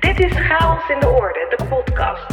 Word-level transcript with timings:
Dit 0.00 0.20
is 0.20 0.32
Chaos 0.32 0.88
in 0.88 1.00
de 1.00 1.08
Orde, 1.08 1.54
de 1.56 1.64
podcast. 1.64 2.26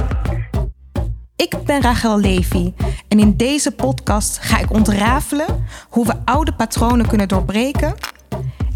Ik 1.35 1.56
ben 1.66 1.82
Rachel 1.82 2.19
Levy 2.19 2.74
en 3.08 3.19
in 3.19 3.37
deze 3.37 3.71
podcast 3.71 4.37
ga 4.37 4.59
ik 4.59 4.71
ontrafelen 4.71 5.66
hoe 5.89 6.05
we 6.05 6.14
oude 6.26 6.53
patronen 6.53 7.07
kunnen 7.07 7.28
doorbreken 7.28 7.96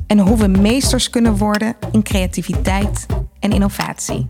en 0.08 0.20
hoe 0.20 0.38
we 0.38 0.48
meesters 0.48 1.10
kunnen 1.10 1.38
worden 1.38 1.76
in 1.92 2.04
creativiteit 2.04 3.06
en 3.40 3.52
innovatie. 3.52 4.30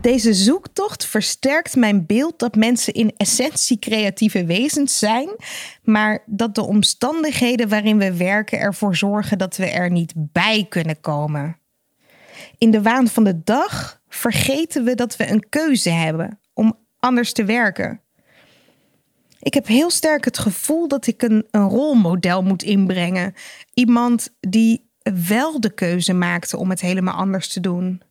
Deze 0.00 0.34
zoektocht 0.34 1.06
versterkt 1.06 1.76
mijn 1.76 2.06
beeld 2.06 2.38
dat 2.38 2.54
mensen 2.54 2.94
in 2.94 3.12
essentie 3.16 3.78
creatieve 3.78 4.44
wezens 4.44 4.98
zijn, 4.98 5.28
maar 5.82 6.22
dat 6.26 6.54
de 6.54 6.62
omstandigheden 6.62 7.68
waarin 7.68 7.98
we 7.98 8.16
werken 8.16 8.58
ervoor 8.58 8.96
zorgen 8.96 9.38
dat 9.38 9.56
we 9.56 9.66
er 9.66 9.90
niet 9.90 10.12
bij 10.16 10.66
kunnen 10.68 11.00
komen. 11.00 11.59
In 12.60 12.70
de 12.70 12.82
waan 12.82 13.08
van 13.08 13.24
de 13.24 13.42
dag 13.44 14.00
vergeten 14.08 14.84
we 14.84 14.94
dat 14.94 15.16
we 15.16 15.30
een 15.30 15.48
keuze 15.48 15.90
hebben 15.90 16.40
om 16.52 16.78
anders 16.98 17.32
te 17.32 17.44
werken. 17.44 18.00
Ik 19.40 19.54
heb 19.54 19.66
heel 19.66 19.90
sterk 19.90 20.24
het 20.24 20.38
gevoel 20.38 20.88
dat 20.88 21.06
ik 21.06 21.22
een, 21.22 21.46
een 21.50 21.68
rolmodel 21.68 22.42
moet 22.42 22.62
inbrengen. 22.62 23.34
Iemand 23.74 24.34
die 24.40 24.90
wel 25.26 25.60
de 25.60 25.74
keuze 25.74 26.12
maakte 26.12 26.56
om 26.56 26.70
het 26.70 26.80
helemaal 26.80 27.14
anders 27.14 27.48
te 27.48 27.60
doen. 27.60 28.02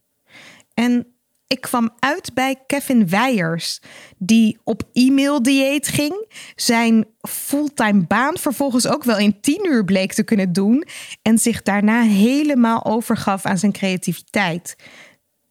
En 0.74 1.08
ik 1.50 1.62
kwam 1.62 1.90
uit 2.00 2.34
bij 2.34 2.56
Kevin 2.68 3.10
Weijers, 3.10 3.80
die 4.18 4.58
op 4.64 4.84
e-mail-dieet 4.94 5.88
ging, 5.88 6.26
zijn 6.56 7.06
fulltime 7.22 8.06
baan 8.08 8.38
vervolgens 8.38 8.88
ook 8.88 9.04
wel 9.04 9.18
in 9.18 9.42
tien 9.42 9.66
uur 9.66 9.86
bleek 9.86 10.14
te 10.14 10.24
kunnen 10.24 10.54
doen 10.54 10.86
en 11.22 11.38
zich 11.38 11.62
daarna 11.62 12.02
helemaal 12.02 12.86
overgaf 12.86 13.46
aan 13.46 13.58
zijn 13.58 13.72
creativiteit. 13.72 14.76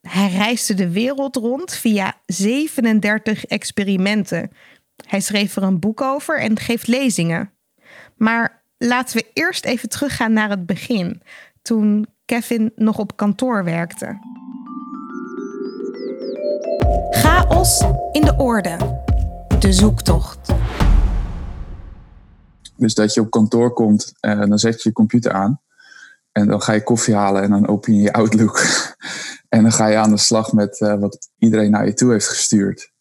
Hij 0.01 0.31
reisde 0.31 0.75
de 0.75 0.91
wereld 0.91 1.37
rond 1.37 1.75
via 1.75 2.15
37 2.27 3.45
experimenten. 3.45 4.51
Hij 5.07 5.21
schreef 5.21 5.57
er 5.57 5.63
een 5.63 5.81
boek 5.81 6.01
over 6.01 6.41
en 6.41 6.59
geeft 6.59 6.87
lezingen. 6.87 7.53
Maar 8.17 8.65
laten 8.77 9.17
we 9.17 9.27
eerst 9.33 9.65
even 9.65 9.89
teruggaan 9.89 10.33
naar 10.33 10.51
het 10.51 10.67
begin, 10.67 11.23
toen 11.63 12.07
Kevin 12.25 12.73
nog 12.75 12.99
op 12.99 13.17
kantoor 13.17 13.65
werkte. 13.65 14.19
Chaos 17.11 17.85
in 18.13 18.23
de 18.23 18.35
orde. 18.37 18.77
De 19.59 19.73
zoektocht. 19.73 20.39
Dus 22.77 22.95
dat 22.95 23.15
je 23.15 23.21
op 23.21 23.31
kantoor 23.31 23.73
komt 23.73 24.13
en 24.21 24.49
dan 24.49 24.59
zet 24.59 24.83
je 24.83 24.89
je 24.89 24.95
computer 24.95 25.33
aan. 25.33 25.61
En 26.33 26.47
dan 26.47 26.63
ga 26.63 26.73
je 26.73 26.83
koffie 26.83 27.15
halen 27.15 27.43
en 27.43 27.51
dan 27.51 27.69
open 27.69 27.95
je 27.95 28.01
je 28.01 28.13
Outlook. 28.13 28.63
en 29.49 29.63
dan 29.63 29.73
ga 29.73 29.87
je 29.87 29.97
aan 29.97 30.11
de 30.11 30.17
slag 30.17 30.53
met 30.53 30.81
uh, 30.81 30.95
wat 30.95 31.31
iedereen 31.39 31.71
naar 31.71 31.87
je 31.87 31.95
toe 31.95 32.13
heeft 32.13 32.29
gestuurd. 32.29 32.93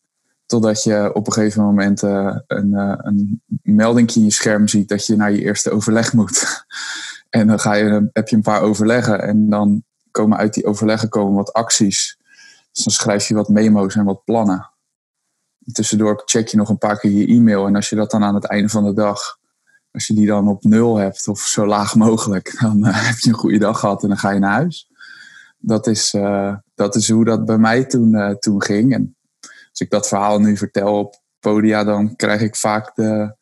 Totdat 0.46 0.84
je 0.84 1.12
op 1.14 1.28
een 1.28 1.34
gegeven 1.34 1.64
moment 1.64 2.04
uh, 2.04 2.38
een, 2.48 2.72
uh, 2.72 2.94
een 2.98 3.42
melding 3.62 4.16
in 4.16 4.24
je 4.24 4.32
scherm 4.32 4.68
ziet 4.68 4.90
dat 4.90 5.06
je 5.06 5.16
naar 5.16 5.32
je 5.32 5.42
eerste 5.42 5.72
overleg 5.72 6.14
moet. 6.14 6.66
en 7.30 7.48
dan 7.48 7.60
ga 7.60 7.74
je, 7.74 8.10
heb 8.14 8.28
je 8.28 8.36
een 8.36 8.42
paar 8.42 8.62
overleggen 8.62 9.22
en 9.22 9.50
dan 9.50 9.84
komen 10.12 10.38
uit 10.38 10.54
die 10.54 10.66
overleggen 10.66 11.10
komen 11.10 11.36
wat 11.36 11.54
acties 11.54 12.17
dus 12.78 12.86
dan 12.86 12.94
schrijf 12.94 13.28
je 13.28 13.34
wat 13.34 13.50
memo's 13.50 13.96
en 13.96 14.06
wat 14.06 14.24
plannen. 14.24 14.70
Tussendoor 15.72 16.22
check 16.26 16.48
je 16.48 16.58
nog 16.58 16.70
een 16.70 16.78
paar 16.78 17.00
keer 17.00 17.12
je 17.12 17.28
e-mail. 17.28 17.68
En 17.68 17.76
als 17.76 17.90
je 17.90 17.96
dat 17.96 18.12
dan 18.12 18.24
aan 18.24 18.36
het 18.36 18.46
einde 18.46 18.70
van 18.70 18.84
de 18.84 18.94
dag, 18.94 19.40
als 19.92 20.08
je 20.08 20.14
die 20.14 20.28
dan 20.28 20.48
op 20.48 20.64
nul 20.64 20.96
hebt 20.96 21.28
of 21.28 21.40
zo 21.40 21.66
laag 21.66 21.96
mogelijk, 21.96 22.56
dan 22.62 22.88
uh, 22.88 23.08
heb 23.08 23.18
je 23.18 23.30
een 23.30 23.36
goede 23.36 23.58
dag 23.58 23.80
gehad 23.80 24.02
en 24.04 24.08
dan 24.08 24.18
ga 24.18 24.32
je 24.32 24.40
naar 24.40 24.54
huis. 24.54 24.92
Dat 25.58 25.88
is, 25.88 26.14
uh, 26.14 26.56
dat 26.76 26.96
is 26.96 27.10
hoe 27.10 27.26
dat 27.26 27.46
bij 27.46 27.58
mij 27.58 27.86
toen, 27.86 28.14
uh, 28.14 28.30
toen 28.30 28.64
ging. 28.64 28.94
En 28.94 29.16
als 29.70 29.80
ik 29.80 29.90
dat 29.90 30.08
verhaal 30.08 30.40
nu 30.40 30.58
vertel 30.58 31.00
op 31.00 31.22
podia, 31.40 31.84
dan 31.84 32.16
krijg 32.16 32.42
ik 32.42 32.56
vaak 32.56 32.96
de 32.96 33.36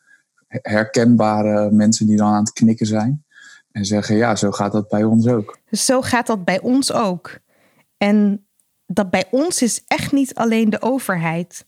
herkenbare 0.48 1.72
mensen 1.72 2.08
die 2.08 2.18
dan 2.18 2.34
aan 2.34 2.44
het 2.44 2.54
knikken 2.54 2.86
zijn. 2.86 3.26
En 3.72 3.86
zeggen, 3.86 4.16
ja, 4.16 4.36
zo 4.36 4.52
gaat 4.52 4.72
dat 4.72 4.88
bij 4.88 5.04
ons 5.04 5.28
ook. 5.28 5.58
Zo 5.72 6.02
gaat 6.02 6.28
dat 6.28 6.46
bij 6.46 6.60
ons 6.60 6.94
ook. 6.94 7.40
En 7.98 8.45
dat 8.88 9.10
bij 9.10 9.28
ons 9.32 9.62
is 9.62 9.84
echt 9.88 10.12
niet 10.12 10.36
alleen 10.36 10.70
de 10.70 10.82
overheid. 10.82 11.66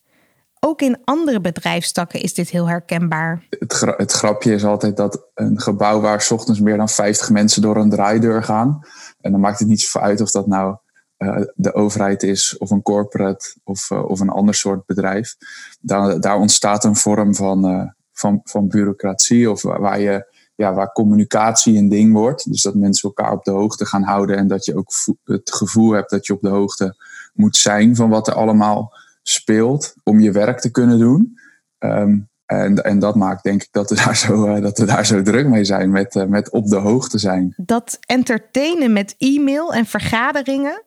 Ook 0.59 0.81
in 0.81 1.01
andere 1.03 1.41
bedrijfstakken 1.41 2.21
is 2.21 2.33
dit 2.33 2.49
heel 2.49 2.67
herkenbaar. 2.67 3.45
Het, 3.49 3.93
het 3.97 4.11
grapje 4.11 4.53
is 4.53 4.65
altijd 4.65 4.97
dat 4.97 5.27
een 5.33 5.61
gebouw 5.61 6.01
waar 6.01 6.21
s 6.21 6.31
ochtends 6.31 6.59
meer 6.59 6.77
dan 6.77 6.89
50 6.89 7.29
mensen 7.29 7.61
door 7.61 7.77
een 7.77 7.89
draaideur 7.89 8.43
gaan. 8.43 8.79
En 9.21 9.31
dan 9.31 9.39
maakt 9.39 9.59
het 9.59 9.67
niet 9.67 9.81
zoveel 9.81 10.01
uit 10.01 10.21
of 10.21 10.31
dat 10.31 10.47
nou 10.47 10.77
uh, 11.17 11.41
de 11.55 11.73
overheid 11.73 12.23
is, 12.23 12.57
of 12.57 12.69
een 12.71 12.81
corporate, 12.81 13.55
of, 13.63 13.89
uh, 13.89 14.09
of 14.09 14.19
een 14.19 14.29
ander 14.29 14.55
soort 14.55 14.85
bedrijf. 14.85 15.35
Daar, 15.79 16.19
daar 16.19 16.37
ontstaat 16.37 16.83
een 16.83 16.95
vorm 16.95 17.35
van, 17.35 17.71
uh, 17.71 17.83
van, 18.11 18.41
van 18.43 18.67
bureaucratie, 18.67 19.51
of 19.51 19.61
waar, 19.61 19.81
waar 19.81 19.99
je 19.99 20.35
ja, 20.57 20.73
waar 20.73 20.91
communicatie 20.91 21.77
een 21.77 21.89
ding 21.89 22.13
wordt. 22.13 22.49
Dus 22.49 22.61
dat 22.61 22.75
mensen 22.75 23.09
elkaar 23.09 23.31
op 23.31 23.43
de 23.43 23.51
hoogte 23.51 23.85
gaan 23.85 24.03
houden 24.03 24.37
en 24.37 24.47
dat 24.47 24.65
je 24.65 24.75
ook 24.75 24.91
het 25.23 25.53
gevoel 25.53 25.91
hebt 25.91 26.09
dat 26.09 26.25
je 26.25 26.33
op 26.33 26.41
de 26.41 26.49
hoogte 26.49 26.95
moet 27.37 27.57
zijn 27.57 27.95
van 27.95 28.09
wat 28.09 28.27
er 28.27 28.33
allemaal 28.33 28.93
speelt 29.21 29.93
om 30.03 30.19
je 30.19 30.31
werk 30.31 30.59
te 30.59 30.71
kunnen 30.71 30.99
doen. 30.99 31.37
Um, 31.79 32.29
en, 32.45 32.83
en 32.83 32.99
dat 32.99 33.15
maakt 33.15 33.43
denk 33.43 33.61
ik 33.61 33.67
dat 33.71 33.89
we 33.89 33.95
daar 33.95 34.15
zo, 34.15 34.55
uh, 34.55 34.61
dat 34.61 34.77
we 34.77 34.85
daar 34.85 35.05
zo 35.05 35.21
druk 35.21 35.47
mee 35.47 35.63
zijn, 35.63 35.91
met, 35.91 36.15
uh, 36.15 36.23
met 36.23 36.49
op 36.49 36.67
de 36.67 36.75
hoogte 36.75 37.17
zijn. 37.17 37.53
Dat 37.57 37.97
entertainen 38.05 38.93
met 38.93 39.15
e-mail 39.17 39.73
en 39.73 39.85
vergaderingen, 39.85 40.83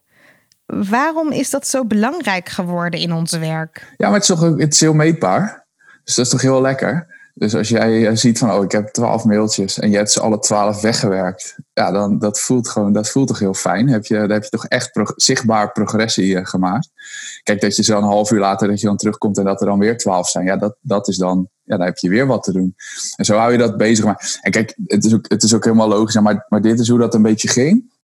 waarom 0.66 1.33
is 1.33 1.50
dat 1.50 1.66
zo 1.66 1.84
belangrijk 1.84 2.49
geworden 2.49 3.00
in 3.00 3.12
ons 3.12 3.37
werk? 3.37 3.94
Ja, 3.97 4.06
maar 4.06 4.21
het 4.21 4.28
is 4.28 4.37
toch 4.37 4.41
het 4.41 4.72
is 4.72 4.81
heel 4.81 4.94
meetbaar. 4.94 5.66
Dus 6.05 6.15
dat 6.15 6.25
is 6.25 6.31
toch 6.31 6.41
heel 6.41 6.60
lekker. 6.60 7.19
Dus 7.34 7.54
als 7.54 7.68
jij 7.68 8.06
eh, 8.06 8.16
ziet 8.16 8.38
van, 8.38 8.52
oh, 8.52 8.64
ik 8.64 8.72
heb 8.72 8.88
twaalf 8.88 9.24
mailtjes 9.24 9.78
en 9.78 9.91
je 9.91 9.96
hebt 9.96 10.10
ze 10.10 10.20
alle 10.20 10.38
twaalf 10.38 10.80
weggewerkt, 10.80 11.56
ja, 11.72 11.91
dan 11.91 12.18
dat 12.18 12.41
voelt 12.41 12.68
gewoon, 12.68 12.92
dat 12.92 13.08
voelt 13.08 13.28
toch 13.28 13.38
heel 13.38 13.54
fijn. 13.54 13.88
Heb 13.88 14.06
je, 14.06 14.14
daar 14.14 14.28
heb 14.28 14.42
je 14.42 14.48
toch 14.48 14.66
echt 14.66 15.00
zichtbaar 15.16 15.72
progressie 15.72 16.34
uh, 16.34 16.46
gemaakt. 16.46 16.88
Kijk, 17.42 17.60
dat 17.60 17.76
je 17.76 17.82
zo 17.82 17.96
een 17.96 18.04
half 18.04 18.30
uur 18.30 18.41
later 18.41 18.68
dat 18.68 18.80
je 18.80 18.86
dan 18.86 18.96
terugkomt 18.96 19.38
en 19.38 19.44
dat 19.44 19.60
er 19.60 19.66
dan 19.66 19.78
weer 19.78 19.96
twaalf 19.96 20.28
zijn, 20.28 20.44
ja, 20.44 20.56
dat, 20.56 20.76
dat 20.80 21.08
is 21.08 21.16
dan, 21.16 21.48
ja, 21.62 21.76
dan 21.76 21.86
heb 21.86 21.98
je 21.98 22.08
weer 22.08 22.26
wat 22.26 22.42
te 22.42 22.52
doen. 22.52 22.74
En 23.16 23.24
zo 23.24 23.36
hou 23.36 23.52
je 23.52 23.58
dat 23.58 23.76
bezig. 23.76 24.04
Maar, 24.04 24.38
en 24.41 24.50
kijk, 24.50 24.74
het 24.84 25.04
is 25.04 25.14
ook, 25.14 25.24
het 25.28 25.42
is 25.42 25.54
ook 25.54 25.64
helemaal 25.64 25.88
logisch, 25.88 26.20
maar, 26.20 26.47
maar 26.48 26.62
dit 26.62 26.80
is 26.80 26.88
hoe 26.88 26.98
dat 26.98 27.14
een 27.14 27.22
beetje 27.22 27.48
ging. 27.48 27.98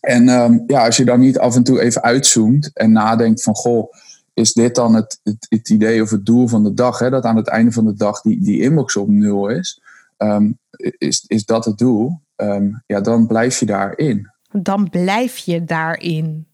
En 0.00 0.28
um, 0.28 0.64
ja, 0.66 0.84
als 0.84 0.96
je 0.96 1.04
dan 1.04 1.20
niet 1.20 1.38
af 1.38 1.56
en 1.56 1.64
toe 1.64 1.80
even 1.80 2.02
uitzoomt 2.02 2.70
en 2.74 2.92
nadenkt 2.92 3.42
van, 3.42 3.54
goh, 3.54 3.92
is 4.34 4.52
dit 4.52 4.74
dan 4.74 4.94
het, 4.94 5.20
het, 5.22 5.46
het, 5.48 5.70
idee 5.70 6.02
of 6.02 6.10
het 6.10 6.26
doel 6.26 6.48
van 6.48 6.64
de 6.64 6.74
dag? 6.74 6.98
Hè? 6.98 7.10
Dat 7.10 7.24
aan 7.24 7.36
het 7.36 7.48
einde 7.48 7.72
van 7.72 7.84
de 7.84 7.94
dag 7.94 8.20
die, 8.20 8.42
die 8.42 8.60
inbox 8.60 8.96
op 8.96 9.08
nul 9.08 9.48
is. 9.48 9.80
Um, 10.18 10.58
is, 10.98 11.24
is 11.26 11.44
dat 11.44 11.64
het 11.64 11.78
doel? 11.78 12.20
Um, 12.36 12.82
ja, 12.86 13.00
dan 13.00 13.26
blijf 13.26 13.58
je 13.58 13.66
daarin. 13.66 14.30
Dan 14.50 14.90
blijf 14.90 15.36
je 15.36 15.64
daarin. 15.64 16.46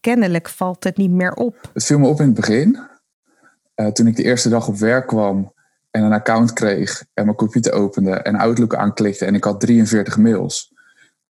Kennelijk 0.00 0.48
valt 0.48 0.84
het 0.84 0.96
niet 0.96 1.10
meer 1.10 1.32
op. 1.32 1.70
Het 1.72 1.84
viel 1.84 1.98
me 1.98 2.08
op 2.08 2.20
in 2.20 2.26
het 2.26 2.34
begin. 2.34 2.78
Uh, 3.76 3.86
toen 3.86 4.06
ik 4.06 4.16
de 4.16 4.22
eerste 4.22 4.48
dag 4.48 4.68
op 4.68 4.76
werk 4.76 5.06
kwam 5.06 5.52
en 5.90 6.02
een 6.02 6.12
account 6.12 6.52
kreeg 6.52 7.04
en 7.14 7.24
mijn 7.24 7.36
computer 7.36 7.72
opende 7.72 8.10
en 8.10 8.34
Outlook 8.34 8.74
aanklikte 8.74 9.24
en 9.24 9.34
ik 9.34 9.44
had 9.44 9.60
43 9.60 10.16
mails. 10.18 10.72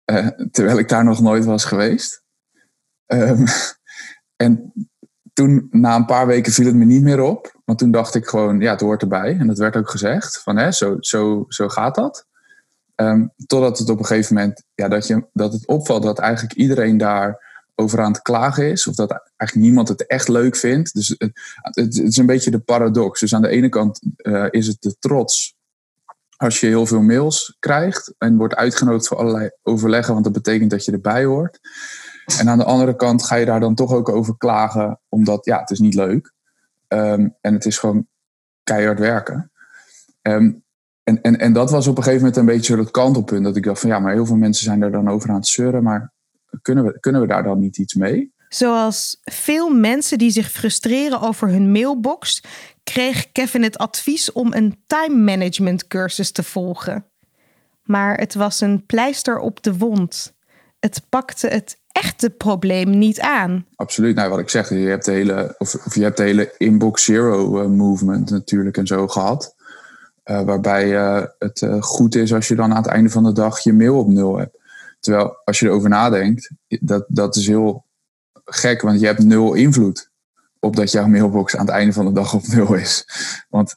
Uh, 0.05 0.27
terwijl 0.51 0.77
ik 0.77 0.89
daar 0.89 1.03
nog 1.03 1.21
nooit 1.21 1.45
was 1.45 1.65
geweest. 1.65 2.23
Um, 3.07 3.43
en 4.45 4.73
toen, 5.35 5.67
na 5.71 5.95
een 5.95 6.05
paar 6.05 6.27
weken, 6.27 6.51
viel 6.51 6.65
het 6.65 6.75
me 6.75 6.85
niet 6.85 7.01
meer 7.01 7.21
op. 7.21 7.59
Want 7.65 7.79
toen 7.79 7.91
dacht 7.91 8.15
ik 8.15 8.27
gewoon, 8.27 8.59
ja, 8.59 8.71
het 8.71 8.81
hoort 8.81 9.01
erbij. 9.01 9.37
En 9.39 9.47
dat 9.47 9.57
werd 9.57 9.75
ook 9.75 9.89
gezegd, 9.89 10.41
van 10.41 10.57
hè, 10.57 10.71
zo, 10.71 10.97
zo, 10.99 11.45
zo 11.47 11.67
gaat 11.67 11.95
dat. 11.95 12.25
Um, 12.95 13.31
totdat 13.47 13.77
het 13.77 13.89
op 13.89 13.99
een 13.99 14.05
gegeven 14.05 14.35
moment, 14.35 14.63
ja, 14.75 14.87
dat, 14.87 15.07
je, 15.07 15.25
dat 15.33 15.53
het 15.53 15.67
opvalt 15.67 16.03
dat 16.03 16.19
eigenlijk 16.19 16.53
iedereen 16.53 16.97
daar 16.97 17.43
over 17.75 18.01
aan 18.01 18.11
het 18.11 18.21
klagen 18.21 18.71
is. 18.71 18.87
Of 18.87 18.95
dat 18.95 19.09
eigenlijk 19.11 19.67
niemand 19.67 19.87
het 19.87 20.07
echt 20.07 20.27
leuk 20.27 20.55
vindt. 20.55 20.93
Dus 20.93 21.15
het, 21.17 21.31
het, 21.61 21.97
is 21.97 22.17
een 22.17 22.25
beetje 22.25 22.51
de 22.51 22.59
paradox. 22.59 23.19
Dus 23.19 23.35
aan 23.35 23.41
de 23.41 23.47
ene 23.47 23.69
kant 23.69 24.01
uh, 24.17 24.45
is 24.49 24.67
het 24.67 24.77
de 24.81 24.95
trots 24.99 25.55
als 26.37 26.59
je 26.59 26.67
heel 26.67 26.85
veel 26.85 27.01
mails 27.01 27.55
krijgt 27.59 28.13
en 28.17 28.37
wordt 28.37 28.55
uitgenodigd 28.55 29.07
voor 29.07 29.17
allerlei 29.17 29.49
overleggen, 29.63 30.13
want 30.13 30.23
dat 30.23 30.33
betekent 30.33 30.69
dat 30.69 30.85
je 30.85 30.91
erbij 30.91 31.25
hoort. 31.25 31.59
En 32.39 32.49
aan 32.49 32.57
de 32.57 32.63
andere 32.63 32.95
kant 32.95 33.23
ga 33.23 33.35
je 33.35 33.45
daar 33.45 33.59
dan 33.59 33.75
toch 33.75 33.93
ook 33.93 34.09
over 34.09 34.37
klagen, 34.37 34.99
omdat 35.09 35.45
ja, 35.45 35.59
het 35.59 35.69
is 35.69 35.79
niet 35.79 35.93
leuk. 35.93 36.33
Um, 36.87 37.35
en 37.41 37.53
het 37.53 37.65
is 37.65 37.77
gewoon 37.77 38.07
keihard 38.63 38.99
werken. 38.99 39.51
Um, 40.21 40.63
en, 41.03 41.21
en, 41.21 41.39
en 41.39 41.53
dat 41.53 41.71
was 41.71 41.87
op 41.87 41.97
een 41.97 42.03
gegeven 42.03 42.25
moment 42.25 42.37
een 42.37 42.55
beetje 42.55 42.77
het 42.77 42.91
kantelpunt. 42.91 43.43
Dat 43.43 43.55
ik 43.55 43.63
dacht 43.63 43.79
van 43.79 43.89
ja, 43.89 43.99
maar 43.99 44.13
heel 44.13 44.25
veel 44.25 44.35
mensen 44.35 44.63
zijn 44.63 44.81
er 44.81 44.91
dan 44.91 45.09
over 45.09 45.29
aan 45.29 45.35
het 45.35 45.47
zeuren. 45.47 45.83
Maar 45.83 46.13
kunnen 46.61 46.83
we, 46.83 46.99
kunnen 46.99 47.21
we 47.21 47.27
daar 47.27 47.43
dan 47.43 47.59
niet 47.59 47.77
iets 47.77 47.93
mee? 47.93 48.33
Zoals 48.49 49.19
veel 49.23 49.69
mensen 49.69 50.17
die 50.17 50.29
zich 50.29 50.51
frustreren 50.51 51.21
over 51.21 51.49
hun 51.49 51.71
mailbox, 51.71 52.43
kreeg 52.83 53.31
Kevin 53.31 53.63
het 53.63 53.77
advies 53.77 54.31
om 54.31 54.53
een 54.53 54.83
time 54.87 55.15
management 55.15 55.87
cursus 55.87 56.31
te 56.31 56.43
volgen. 56.43 57.05
Maar 57.83 58.17
het 58.17 58.33
was 58.33 58.61
een 58.61 58.85
pleister 58.85 59.39
op 59.39 59.63
de 59.63 59.77
wond. 59.77 60.33
het 60.79 61.01
pakte 61.09 61.47
het 61.47 61.79
echte 62.01 62.29
probleem 62.29 62.97
niet 62.97 63.19
aan. 63.19 63.65
Absoluut. 63.75 64.15
Nou, 64.15 64.29
wat 64.29 64.39
ik 64.39 64.49
zeg, 64.49 64.69
je 64.69 64.75
hebt 64.75 65.05
de 65.05 65.11
hele, 65.11 65.55
of, 65.57 65.75
of 65.85 65.95
je 65.95 66.03
hebt 66.03 66.17
de 66.17 66.23
hele 66.23 66.53
inbox 66.57 67.03
zero 67.03 67.61
uh, 67.61 67.67
movement 67.67 68.29
natuurlijk 68.29 68.77
en 68.77 68.87
zo 68.87 69.07
gehad. 69.07 69.55
Uh, 70.25 70.41
waarbij 70.41 70.91
uh, 70.91 71.23
het 71.39 71.67
goed 71.79 72.15
is 72.15 72.33
als 72.33 72.47
je 72.47 72.55
dan 72.55 72.71
aan 72.71 72.83
het 72.83 72.91
einde 72.91 73.09
van 73.09 73.23
de 73.23 73.31
dag 73.31 73.59
je 73.59 73.73
mail 73.73 73.97
op 73.97 74.07
nul 74.07 74.37
hebt. 74.37 74.57
Terwijl 74.99 75.37
als 75.43 75.59
je 75.59 75.65
erover 75.65 75.89
nadenkt, 75.89 76.51
dat, 76.67 77.05
dat 77.07 77.35
is 77.35 77.47
heel 77.47 77.85
gek, 78.45 78.81
want 78.81 78.99
je 78.99 79.05
hebt 79.05 79.23
nul 79.23 79.53
invloed 79.53 80.09
op 80.59 80.75
dat 80.75 80.91
jouw 80.91 81.07
mailbox 81.07 81.55
aan 81.55 81.65
het 81.65 81.75
einde 81.75 81.93
van 81.93 82.05
de 82.05 82.11
dag 82.11 82.33
op 82.33 82.47
nul 82.47 82.73
is. 82.73 83.07
Want 83.49 83.75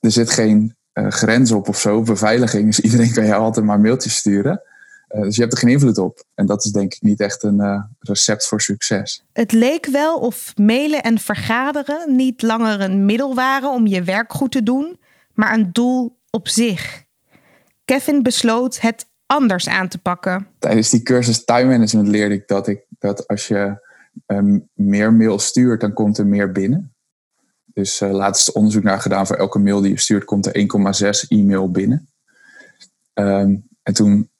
er 0.00 0.10
zit 0.10 0.30
geen 0.30 0.76
grens 0.92 1.52
op 1.52 1.68
of 1.68 1.80
zo, 1.80 2.02
beveiliging. 2.02 2.66
Dus 2.66 2.80
iedereen 2.90 3.12
kan 3.12 3.26
jou 3.26 3.42
altijd 3.42 3.66
maar 3.66 3.80
mailtjes 3.80 4.16
sturen. 4.16 4.62
Uh, 5.10 5.22
dus 5.22 5.34
je 5.34 5.40
hebt 5.40 5.52
er 5.52 5.58
geen 5.58 5.70
invloed 5.70 5.98
op. 5.98 6.24
En 6.34 6.46
dat 6.46 6.64
is 6.64 6.70
denk 6.70 6.94
ik 6.94 7.02
niet 7.02 7.20
echt 7.20 7.42
een 7.42 7.60
uh, 7.60 7.82
recept 7.98 8.46
voor 8.46 8.60
succes. 8.60 9.24
Het 9.32 9.52
leek 9.52 9.86
wel 9.86 10.18
of 10.18 10.52
mailen 10.56 11.02
en 11.02 11.18
vergaderen 11.18 12.16
niet 12.16 12.42
langer 12.42 12.80
een 12.80 13.04
middel 13.04 13.34
waren 13.34 13.70
om 13.70 13.86
je 13.86 14.02
werk 14.02 14.32
goed 14.32 14.52
te 14.52 14.62
doen, 14.62 15.00
maar 15.32 15.54
een 15.54 15.72
doel 15.72 16.18
op 16.30 16.48
zich. 16.48 17.04
Kevin 17.84 18.22
besloot 18.22 18.80
het 18.80 19.06
anders 19.26 19.68
aan 19.68 19.88
te 19.88 19.98
pakken. 19.98 20.46
Tijdens 20.58 20.90
die 20.90 21.02
cursus 21.02 21.44
time 21.44 21.70
management 21.70 22.08
leerde 22.08 22.34
ik 22.34 22.48
dat, 22.48 22.68
ik, 22.68 22.84
dat 22.98 23.26
als 23.26 23.48
je 23.48 23.86
um, 24.26 24.68
meer 24.72 25.12
mail 25.12 25.38
stuurt, 25.38 25.80
dan 25.80 25.92
komt 25.92 26.18
er 26.18 26.26
meer 26.26 26.52
binnen. 26.52 26.94
Dus 27.64 28.00
uh, 28.00 28.10
laatst 28.10 28.52
onderzoek 28.52 28.82
naar 28.82 29.00
gedaan 29.00 29.26
voor 29.26 29.36
elke 29.36 29.58
mail 29.58 29.80
die 29.80 29.90
je 29.90 29.98
stuurt, 29.98 30.24
komt 30.24 30.46
er 30.46 30.66
1,6 31.22 31.28
e-mail 31.28 31.70
binnen. 31.70 32.08
Um, 33.14 33.68
en 33.82 33.94
toen 33.94 34.30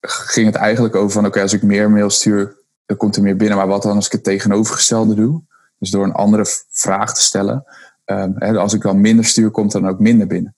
ging 0.00 0.46
het 0.46 0.54
eigenlijk 0.54 0.94
over 0.94 1.10
van 1.10 1.26
oké, 1.26 1.42
als 1.42 1.52
ik 1.52 1.62
meer 1.62 1.90
mail 1.90 2.10
stuur, 2.10 2.56
dan 2.86 2.96
komt 2.96 3.16
er 3.16 3.22
meer 3.22 3.36
binnen. 3.36 3.56
Maar 3.56 3.66
wat 3.66 3.82
dan 3.82 3.96
als 3.96 4.06
ik 4.06 4.12
het 4.12 4.24
tegenovergestelde 4.24 5.14
doe? 5.14 5.42
Dus 5.78 5.90
door 5.90 6.04
een 6.04 6.12
andere 6.12 6.44
vraag 6.70 7.14
te 7.14 7.22
stellen. 7.22 7.64
Um, 8.04 8.34
hè, 8.38 8.58
als 8.58 8.74
ik 8.74 8.82
dan 8.82 9.00
minder 9.00 9.24
stuur, 9.24 9.50
komt 9.50 9.74
er 9.74 9.80
dan 9.80 9.90
ook 9.90 9.98
minder 9.98 10.26
binnen. 10.26 10.54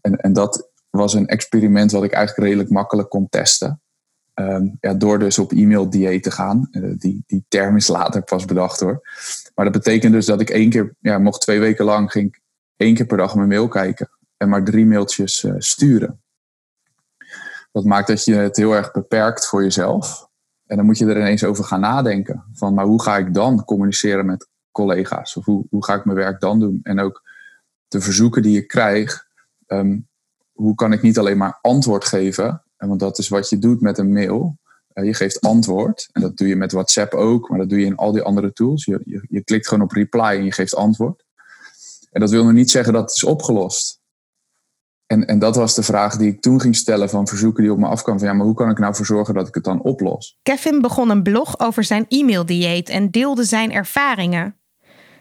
En, 0.00 0.16
en 0.16 0.32
dat 0.32 0.70
was 0.90 1.14
een 1.14 1.26
experiment 1.26 1.90
wat 1.90 2.04
ik 2.04 2.12
eigenlijk 2.12 2.46
redelijk 2.46 2.70
makkelijk 2.70 3.08
kon 3.08 3.28
testen. 3.28 3.80
Um, 4.34 4.76
ja, 4.80 4.94
door 4.94 5.18
dus 5.18 5.38
op 5.38 5.52
e-mail 5.52 5.90
dieet 5.90 6.22
te 6.22 6.30
gaan. 6.30 6.68
Uh, 6.72 6.94
die, 6.98 7.22
die 7.26 7.44
term 7.48 7.76
is 7.76 7.88
later 7.88 8.22
pas 8.22 8.44
bedacht 8.44 8.80
hoor. 8.80 9.00
Maar 9.54 9.64
dat 9.64 9.74
betekent 9.74 10.12
dus 10.12 10.26
dat 10.26 10.40
ik 10.40 10.50
één 10.50 10.70
keer, 10.70 10.94
ja, 11.00 11.18
mocht 11.18 11.40
twee 11.40 11.60
weken 11.60 11.84
lang, 11.84 12.10
ging 12.10 12.26
ik 12.26 12.40
één 12.76 12.94
keer 12.94 13.06
per 13.06 13.16
dag 13.16 13.34
mijn 13.34 13.48
mail 13.48 13.68
kijken. 13.68 14.10
En 14.36 14.48
maar 14.48 14.64
drie 14.64 14.86
mailtjes 14.86 15.42
uh, 15.42 15.54
sturen. 15.58 16.20
Dat 17.72 17.84
maakt 17.84 18.06
dat 18.06 18.24
je 18.24 18.34
het 18.34 18.56
heel 18.56 18.72
erg 18.72 18.92
beperkt 18.92 19.46
voor 19.46 19.62
jezelf. 19.62 20.28
En 20.66 20.76
dan 20.76 20.86
moet 20.86 20.98
je 20.98 21.06
er 21.06 21.16
ineens 21.16 21.44
over 21.44 21.64
gaan 21.64 21.80
nadenken. 21.80 22.44
Van, 22.52 22.74
maar 22.74 22.84
hoe 22.84 23.02
ga 23.02 23.16
ik 23.16 23.34
dan 23.34 23.64
communiceren 23.64 24.26
met 24.26 24.48
collega's? 24.70 25.36
Of 25.36 25.44
hoe, 25.44 25.66
hoe 25.70 25.84
ga 25.84 25.94
ik 25.94 26.04
mijn 26.04 26.16
werk 26.16 26.40
dan 26.40 26.58
doen? 26.58 26.80
En 26.82 27.00
ook 27.00 27.22
de 27.88 28.00
verzoeken 28.00 28.42
die 28.42 28.52
je 28.52 28.66
krijgt. 28.66 29.26
Um, 29.66 30.08
hoe 30.52 30.74
kan 30.74 30.92
ik 30.92 31.02
niet 31.02 31.18
alleen 31.18 31.36
maar 31.36 31.58
antwoord 31.60 32.04
geven? 32.04 32.62
Want 32.76 33.00
dat 33.00 33.18
is 33.18 33.28
wat 33.28 33.48
je 33.48 33.58
doet 33.58 33.80
met 33.80 33.98
een 33.98 34.12
mail. 34.12 34.58
Uh, 34.94 35.04
je 35.04 35.14
geeft 35.14 35.40
antwoord. 35.40 36.08
En 36.12 36.20
dat 36.20 36.36
doe 36.36 36.48
je 36.48 36.56
met 36.56 36.72
WhatsApp 36.72 37.14
ook. 37.14 37.48
Maar 37.48 37.58
dat 37.58 37.68
doe 37.68 37.78
je 37.80 37.86
in 37.86 37.96
al 37.96 38.12
die 38.12 38.22
andere 38.22 38.52
tools. 38.52 38.84
Je, 38.84 39.00
je, 39.04 39.24
je 39.28 39.44
klikt 39.44 39.68
gewoon 39.68 39.84
op 39.84 39.92
reply 39.92 40.36
en 40.36 40.44
je 40.44 40.52
geeft 40.52 40.74
antwoord. 40.74 41.24
En 42.10 42.20
dat 42.20 42.30
wil 42.30 42.44
nog 42.44 42.52
niet 42.52 42.70
zeggen 42.70 42.92
dat 42.92 43.02
het 43.02 43.16
is 43.16 43.24
opgelost. 43.24 43.99
En, 45.10 45.26
en 45.26 45.38
dat 45.38 45.56
was 45.56 45.74
de 45.74 45.82
vraag 45.82 46.16
die 46.16 46.28
ik 46.28 46.40
toen 46.40 46.60
ging 46.60 46.76
stellen 46.76 47.08
van 47.10 47.26
verzoeken 47.26 47.62
die 47.62 47.72
op 47.72 47.78
me 47.78 47.86
afkwamen. 47.86 48.20
Van 48.20 48.30
ja, 48.30 48.34
maar 48.34 48.46
hoe 48.46 48.54
kan 48.54 48.70
ik 48.70 48.78
nou 48.78 48.94
voor 48.94 49.06
zorgen 49.06 49.34
dat 49.34 49.48
ik 49.48 49.54
het 49.54 49.64
dan 49.64 49.82
oplos? 49.82 50.38
Kevin 50.42 50.80
begon 50.80 51.10
een 51.10 51.22
blog 51.22 51.58
over 51.58 51.84
zijn 51.84 52.04
e-maildieet 52.08 52.88
en 52.88 53.10
deelde 53.10 53.44
zijn 53.44 53.72
ervaringen. 53.72 54.54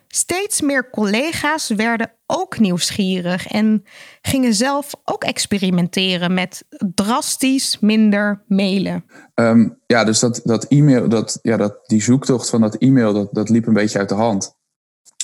Steeds 0.07 0.61
meer 0.61 0.89
collega's 0.89 1.69
werden 1.69 2.11
ook 2.25 2.59
nieuwsgierig 2.59 3.47
en 3.47 3.83
gingen 4.21 4.53
zelf 4.53 4.93
ook 5.03 5.23
experimenteren 5.23 6.33
met 6.33 6.65
drastisch 6.95 7.79
minder 7.79 8.43
mailen. 8.47 9.05
Um, 9.35 9.79
ja, 9.85 10.03
dus 10.03 10.19
dat, 10.19 10.41
dat 10.43 10.67
e-mail, 10.67 11.09
dat, 11.09 11.39
ja, 11.41 11.57
dat, 11.57 11.79
die 11.87 12.01
zoektocht 12.01 12.49
van 12.49 12.61
dat 12.61 12.75
e-mail, 12.75 13.13
dat, 13.13 13.27
dat 13.31 13.49
liep 13.49 13.67
een 13.67 13.73
beetje 13.73 13.99
uit 13.99 14.09
de 14.09 14.15
hand. 14.15 14.57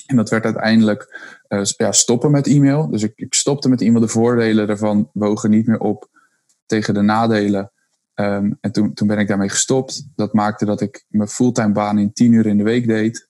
En 0.05 0.15
dat 0.15 0.29
werd 0.29 0.43
uiteindelijk 0.43 1.19
uh, 1.49 1.63
ja, 1.63 1.91
stoppen 1.91 2.31
met 2.31 2.47
e-mail. 2.47 2.89
Dus 2.89 3.03
ik, 3.03 3.13
ik, 3.15 3.33
stopte 3.33 3.69
met 3.69 3.81
e-mail. 3.81 4.01
De 4.01 4.07
voordelen 4.07 4.67
daarvan 4.67 5.09
wogen 5.13 5.49
niet 5.49 5.67
meer 5.67 5.79
op 5.79 6.09
tegen 6.65 6.93
de 6.93 7.01
nadelen. 7.01 7.71
Um, 8.15 8.57
en 8.61 8.71
toen, 8.71 8.93
toen 8.93 9.07
ben 9.07 9.19
ik 9.19 9.27
daarmee 9.27 9.49
gestopt. 9.49 10.07
Dat 10.15 10.33
maakte 10.33 10.65
dat 10.65 10.81
ik 10.81 11.05
mijn 11.07 11.29
fulltime 11.29 11.71
baan 11.71 11.97
in 11.97 12.13
tien 12.13 12.31
uur 12.31 12.45
in 12.45 12.57
de 12.57 12.63
week 12.63 12.87
deed. 12.87 13.27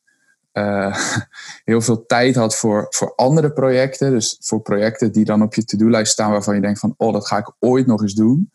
Uh, 0.54 0.98
heel 1.64 1.82
veel 1.82 2.06
tijd 2.06 2.36
had 2.36 2.56
voor, 2.56 2.86
voor 2.90 3.16
andere 3.16 3.52
projecten. 3.52 4.12
Dus 4.12 4.38
voor 4.40 4.62
projecten 4.62 5.12
die 5.12 5.26
dan 5.26 5.42
op 5.42 5.54
je 5.54 5.66
to-do-lijst 5.66 6.12
staan 6.12 6.32
waarvan 6.32 6.56
je 6.56 6.62
denkt 6.62 6.80
van... 6.80 6.94
oh, 6.98 7.14
dat 7.14 7.28
ga 7.28 7.38
ik 7.38 7.52
ooit 7.60 7.86
nog 7.86 8.02
eens 8.02 8.14
doen. 8.14 8.52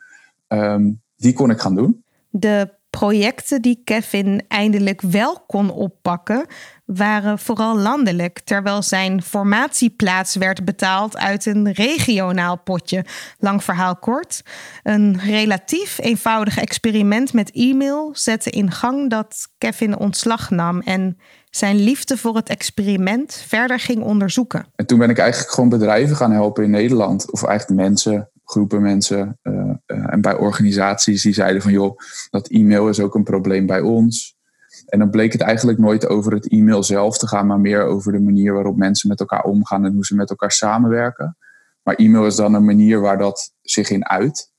Um, 0.49 1.01
die 1.17 1.33
kon 1.33 1.51
ik 1.51 1.61
gaan 1.61 1.75
doen. 1.75 2.05
De 2.31 2.79
projecten 2.91 3.63
die 3.63 3.81
Kevin 3.85 4.43
eindelijk 4.49 5.01
wel 5.01 5.45
kon 5.47 5.71
oppakken, 5.71 6.47
waren 6.85 7.39
vooral 7.39 7.77
landelijk, 7.77 8.41
terwijl 8.45 8.83
zijn 8.83 9.23
formatieplaats 9.23 10.35
werd 10.37 10.65
betaald 10.65 11.17
uit 11.17 11.47
een 11.47 11.73
regionaal 11.73 12.59
potje. 12.59 13.05
Lang 13.39 13.65
verhaal 13.65 13.97
kort. 13.97 14.43
Een 14.83 15.21
relatief 15.21 15.99
eenvoudig 15.99 16.59
experiment 16.59 17.33
met 17.33 17.51
e-mail 17.53 18.11
zette 18.13 18.51
in 18.51 18.71
gang 18.71 19.11
dat 19.11 19.49
Kevin 19.59 19.99
ontslag 19.99 20.51
nam 20.51 20.81
en 20.81 21.19
zijn 21.51 21.77
liefde 21.77 22.17
voor 22.17 22.37
het 22.37 22.49
experiment 22.49 23.45
verder 23.47 23.81
ging 23.81 24.03
onderzoeken. 24.03 24.67
En 24.77 24.87
toen 24.87 24.99
ben 24.99 25.11
ik 25.11 25.19
eigenlijk 25.19 25.53
gewoon 25.53 25.69
bedrijven 25.69 26.17
gaan 26.17 26.33
helpen 26.33 26.65
in 26.65 26.71
Nederland, 26.71 27.33
of 27.33 27.43
eigenlijk 27.43 27.81
mensen 27.81 28.31
groepen 28.51 28.83
mensen 28.83 29.39
uh, 29.43 29.55
uh, 29.87 30.13
en 30.13 30.21
bij 30.21 30.35
organisaties 30.35 31.23
die 31.23 31.33
zeiden 31.33 31.63
van 31.63 31.73
joh, 31.73 31.97
dat 32.31 32.49
e-mail 32.49 32.89
is 32.89 33.01
ook 33.01 33.15
een 33.15 33.25
probleem 33.25 33.67
bij 33.67 33.81
ons. 33.81 34.39
En 34.87 34.99
dan 34.99 35.11
bleek 35.11 35.33
het 35.33 35.41
eigenlijk 35.41 35.79
nooit 35.79 36.09
over 36.09 36.33
het 36.33 36.49
e-mail 36.49 36.83
zelf 36.83 37.19
te 37.19 37.29
gaan, 37.29 37.47
maar 37.47 37.61
meer 37.61 37.85
over 37.85 38.13
de 38.13 38.21
manier 38.21 38.53
waarop 38.53 38.77
mensen 38.77 39.09
met 39.09 39.21
elkaar 39.21 39.45
omgaan 39.45 39.85
en 39.85 39.93
hoe 39.93 40.05
ze 40.05 40.15
met 40.15 40.31
elkaar 40.31 40.53
samenwerken. 40.53 41.37
Maar 41.83 41.95
e-mail 41.95 42.27
is 42.27 42.37
dan 42.37 42.55
een 42.55 42.65
manier 42.65 43.01
waar 43.01 43.19
dat 43.19 43.55
zich 43.63 43.91
in 43.91 44.09
uit. 44.09 44.53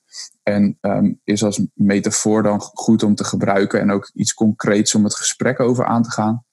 En 0.43 0.77
um, 0.81 1.19
is 1.23 1.43
als 1.43 1.65
metafoor 1.73 2.43
dan 2.43 2.61
goed 2.61 3.03
om 3.03 3.15
te 3.15 3.23
gebruiken 3.23 3.79
en 3.79 3.91
ook 3.91 4.09
iets 4.13 4.33
concreets 4.33 4.95
om 4.95 5.03
het 5.03 5.15
gesprek 5.15 5.59
over 5.59 5.85
aan 5.85 6.03
te 6.03 6.11
gaan. 6.11 6.45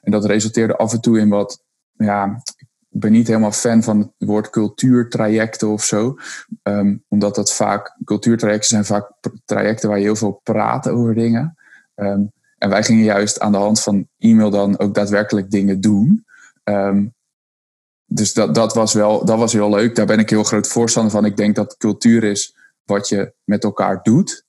En 0.00 0.10
dat 0.12 0.24
resulteerde 0.24 0.76
af 0.76 0.92
en 0.92 1.00
toe 1.00 1.18
in 1.18 1.28
wat, 1.28 1.64
ja, 1.92 2.42
ben 2.90 3.12
niet 3.12 3.26
helemaal 3.26 3.52
fan 3.52 3.82
van 3.82 3.98
het 3.98 4.28
woord 4.28 4.50
cultuurtrajecten 4.50 5.68
of 5.68 5.84
zo. 5.84 6.16
Um, 6.62 7.04
omdat 7.08 7.34
dat 7.34 7.52
vaak, 7.52 7.96
cultuurtrajecten 8.04 8.68
zijn 8.68 8.84
vaak 8.84 9.12
trajecten 9.44 9.88
waar 9.88 9.98
je 9.98 10.04
heel 10.04 10.16
veel 10.16 10.40
praat 10.42 10.88
over 10.88 11.14
dingen. 11.14 11.56
Um, 11.94 12.32
en 12.58 12.68
wij 12.68 12.82
gingen 12.82 13.04
juist 13.04 13.40
aan 13.40 13.52
de 13.52 13.58
hand 13.58 13.80
van 13.80 14.08
e-mail 14.18 14.50
dan 14.50 14.78
ook 14.78 14.94
daadwerkelijk 14.94 15.50
dingen 15.50 15.80
doen. 15.80 16.24
Um, 16.64 17.14
dus 18.06 18.32
dat, 18.32 18.54
dat, 18.54 18.74
was 18.74 18.92
wel, 18.92 19.24
dat 19.24 19.38
was 19.38 19.52
heel 19.52 19.70
leuk. 19.70 19.94
Daar 19.94 20.06
ben 20.06 20.18
ik 20.18 20.30
heel 20.30 20.44
groot 20.44 20.68
voorstander 20.68 21.12
van. 21.12 21.24
Ik 21.24 21.36
denk 21.36 21.56
dat 21.56 21.76
cultuur 21.76 22.24
is 22.24 22.56
wat 22.84 23.08
je 23.08 23.32
met 23.44 23.64
elkaar 23.64 24.02
doet. 24.02 24.44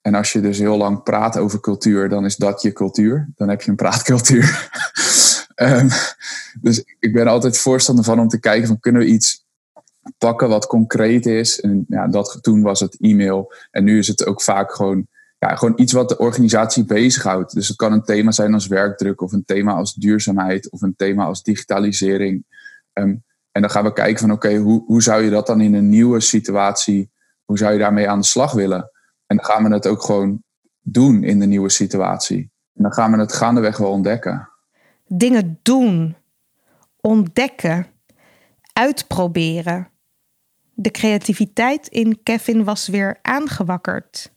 En 0.00 0.14
als 0.14 0.32
je 0.32 0.40
dus 0.40 0.58
heel 0.58 0.76
lang 0.76 1.02
praat 1.02 1.38
over 1.38 1.60
cultuur, 1.60 2.08
dan 2.08 2.24
is 2.24 2.36
dat 2.36 2.62
je 2.62 2.72
cultuur. 2.72 3.28
Dan 3.34 3.48
heb 3.48 3.62
je 3.62 3.70
een 3.70 3.76
praatcultuur. 3.76 4.70
um, 5.54 5.88
dus 6.60 6.84
ik 6.98 7.12
ben 7.12 7.26
altijd 7.26 7.58
voorstander 7.58 8.04
van 8.04 8.20
om 8.20 8.28
te 8.28 8.40
kijken 8.40 8.66
van 8.66 8.80
kunnen 8.80 9.02
we 9.02 9.08
iets 9.08 9.44
pakken 10.18 10.48
wat 10.48 10.66
concreet 10.66 11.26
is. 11.26 11.60
En 11.60 11.84
ja, 11.88 12.08
dat, 12.08 12.38
toen 12.40 12.62
was 12.62 12.80
het 12.80 12.96
e-mail. 13.00 13.52
En 13.70 13.84
nu 13.84 13.98
is 13.98 14.08
het 14.08 14.26
ook 14.26 14.42
vaak 14.42 14.74
gewoon 14.74 15.06
ja, 15.38 15.56
gewoon 15.56 15.80
iets 15.80 15.92
wat 15.92 16.08
de 16.08 16.18
organisatie 16.18 16.84
bezighoudt. 16.84 17.54
Dus 17.54 17.68
het 17.68 17.76
kan 17.76 17.92
een 17.92 18.04
thema 18.04 18.30
zijn 18.30 18.54
als 18.54 18.66
werkdruk, 18.66 19.20
of 19.20 19.32
een 19.32 19.44
thema 19.44 19.72
als 19.72 19.94
duurzaamheid, 19.94 20.70
of 20.70 20.82
een 20.82 20.96
thema 20.96 21.24
als 21.24 21.42
digitalisering. 21.42 22.44
Um, 22.92 23.24
en 23.52 23.60
dan 23.60 23.70
gaan 23.70 23.84
we 23.84 23.92
kijken 23.92 24.20
van 24.20 24.30
oké, 24.30 24.56
hoe, 24.56 24.84
hoe 24.86 25.02
zou 25.02 25.22
je 25.22 25.30
dat 25.30 25.46
dan 25.46 25.60
in 25.60 25.74
een 25.74 25.88
nieuwe 25.88 26.20
situatie, 26.20 27.10
hoe 27.44 27.58
zou 27.58 27.72
je 27.72 27.78
daarmee 27.78 28.08
aan 28.08 28.20
de 28.20 28.26
slag 28.26 28.52
willen? 28.52 28.90
En 29.26 29.36
dan 29.36 29.44
gaan 29.44 29.64
we 29.64 29.74
het 29.74 29.86
ook 29.86 30.02
gewoon 30.02 30.42
doen 30.80 31.22
in 31.22 31.38
de 31.38 31.46
nieuwe 31.46 31.68
situatie. 31.68 32.50
En 32.74 32.82
dan 32.82 32.92
gaan 32.92 33.12
we 33.12 33.18
het 33.18 33.32
gaandeweg 33.32 33.76
wel 33.76 33.90
ontdekken. 33.90 34.48
Dingen 35.06 35.58
doen, 35.62 36.16
ontdekken, 37.00 37.86
uitproberen. 38.72 39.88
De 40.74 40.90
creativiteit 40.90 41.88
in 41.88 42.22
Kevin 42.22 42.64
was 42.64 42.88
weer 42.88 43.18
aangewakkerd. 43.22 44.32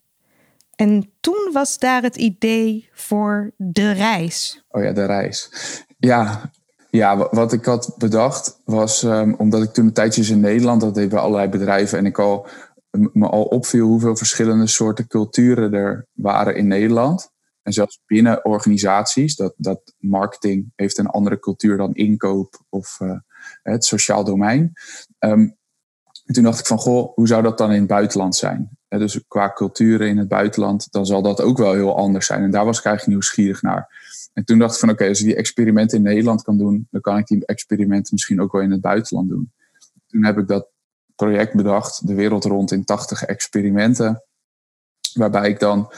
En 0.76 1.12
toen 1.20 1.50
was 1.54 1.80
daar 1.80 2.02
het 2.02 2.16
idee 2.16 2.90
voor 2.92 3.52
de 3.58 3.92
reis. 3.92 4.64
Oh 4.70 4.84
ja, 4.84 4.92
de 4.92 5.06
reis. 5.06 5.50
Ja, 5.98 6.52
ja 6.90 7.18
wat 7.32 7.54
ik 7.54 7.66
had 7.66 7.96
bedacht 7.98 8.62
was, 8.66 9.04
um, 9.04 9.34
omdat 9.34 9.64
ik 9.64 9.74
toen 9.74 9.86
een 9.86 9.94
tijdje 9.94 10.34
in 10.34 10.40
Nederland, 10.40 10.82
dat 10.82 10.96
deed 10.96 11.10
bij 11.10 11.20
allerlei 11.20 11.50
bedrijven, 11.50 11.98
en 11.98 12.06
ik 12.06 12.20
al 12.20 12.48
me 12.92 13.28
al 13.28 13.44
opviel 13.44 13.88
hoeveel 13.88 14.16
verschillende 14.16 14.68
soorten 14.68 15.08
culturen 15.08 15.74
er 15.74 16.08
waren 16.14 16.56
in 16.56 16.68
Nederland. 16.68 17.32
En 17.68 17.74
zelfs 17.74 18.02
binnen 18.06 18.46
organisaties, 18.46 19.36
dat, 19.36 19.54
dat 19.58 19.94
marketing 20.00 20.72
heeft 20.76 20.98
een 20.98 21.08
andere 21.08 21.40
cultuur 21.40 21.78
dan 21.78 21.94
inkoop 21.94 22.66
of 22.70 23.00
uh, 23.00 23.20
het 23.64 23.86
sociaal 23.86 24.24
domein. 24.24 24.74
Um, 25.20 25.58
en 26.26 26.34
toen 26.34 26.44
dacht 26.44 26.60
ik 26.60 26.66
van, 26.66 26.78
goh, 26.78 27.16
hoe 27.16 27.28
zou 27.28 27.44
dat 27.44 27.58
dan 27.58 27.72
in 27.72 27.80
het 27.80 27.88
buitenland 27.88 28.36
zijn? 28.36 28.78
dus 28.88 29.28
qua 29.28 29.54
culturen 29.54 30.08
in 30.08 30.18
het 30.18 30.28
buitenland, 30.28 30.92
dan 30.92 31.06
zal 31.06 31.22
dat 31.22 31.42
ook 31.42 31.58
wel 31.58 31.74
heel 31.74 31.98
anders 31.98 32.26
zijn. 32.26 32.44
En 32.44 32.52
daar 32.52 32.66
was 32.66 32.80
ik 32.80 32.86
eigenlijk 32.86 33.18
nieuwsgierig 33.18 33.62
naar. 33.62 33.90
En 34.34 34.44
toen 34.46 34.60
dacht 34.60 34.74
ik 34.74 34.80
van, 34.80 34.90
oké, 34.90 35.08
als 35.08 35.20
ik 35.20 35.26
die 35.26 35.36
experimenten 35.36 35.98
in 35.98 36.04
Nederland 36.04 36.42
kan 36.42 36.58
doen, 36.58 36.88
dan 36.92 37.02
kan 37.02 37.18
ik 37.18 37.28
die 37.28 37.46
experimenten 37.46 38.14
misschien 38.14 38.42
ook 38.42 38.52
wel 38.52 38.62
in 38.62 38.72
het 38.72 38.82
buitenland 38.82 39.30
doen. 39.30 39.54
Toen 40.08 40.24
heb 40.24 40.38
ik 40.38 40.48
dat 40.48 40.68
project 41.16 41.56
bedacht, 41.56 42.08
de 42.08 42.14
wereld 42.14 42.46
rond 42.46 42.72
in 42.72 42.84
80 42.84 43.24
experimenten. 43.24 44.24
Waarbij 45.14 45.50
ik 45.50 45.60
dan 45.60 45.92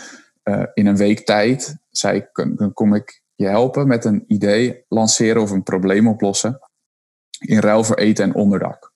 uh, 0.50 0.66
in 0.74 0.86
een 0.86 0.98
week 0.98 1.26
tijd 1.26 1.78
zei, 1.90 2.28
dan 2.34 2.74
kom 2.74 2.94
ik 2.94 3.22
je 3.36 3.48
helpen 3.48 3.88
met 3.88 4.06
een 4.06 4.24
idee 4.28 4.86
lanceren 4.88 5.42
of 5.42 5.52
een 5.52 5.64
probleem 5.64 6.08
oplossen. 6.08 6.60
In 7.40 7.60
ruil 7.60 7.84
voor 7.84 7.96
eten 7.96 8.26
en 8.26 8.36
onderdak. 8.36 8.94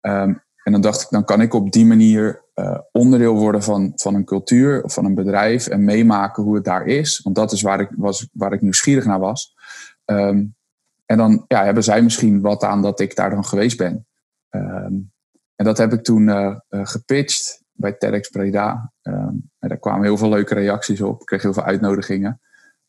Um, 0.00 0.42
en 0.64 0.72
dan 0.72 0.80
dacht 0.80 1.02
ik, 1.02 1.08
dan 1.10 1.24
kan 1.24 1.40
ik 1.40 1.54
op 1.54 1.72
die 1.72 1.86
manier 1.86 2.42
uh, 2.54 2.78
onderdeel 2.92 3.36
worden 3.36 3.62
van, 3.62 3.92
van 3.94 4.14
een 4.14 4.24
cultuur 4.24 4.82
of 4.84 4.94
van 4.94 5.04
een 5.04 5.14
bedrijf 5.14 5.66
en 5.66 5.84
meemaken 5.84 6.42
hoe 6.42 6.54
het 6.54 6.64
daar 6.64 6.86
is. 6.86 7.20
Want 7.22 7.36
dat 7.36 7.52
is 7.52 7.62
waar 7.62 7.80
ik, 7.80 7.90
was, 7.96 8.28
waar 8.32 8.52
ik 8.52 8.60
nieuwsgierig 8.60 9.04
naar 9.04 9.18
was. 9.18 9.54
Um, 10.04 10.56
en 11.06 11.16
dan 11.16 11.44
ja, 11.48 11.64
hebben 11.64 11.84
zij 11.84 12.02
misschien 12.02 12.40
wat 12.40 12.64
aan 12.64 12.82
dat 12.82 13.00
ik 13.00 13.16
daar 13.16 13.30
dan 13.30 13.44
geweest 13.44 13.76
ben. 13.76 14.06
Um, 14.50 15.12
en 15.54 15.64
dat 15.64 15.78
heb 15.78 15.92
ik 15.92 16.02
toen 16.02 16.28
uh, 16.28 16.56
gepitcht 16.68 17.62
bij 17.72 17.92
TEDx 17.92 18.28
Breda. 18.28 18.92
En 19.68 19.74
daar 19.74 19.82
kwamen 19.82 20.04
heel 20.04 20.16
veel 20.16 20.28
leuke 20.28 20.54
reacties 20.54 21.00
op. 21.00 21.20
Ik 21.20 21.26
kreeg 21.26 21.42
heel 21.42 21.52
veel 21.52 21.64
uitnodigingen. 21.64 22.40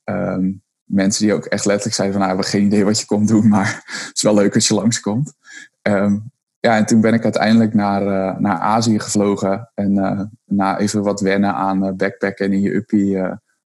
Um, 0.04 0.64
mensen 0.84 1.26
die 1.26 1.34
ook 1.34 1.46
echt 1.46 1.66
letterlijk 1.66 1.96
zeiden 1.96 2.18
van... 2.18 2.28
Nou, 2.28 2.38
we 2.38 2.44
hebben 2.44 2.60
geen 2.60 2.74
idee 2.74 2.86
wat 2.86 3.00
je 3.00 3.06
komt 3.06 3.28
doen, 3.28 3.48
maar 3.48 3.68
het 4.08 4.12
is 4.14 4.22
wel 4.22 4.34
leuk 4.34 4.56
als 4.56 4.68
je 4.68 4.74
langskomt. 4.74 5.34
Um, 5.82 6.32
ja, 6.60 6.78
en 6.78 6.86
toen 6.86 7.02
ben 7.02 7.14
ik 7.14 7.24
uiteindelijk 7.24 7.74
naar, 7.74 8.02
uh, 8.02 8.40
naar 8.40 8.58
Azië 8.58 9.00
gevlogen. 9.00 9.72
En 9.74 9.96
uh, 9.96 10.22
na 10.46 10.80
even 10.80 11.04
wat 11.04 11.22
wennen 11.22 11.54
aan 11.54 11.86
uh, 11.86 11.92
backpacken 11.92 12.46
en 12.46 12.54
in 12.54 12.62
je 12.62 12.76
uppie 12.76 13.18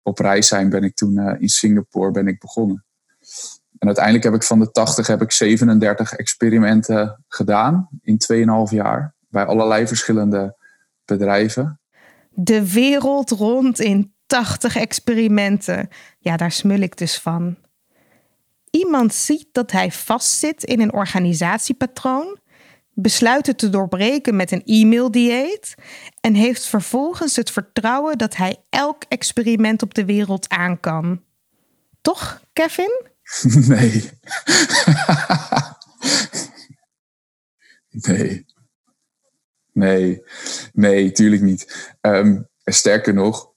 op 0.02 0.18
reis 0.18 0.48
zijn... 0.48 0.68
ben 0.68 0.84
ik 0.84 0.94
toen 0.94 1.38
in 1.38 1.48
Singapore 1.48 2.10
ben 2.10 2.26
ik 2.26 2.40
begonnen. 2.40 2.84
En 3.78 3.86
uiteindelijk 3.86 4.24
heb 4.24 4.34
ik 4.34 4.42
van 4.42 4.58
de 4.58 4.70
80 4.70 5.06
heb 5.06 5.22
ik 5.22 5.32
37 5.32 6.12
experimenten 6.12 7.24
gedaan 7.28 7.88
in 8.02 8.18
2,5 8.32 8.44
jaar. 8.70 9.14
Bij 9.28 9.44
allerlei 9.44 9.86
verschillende 9.86 10.56
bedrijven. 11.04 11.80
De 12.34 12.72
wereld 12.72 13.30
rond 13.30 13.80
in 13.80 14.14
80 14.26 14.76
experimenten. 14.76 15.88
Ja, 16.18 16.36
daar 16.36 16.52
smul 16.52 16.80
ik 16.80 16.96
dus 16.96 17.18
van. 17.18 17.56
Iemand 18.70 19.14
ziet 19.14 19.46
dat 19.52 19.72
hij 19.72 19.90
vastzit 19.90 20.64
in 20.64 20.80
een 20.80 20.92
organisatiepatroon, 20.92 22.38
besluit 22.94 23.46
het 23.46 23.58
te 23.58 23.70
doorbreken 23.70 24.36
met 24.36 24.52
een 24.52 24.62
e-maildieet 24.64 25.74
en 26.20 26.34
heeft 26.34 26.66
vervolgens 26.66 27.36
het 27.36 27.50
vertrouwen 27.50 28.18
dat 28.18 28.36
hij 28.36 28.56
elk 28.68 29.04
experiment 29.08 29.82
op 29.82 29.94
de 29.94 30.04
wereld 30.04 30.48
aan 30.48 30.80
kan. 30.80 31.22
Toch, 32.00 32.42
Kevin? 32.52 33.10
Nee. 33.68 34.10
nee. 38.08 38.44
Nee, 39.82 40.22
nee, 40.72 41.12
tuurlijk 41.12 41.42
niet. 41.42 41.94
Um, 42.00 42.48
sterker 42.64 43.14
nog, 43.14 43.52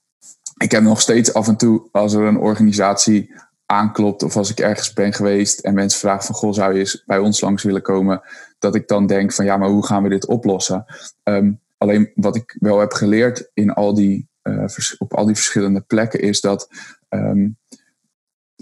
ik 0.58 0.72
heb 0.72 0.84
nog 0.84 1.01
steeds 1.01 1.34
af 1.34 1.48
en 1.48 1.58
toe, 1.58 1.88
als 1.91 2.13
er 2.13 2.22
een 2.22 2.38
organisatie 2.38 3.34
aanklopt 3.65 4.24
of 4.24 4.38
als 4.38 4.50
ik 4.50 4.60
ergens 4.60 4.94
ben 4.94 5.13
geweest 5.13 5.60
en 5.60 5.74
mensen 5.74 6.00
vragen 6.00 6.25
van, 6.25 6.36
goh, 6.36 6.53
zou 6.53 6.74
je 6.74 6.79
eens 6.79 7.03
bij 7.05 7.17
ons 7.17 7.41
langs 7.41 7.63
willen 7.63 7.82
komen, 7.82 8.22
dat 8.60 8.75
ik 8.75 8.88
dan 8.88 9.08
denk 9.08 9.34
van, 9.34 9.46
ja, 9.46 9.58
maar 9.58 9.70
hoe 9.70 9.86
gaan 9.86 10.03
we 10.03 10.10
dit 10.10 10.25
oplossen? 10.25 10.86
Um, 11.24 11.62
alleen 11.77 12.12
wat 12.15 12.36
ik 12.36 12.58
wel 12.60 12.79
heb 12.79 12.94
geleerd 12.94 13.50
in 13.53 13.74
al 13.74 13.94
die, 13.94 14.29
uh, 14.44 14.65
op 14.98 15.13
al 15.13 15.25
die 15.25 15.36
verschillende 15.36 15.82
plekken 15.82 16.22
is 16.22 16.41
dat 16.41 16.70
um, 17.10 17.58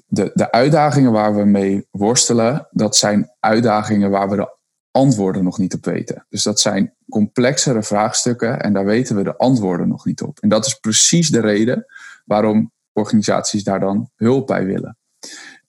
de, 0.06 0.32
de 0.34 0.52
uitdagingen 0.52 1.12
waar 1.12 1.36
we 1.36 1.44
mee 1.44 1.88
worstelen, 1.92 2.68
dat 2.72 2.96
zijn 2.96 3.32
uitdagingen 3.40 4.10
waar 4.10 4.30
we 4.30 4.36
de 4.36 4.62
antwoorden 4.92 5.44
nog 5.44 5.58
niet 5.58 5.74
op 5.74 5.86
weten. 5.86 6.26
Dus 6.30 6.44
dat 6.44 6.60
zijn 6.60 6.94
complexere 7.14 7.84
vraagstukken 7.84 8.62
en 8.62 8.74
daar 8.74 8.86
weten 8.86 9.16
we 9.16 9.24
de 9.24 9.38
antwoorden 9.38 9.88
nog 9.88 10.06
niet 10.06 10.22
op. 10.22 10.40
En 10.40 10.50
dat 10.50 10.66
is 10.66 10.74
precies 10.74 11.30
de 11.30 11.40
reden 11.40 11.86
waarom 12.26 12.72
organisaties 12.92 13.64
daar 13.64 13.80
dan 13.80 14.10
hulp 14.16 14.48
bij 14.48 14.66
willen. 14.66 14.98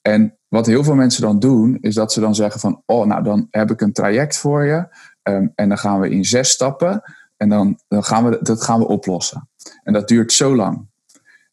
En 0.01 0.37
wat 0.47 0.65
heel 0.65 0.83
veel 0.83 0.95
mensen 0.95 1.21
dan 1.21 1.39
doen, 1.39 1.77
is 1.81 1.95
dat 1.95 2.13
ze 2.13 2.19
dan 2.19 2.35
zeggen 2.35 2.59
van, 2.59 2.81
oh, 2.85 3.05
nou 3.05 3.23
dan 3.23 3.47
heb 3.51 3.71
ik 3.71 3.81
een 3.81 3.93
traject 3.93 4.37
voor 4.37 4.65
je 4.65 4.87
um, 5.23 5.51
en 5.55 5.69
dan 5.69 5.77
gaan 5.77 5.99
we 5.99 6.09
in 6.09 6.25
zes 6.25 6.49
stappen 6.49 7.01
en 7.37 7.49
dan, 7.49 7.79
gaan 7.89 8.29
we 8.29 8.39
dat 8.41 8.63
gaan 8.63 8.79
we 8.79 8.87
oplossen. 8.87 9.49
En 9.83 9.93
dat 9.93 10.07
duurt 10.07 10.33
zo 10.33 10.55
lang. 10.55 10.87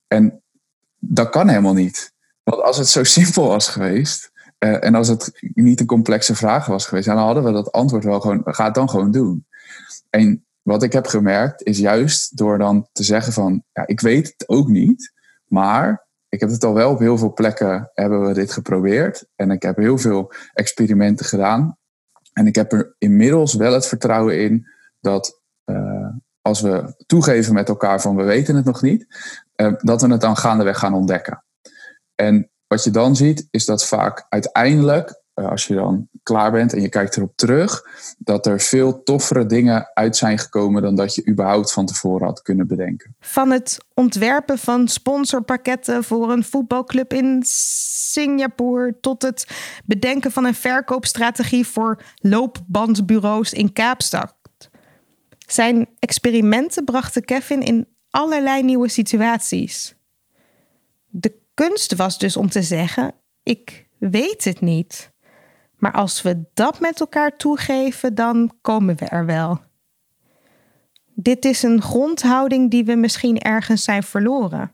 En 0.08 0.42
dat 0.98 1.30
kan 1.30 1.48
helemaal 1.48 1.74
niet. 1.74 2.12
Want 2.42 2.62
als 2.62 2.76
het 2.76 2.88
zo 2.88 3.04
simpel 3.18 3.46
was 3.46 3.68
geweest, 3.68 4.32
uh, 4.58 4.84
en 4.84 4.94
als 4.94 5.08
het 5.08 5.32
niet 5.40 5.80
een 5.80 5.86
complexe 5.86 6.34
vraag 6.34 6.66
was 6.66 6.86
geweest, 6.86 7.06
dan 7.06 7.16
hadden 7.16 7.44
we 7.44 7.52
dat 7.52 7.72
antwoord 7.72 8.04
wel 8.04 8.20
gewoon, 8.20 8.40
ga 8.44 8.64
het 8.64 8.74
dan 8.74 8.90
gewoon 8.90 9.10
doen. 9.10 9.46
En 10.10 10.46
wat 10.62 10.82
ik 10.82 10.92
heb 10.92 11.06
gemerkt 11.06 11.62
is 11.62 11.78
juist 11.78 12.36
door 12.36 12.58
dan 12.58 12.88
te 12.92 13.02
zeggen 13.02 13.32
van, 13.32 13.64
ja, 13.72 13.86
ik 13.86 14.00
weet 14.00 14.26
het 14.26 14.48
ook 14.48 14.68
niet, 14.68 15.12
maar 15.44 16.06
ik 16.28 16.40
heb 16.40 16.50
het 16.50 16.64
al 16.64 16.74
wel 16.74 16.90
op 16.90 16.98
heel 16.98 17.18
veel 17.18 17.32
plekken 17.32 17.90
hebben 17.94 18.26
we 18.26 18.34
dit 18.34 18.52
geprobeerd. 18.52 19.26
En 19.36 19.50
ik 19.50 19.62
heb 19.62 19.76
heel 19.76 19.98
veel 19.98 20.32
experimenten 20.52 21.26
gedaan. 21.26 21.76
En 22.32 22.46
ik 22.46 22.54
heb 22.54 22.72
er 22.72 22.94
inmiddels 22.98 23.54
wel 23.54 23.72
het 23.72 23.86
vertrouwen 23.86 24.40
in 24.40 24.66
dat 25.00 25.40
uh, 25.64 26.08
als 26.40 26.60
we 26.60 26.94
toegeven 27.06 27.54
met 27.54 27.68
elkaar 27.68 28.00
van 28.00 28.16
we 28.16 28.22
weten 28.22 28.56
het 28.56 28.64
nog 28.64 28.82
niet, 28.82 29.06
uh, 29.56 29.74
dat 29.78 30.02
we 30.02 30.08
het 30.08 30.20
dan 30.20 30.36
gaandeweg 30.36 30.78
gaan 30.78 30.94
ontdekken. 30.94 31.44
En 32.14 32.50
wat 32.66 32.84
je 32.84 32.90
dan 32.90 33.16
ziet, 33.16 33.48
is 33.50 33.64
dat 33.64 33.86
vaak 33.86 34.26
uiteindelijk, 34.28 35.08
eh, 35.08 35.16
als 35.34 35.66
je 35.66 35.74
dan 35.74 36.08
klaar 36.22 36.50
bent 36.50 36.72
en 36.72 36.80
je 36.80 36.88
kijkt 36.88 37.16
erop 37.16 37.32
terug, 37.36 37.86
dat 38.18 38.46
er 38.46 38.60
veel 38.60 39.02
toffere 39.02 39.46
dingen 39.46 39.90
uit 39.94 40.16
zijn 40.16 40.38
gekomen 40.38 40.82
dan 40.82 40.94
dat 40.94 41.14
je 41.14 41.28
überhaupt 41.28 41.72
van 41.72 41.86
tevoren 41.86 42.26
had 42.26 42.42
kunnen 42.42 42.66
bedenken. 42.66 43.16
Van 43.20 43.50
het 43.50 43.78
ontwerpen 43.94 44.58
van 44.58 44.88
sponsorpakketten 44.88 46.04
voor 46.04 46.32
een 46.32 46.44
voetbalclub 46.44 47.12
in 47.12 47.42
Singapore 47.46 48.96
tot 49.00 49.22
het 49.22 49.46
bedenken 49.84 50.32
van 50.32 50.44
een 50.44 50.54
verkoopstrategie 50.54 51.66
voor 51.66 52.02
loopbandbureaus 52.20 53.52
in 53.52 53.72
Kaapstad. 53.72 54.34
Zijn 55.46 55.88
experimenten 55.98 56.84
brachten 56.84 57.24
Kevin 57.24 57.62
in 57.62 57.86
allerlei 58.10 58.62
nieuwe 58.62 58.88
situaties. 58.88 59.94
De 61.08 61.34
kunst 61.54 61.94
was 61.94 62.18
dus 62.18 62.36
om 62.36 62.48
te 62.48 62.62
zeggen: 62.62 63.14
ik 63.42 63.88
weet 63.98 64.44
het 64.44 64.60
niet. 64.60 65.11
Maar 65.82 65.92
als 65.92 66.22
we 66.22 66.42
dat 66.54 66.80
met 66.80 67.00
elkaar 67.00 67.36
toegeven, 67.36 68.14
dan 68.14 68.52
komen 68.60 68.96
we 68.96 69.04
er 69.04 69.26
wel. 69.26 69.60
Dit 71.14 71.44
is 71.44 71.62
een 71.62 71.82
grondhouding 71.82 72.70
die 72.70 72.84
we 72.84 72.94
misschien 72.94 73.38
ergens 73.38 73.84
zijn 73.84 74.02
verloren. 74.02 74.72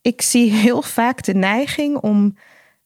Ik 0.00 0.22
zie 0.22 0.52
heel 0.52 0.82
vaak 0.82 1.24
de 1.24 1.34
neiging 1.34 1.96
om 1.96 2.36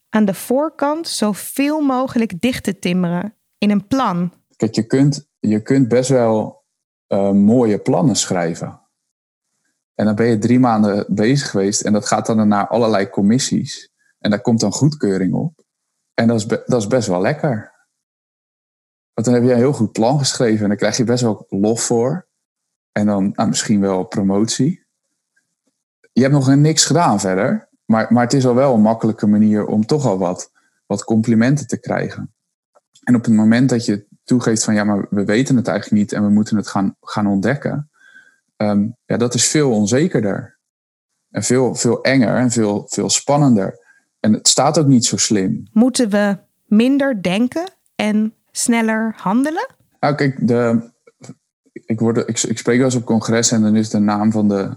aan 0.08 0.25
de 0.25 0.34
voorkant 0.34 1.08
zoveel 1.08 1.80
mogelijk 1.80 2.40
dicht 2.40 2.64
te 2.64 2.78
timmeren 2.78 3.34
in 3.58 3.70
een 3.70 3.87
plan. 3.87 4.32
Kijk, 4.56 4.75
je 4.75 4.87
kunt, 4.87 5.28
je 5.40 5.62
kunt 5.62 5.88
best 5.88 6.08
wel 6.08 6.64
uh, 7.08 7.30
mooie 7.30 7.78
plannen 7.78 8.16
schrijven. 8.16 8.80
En 9.94 10.04
dan 10.04 10.14
ben 10.14 10.26
je 10.26 10.38
drie 10.38 10.58
maanden 10.58 11.06
bezig 11.08 11.50
geweest 11.50 11.80
en 11.80 11.92
dat 11.92 12.06
gaat 12.06 12.26
dan 12.26 12.49
naar 12.49 12.68
allerlei 12.68 13.11
commissies. 13.11 13.92
En 14.18 14.30
daar 14.30 14.40
komt 14.40 14.61
dan 14.61 14.73
goedkeuring 14.73 15.34
op. 15.34 15.63
En 16.14 16.26
dat 16.26 16.37
is, 16.37 16.47
dat 16.47 16.80
is 16.80 16.87
best 16.87 17.09
wel 17.09 17.21
lekker. 17.21 17.73
Want 19.12 19.26
dan 19.26 19.35
heb 19.35 19.44
je 19.44 19.50
een 19.50 19.56
heel 19.56 19.73
goed 19.73 19.92
plan 19.92 20.18
geschreven 20.18 20.62
en 20.62 20.68
dan 20.68 20.76
krijg 20.76 20.97
je 20.97 21.04
best 21.04 21.23
wel 21.23 21.47
lof 21.49 21.83
voor. 21.83 22.26
En 22.92 23.06
dan 23.06 23.33
nou, 23.35 23.49
misschien 23.49 23.80
wel 23.80 24.04
promotie. 24.04 24.85
Je 26.12 26.21
hebt 26.21 26.35
nog 26.35 26.54
niks 26.54 26.85
gedaan 26.85 27.21
verder. 27.21 27.68
Maar, 27.85 28.12
maar 28.12 28.23
het 28.23 28.33
is 28.33 28.47
al 28.47 28.54
wel 28.54 28.75
een 28.75 28.80
makkelijke 28.80 29.26
manier 29.26 29.66
om 29.66 29.87
toch 29.87 30.06
al 30.06 30.18
wat, 30.18 30.52
wat 30.87 31.04
complimenten 31.04 31.66
te 31.66 31.80
krijgen. 31.80 32.35
En 33.02 33.14
op 33.14 33.25
het 33.25 33.35
moment 33.35 33.68
dat 33.68 33.85
je 33.85 34.06
toegeeft 34.25 34.64
van 34.64 34.75
ja, 34.75 34.85
maar 34.85 35.06
we 35.11 35.25
weten 35.25 35.56
het 35.56 35.68
eigenlijk 35.68 36.00
niet 36.00 36.12
en 36.12 36.23
we 36.23 36.30
moeten 36.30 36.56
het 36.56 36.68
gaan, 36.68 36.97
gaan 37.00 37.26
ontdekken 37.26 37.88
um, 38.56 38.97
ja, 39.04 39.16
dat 39.16 39.35
is 39.35 39.49
veel 39.49 39.71
onzekerder. 39.71 40.59
En 41.30 41.42
veel, 41.42 41.75
veel 41.75 42.02
enger 42.02 42.37
en 42.37 42.50
veel, 42.50 42.87
veel 42.88 43.11
spannender. 43.11 43.84
En 44.25 44.33
het 44.33 44.49
staat 44.49 44.78
ook 44.78 44.87
niet 44.87 45.04
zo 45.04 45.16
slim. 45.16 45.66
Moeten 45.73 46.11
we 46.11 46.38
minder 46.66 47.23
denken 47.23 47.64
en 47.95 48.35
sneller 48.50 49.14
handelen? 49.16 49.66
Nou, 50.00 50.14
kijk, 50.14 50.49
de, 50.49 50.90
ik, 51.73 52.00
word, 52.00 52.16
ik, 52.16 52.43
ik 52.43 52.59
spreek 52.59 52.76
wel 52.76 52.85
eens 52.85 52.95
op 52.95 53.04
congres 53.04 53.50
en 53.50 53.62
dan 53.62 53.76
is 53.76 53.90
de 53.90 53.99
naam 53.99 54.33
van 54.33 54.49
de 54.49 54.76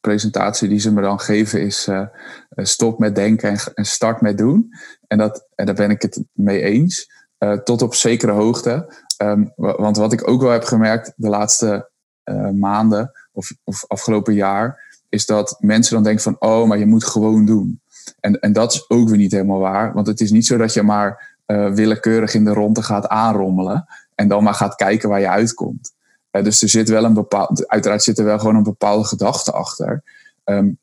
presentatie 0.00 0.68
die 0.68 0.78
ze 0.78 0.92
me 0.92 1.00
dan 1.00 1.20
geven 1.20 1.62
is 1.62 1.88
uh, 1.88 2.06
stop 2.50 2.98
met 2.98 3.14
denken 3.14 3.50
en, 3.50 3.58
en, 3.74 3.84
start 3.84 4.20
met 4.20 4.38
doen. 4.38 4.68
En, 5.06 5.18
dat, 5.18 5.46
en 5.54 5.66
daar 5.66 5.74
ben 5.74 5.90
ik 5.90 6.02
het 6.02 6.22
mee 6.32 6.62
eens. 6.62 7.10
Uh, 7.38 7.52
tot 7.52 7.82
op 7.82 7.94
zekere 7.94 8.32
hoogte. 8.32 8.94
Um, 9.22 9.52
want 9.56 9.96
wat 9.96 10.12
ik 10.12 10.28
ook 10.28 10.40
wel 10.40 10.50
heb 10.50 10.64
gemerkt 10.64 11.12
de 11.16 11.28
laatste 11.28 11.90
uh, 12.24 12.50
maanden 12.50 13.12
of, 13.32 13.52
of 13.64 13.84
afgelopen 13.86 14.34
jaar, 14.34 14.98
is 15.08 15.26
dat 15.26 15.56
mensen 15.60 15.94
dan 15.94 16.02
denken 16.02 16.22
van, 16.22 16.36
oh, 16.38 16.68
maar 16.68 16.78
je 16.78 16.86
moet 16.86 17.04
gewoon 17.04 17.46
doen. 17.46 17.79
En, 18.20 18.40
en 18.40 18.52
dat 18.52 18.72
is 18.72 18.90
ook 18.90 19.08
weer 19.08 19.18
niet 19.18 19.32
helemaal 19.32 19.58
waar. 19.58 19.92
Want 19.92 20.06
het 20.06 20.20
is 20.20 20.30
niet 20.30 20.46
zo 20.46 20.56
dat 20.56 20.74
je 20.74 20.82
maar 20.82 21.36
uh, 21.46 21.72
willekeurig 21.72 22.34
in 22.34 22.44
de 22.44 22.52
ronde 22.52 22.82
gaat 22.82 23.08
aanrommelen 23.08 23.86
en 24.14 24.28
dan 24.28 24.42
maar 24.42 24.54
gaat 24.54 24.74
kijken 24.74 25.08
waar 25.08 25.20
je 25.20 25.28
uitkomt. 25.28 25.92
Uh, 26.32 26.42
dus 26.42 26.62
er 26.62 26.68
zit 26.68 26.88
wel 26.88 27.04
een 27.04 27.14
bepaald, 27.14 27.68
uiteraard 27.68 28.02
zit 28.02 28.18
er 28.18 28.24
wel 28.24 28.38
gewoon 28.38 28.56
een 28.56 28.62
bepaalde 28.62 29.04
gedachte 29.04 29.52
achter. 29.52 30.02
Um, 30.44 30.78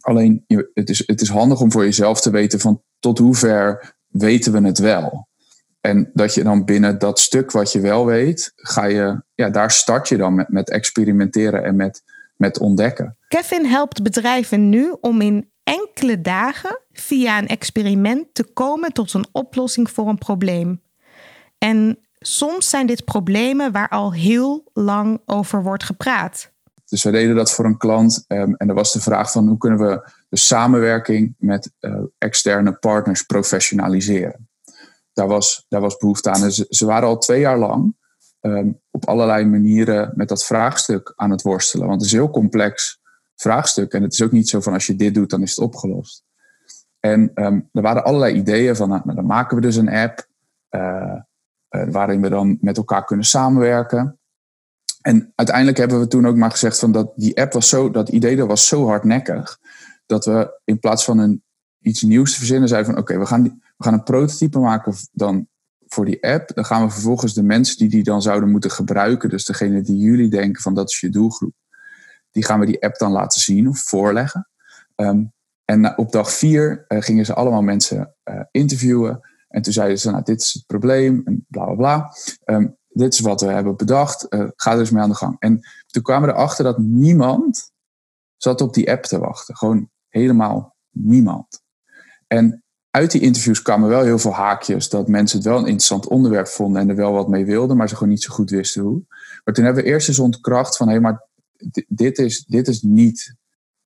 alleen 0.00 0.44
je, 0.46 0.70
het, 0.74 0.88
is, 0.88 1.02
het 1.06 1.20
is 1.20 1.28
handig 1.28 1.60
om 1.60 1.72
voor 1.72 1.84
jezelf 1.84 2.20
te 2.20 2.30
weten 2.30 2.60
van 2.60 2.82
tot 2.98 3.18
hoever 3.18 3.94
weten 4.06 4.52
we 4.52 4.66
het 4.66 4.78
wel. 4.78 5.28
En 5.80 6.10
dat 6.12 6.34
je 6.34 6.42
dan 6.42 6.64
binnen 6.64 6.98
dat 6.98 7.18
stuk 7.18 7.50
wat 7.50 7.72
je 7.72 7.80
wel 7.80 8.06
weet, 8.06 8.52
ga 8.56 8.84
je, 8.84 9.22
ja, 9.34 9.50
daar 9.50 9.70
start 9.70 10.08
je 10.08 10.16
dan 10.16 10.34
met, 10.34 10.48
met 10.48 10.70
experimenteren 10.70 11.64
en 11.64 11.76
met, 11.76 12.02
met 12.36 12.58
ontdekken. 12.58 13.16
Kevin 13.28 13.64
helpt 13.64 14.02
bedrijven 14.02 14.68
nu 14.68 14.96
om 15.00 15.20
in 15.20 15.50
enkele 15.78 16.20
dagen 16.20 16.80
via 16.92 17.38
een 17.38 17.48
experiment 17.48 18.26
te 18.32 18.44
komen 18.44 18.92
tot 18.92 19.12
een 19.12 19.26
oplossing 19.32 19.90
voor 19.90 20.08
een 20.08 20.18
probleem. 20.18 20.82
En 21.58 21.98
soms 22.18 22.68
zijn 22.68 22.86
dit 22.86 23.04
problemen 23.04 23.72
waar 23.72 23.88
al 23.88 24.12
heel 24.12 24.70
lang 24.72 25.20
over 25.26 25.62
wordt 25.62 25.84
gepraat. 25.84 26.52
Dus 26.84 27.02
we 27.02 27.10
deden 27.10 27.36
dat 27.36 27.52
voor 27.52 27.64
een 27.64 27.76
klant 27.76 28.24
um, 28.28 28.54
en 28.54 28.68
er 28.68 28.74
was 28.74 28.92
de 28.92 29.00
vraag 29.00 29.32
van 29.32 29.48
hoe 29.48 29.58
kunnen 29.58 29.78
we 29.78 30.10
de 30.28 30.38
samenwerking 30.38 31.34
met 31.38 31.70
uh, 31.80 31.94
externe 32.18 32.72
partners 32.72 33.22
professionaliseren 33.22 34.48
daar 35.12 35.28
was, 35.28 35.66
daar 35.68 35.80
was 35.80 35.96
behoefte 35.96 36.30
aan. 36.30 36.50
ze, 36.50 36.66
ze 36.68 36.86
waren 36.86 37.08
al 37.08 37.18
twee 37.18 37.40
jaar 37.40 37.58
lang 37.58 37.96
um, 38.40 38.80
op 38.90 39.08
allerlei 39.08 39.44
manieren 39.44 40.12
met 40.14 40.28
dat 40.28 40.44
vraagstuk 40.44 41.12
aan 41.16 41.30
het 41.30 41.42
worstelen. 41.42 41.86
Want 41.86 42.00
het 42.00 42.10
is 42.10 42.16
heel 42.16 42.30
complex 42.30 42.99
vraagstuk. 43.40 43.92
En 43.92 44.02
het 44.02 44.12
is 44.12 44.22
ook 44.22 44.32
niet 44.32 44.48
zo 44.48 44.60
van 44.60 44.72
als 44.72 44.86
je 44.86 44.96
dit 44.96 45.14
doet, 45.14 45.30
dan 45.30 45.42
is 45.42 45.50
het 45.50 45.64
opgelost. 45.64 46.24
En 47.00 47.30
um, 47.34 47.68
er 47.72 47.82
waren 47.82 48.04
allerlei 48.04 48.34
ideeën 48.34 48.76
van, 48.76 48.88
nou, 48.88 49.14
dan 49.14 49.26
maken 49.26 49.56
we 49.56 49.62
dus 49.62 49.76
een 49.76 49.88
app 49.88 50.26
uh, 50.70 51.14
uh, 51.70 51.88
waarin 51.90 52.20
we 52.20 52.28
dan 52.28 52.58
met 52.60 52.76
elkaar 52.76 53.04
kunnen 53.04 53.26
samenwerken. 53.26 54.18
En 55.00 55.32
uiteindelijk 55.34 55.76
hebben 55.78 56.00
we 56.00 56.06
toen 56.06 56.26
ook 56.26 56.36
maar 56.36 56.50
gezegd 56.50 56.78
van 56.78 56.92
dat 56.92 57.12
die 57.16 57.40
app 57.40 57.52
was 57.52 57.68
zo, 57.68 57.90
dat 57.90 58.08
idee 58.08 58.36
dat 58.36 58.46
was 58.46 58.66
zo 58.66 58.86
hardnekkig, 58.86 59.58
dat 60.06 60.24
we 60.24 60.60
in 60.64 60.78
plaats 60.78 61.04
van 61.04 61.18
een, 61.18 61.42
iets 61.80 62.02
nieuws 62.02 62.32
te 62.32 62.38
verzinnen, 62.38 62.68
zeiden 62.68 62.92
van 62.92 63.00
oké, 63.00 63.18
we 63.18 63.26
gaan 63.26 63.42
we 63.42 63.84
gaan 63.84 63.94
een 63.94 64.02
prototype 64.02 64.58
maken 64.58 64.94
dan 65.12 65.48
voor 65.86 66.04
die 66.04 66.26
app. 66.26 66.54
Dan 66.54 66.64
gaan 66.64 66.84
we 66.84 66.90
vervolgens 66.90 67.34
de 67.34 67.42
mensen 67.42 67.78
die 67.78 67.88
die 67.88 68.02
dan 68.02 68.22
zouden 68.22 68.50
moeten 68.50 68.70
gebruiken, 68.70 69.28
dus 69.28 69.44
degene 69.44 69.80
die 69.80 69.96
jullie 69.96 70.28
denken 70.28 70.62
van 70.62 70.74
dat 70.74 70.90
is 70.90 71.00
je 71.00 71.08
doelgroep, 71.08 71.54
die 72.30 72.44
gaan 72.44 72.60
we 72.60 72.66
die 72.66 72.82
app 72.82 72.98
dan 72.98 73.12
laten 73.12 73.40
zien 73.40 73.68
of 73.68 73.78
voorleggen. 73.78 74.48
Um, 74.96 75.32
en 75.64 75.98
op 75.98 76.12
dag 76.12 76.32
vier 76.32 76.84
uh, 76.88 77.00
gingen 77.00 77.24
ze 77.24 77.34
allemaal 77.34 77.62
mensen 77.62 78.14
uh, 78.24 78.40
interviewen. 78.50 79.20
En 79.48 79.62
toen 79.62 79.72
zeiden 79.72 79.98
ze, 79.98 80.10
nou, 80.10 80.22
dit 80.22 80.40
is 80.40 80.52
het 80.52 80.66
probleem 80.66 81.22
en 81.24 81.46
bla 81.48 81.64
bla 81.64 81.74
bla. 81.74 82.12
Um, 82.44 82.76
dit 82.88 83.12
is 83.12 83.20
wat 83.20 83.40
we 83.40 83.46
hebben 83.46 83.76
bedacht, 83.76 84.26
uh, 84.34 84.48
ga 84.56 84.72
er 84.72 84.78
eens 84.78 84.90
mee 84.90 85.02
aan 85.02 85.08
de 85.08 85.14
gang. 85.14 85.36
En 85.38 85.60
toen 85.86 86.02
kwamen 86.02 86.28
we 86.28 86.34
erachter 86.34 86.64
dat 86.64 86.78
niemand 86.78 87.72
zat 88.36 88.60
op 88.60 88.74
die 88.74 88.90
app 88.90 89.04
te 89.04 89.18
wachten. 89.18 89.56
Gewoon 89.56 89.90
helemaal 90.08 90.76
niemand. 90.90 91.62
En 92.26 92.64
uit 92.90 93.10
die 93.10 93.20
interviews 93.20 93.62
kwamen 93.62 93.88
wel 93.88 94.02
heel 94.02 94.18
veel 94.18 94.34
haakjes 94.34 94.88
dat 94.88 95.08
mensen 95.08 95.38
het 95.38 95.46
wel 95.46 95.56
een 95.56 95.64
interessant 95.64 96.06
onderwerp 96.06 96.46
vonden 96.46 96.82
en 96.82 96.88
er 96.88 96.96
wel 96.96 97.12
wat 97.12 97.28
mee 97.28 97.44
wilden, 97.44 97.76
maar 97.76 97.88
ze 97.88 97.94
gewoon 97.94 98.12
niet 98.12 98.22
zo 98.22 98.34
goed 98.34 98.50
wisten 98.50 98.82
hoe. 98.82 99.02
Maar 99.44 99.54
toen 99.54 99.64
hebben 99.64 99.84
we 99.84 99.88
eerst 99.90 100.08
eens 100.08 100.18
ontkracht 100.18 100.76
van 100.76 100.86
hé, 100.86 100.92
hey, 100.92 101.02
maar 101.02 101.28
dit 101.88 102.18
is, 102.18 102.44
dit 102.44 102.68
is 102.68 102.82
niet 102.82 103.34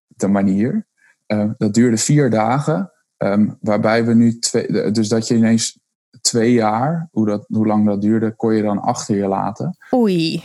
de 0.06 0.28
manier. 0.28 0.86
Uh, 1.26 1.50
dat 1.56 1.74
duurde 1.74 1.96
vier 1.96 2.30
dagen, 2.30 2.92
um, 3.16 3.56
waarbij 3.60 4.04
we 4.04 4.14
nu 4.14 4.38
twee, 4.38 4.90
dus 4.92 5.08
dat 5.08 5.28
je 5.28 5.34
ineens 5.34 5.78
twee 6.20 6.52
jaar, 6.52 7.08
hoe, 7.10 7.26
dat, 7.26 7.44
hoe 7.48 7.66
lang 7.66 7.86
dat 7.86 8.00
duurde, 8.00 8.36
kon 8.36 8.54
je 8.54 8.62
dan 8.62 8.80
achter 8.80 9.16
je 9.16 9.26
laten. 9.26 9.76
Oei. 9.92 10.42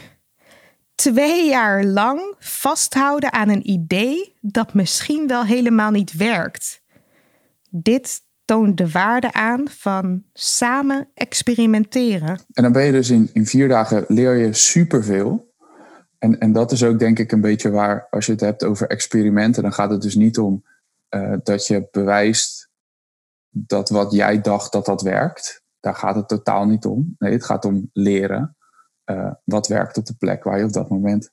Twee 0.96 1.50
jaar 1.50 1.84
lang 1.84 2.36
vasthouden 2.40 3.34
aan 3.34 3.50
een 3.50 3.70
idee 3.70 4.36
dat 4.42 4.74
misschien 4.74 5.28
wel 5.28 5.44
helemaal 5.44 5.92
niet 5.92 6.14
werkt. 6.14 6.82
Dit 7.70 8.22
toont 8.46 8.78
de 8.78 8.90
waarde 8.90 9.34
aan 9.34 9.68
van 9.70 10.24
samen 10.34 11.10
experimenteren. 11.14 12.40
En 12.54 12.64
dan 12.64 12.72
ben 12.72 12.86
je 12.86 12.92
dus 12.92 13.10
in, 13.10 13.30
in 13.34 13.46
vier 13.46 13.68
dagen 13.68 14.06
leer 14.08 14.36
je 14.36 14.54
superveel. 14.54 15.49
En, 16.20 16.40
en 16.40 16.52
dat 16.52 16.72
is 16.72 16.84
ook 16.84 17.00
denk 17.00 17.20
ik 17.20 17.32
een 17.32 17.42
beetje 17.42 17.70
waar, 17.70 18.08
als 18.10 18.26
je 18.26 18.32
het 18.32 18.42
hebt 18.42 18.64
over 18.64 18.88
experimenten, 18.88 19.64
dan 19.64 19.74
gaat 19.74 19.90
het 19.90 20.02
dus 20.02 20.16
niet 20.16 20.38
om 20.40 20.66
uh, 21.10 21.38
dat 21.44 21.68
je 21.68 21.88
bewijst 21.92 22.70
dat 23.50 23.90
wat 23.90 24.12
jij 24.12 24.42
dacht 24.42 24.72
dat 24.72 24.86
dat 24.86 25.02
werkt. 25.02 25.64
Daar 25.80 25.96
gaat 25.96 26.16
het 26.16 26.28
totaal 26.28 26.66
niet 26.66 26.86
om. 26.86 27.16
Nee, 27.20 27.32
het 27.32 27.46
gaat 27.46 27.66
om 27.66 27.90
leren 27.94 28.58
uh, 29.06 29.32
wat 29.44 29.68
werkt 29.68 29.98
op 29.98 30.06
de 30.06 30.16
plek 30.16 30.44
waar 30.44 30.58
je 30.58 30.64
op 30.64 30.74
dat 30.74 30.90
moment 30.90 31.32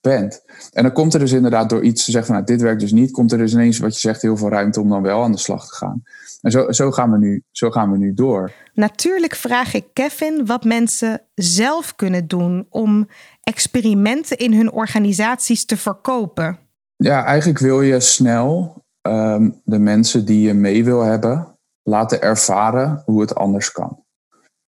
bent. 0.00 0.42
En 0.72 0.82
dan 0.82 0.92
komt 0.92 1.14
er 1.14 1.20
dus 1.20 1.32
inderdaad 1.32 1.68
door 1.68 1.82
iets 1.82 2.04
te 2.04 2.10
zeggen 2.10 2.34
van 2.34 2.42
nou, 2.42 2.46
dit 2.46 2.62
werkt 2.62 2.80
dus 2.80 2.92
niet, 2.92 3.10
komt 3.10 3.32
er 3.32 3.38
dus 3.38 3.52
ineens 3.52 3.78
wat 3.78 3.94
je 3.94 4.00
zegt 4.00 4.22
heel 4.22 4.36
veel 4.36 4.48
ruimte 4.48 4.80
om 4.80 4.88
dan 4.88 5.02
wel 5.02 5.22
aan 5.22 5.32
de 5.32 5.38
slag 5.38 5.68
te 5.68 5.74
gaan. 5.74 6.02
En 6.40 6.50
zo, 6.50 6.72
zo, 6.72 6.90
gaan, 6.90 7.10
we 7.10 7.18
nu, 7.18 7.42
zo 7.50 7.70
gaan 7.70 7.90
we 7.90 7.98
nu 7.98 8.14
door. 8.14 8.52
Natuurlijk 8.74 9.34
vraag 9.34 9.74
ik 9.74 9.84
Kevin 9.92 10.46
wat 10.46 10.64
mensen 10.64 11.20
zelf 11.34 11.96
kunnen 11.96 12.26
doen 12.26 12.66
om 12.70 13.08
experimenten 13.42 14.36
in 14.36 14.52
hun 14.52 14.72
organisaties 14.72 15.64
te 15.64 15.76
verkopen. 15.76 16.58
Ja, 16.96 17.24
eigenlijk 17.24 17.58
wil 17.58 17.82
je 17.82 18.00
snel 18.00 18.82
um, 19.02 19.60
de 19.64 19.78
mensen 19.78 20.24
die 20.24 20.40
je 20.40 20.54
mee 20.54 20.84
wil 20.84 21.02
hebben 21.02 21.56
laten 21.82 22.22
ervaren 22.22 23.02
hoe 23.04 23.20
het 23.20 23.34
anders 23.34 23.72
kan. 23.72 24.04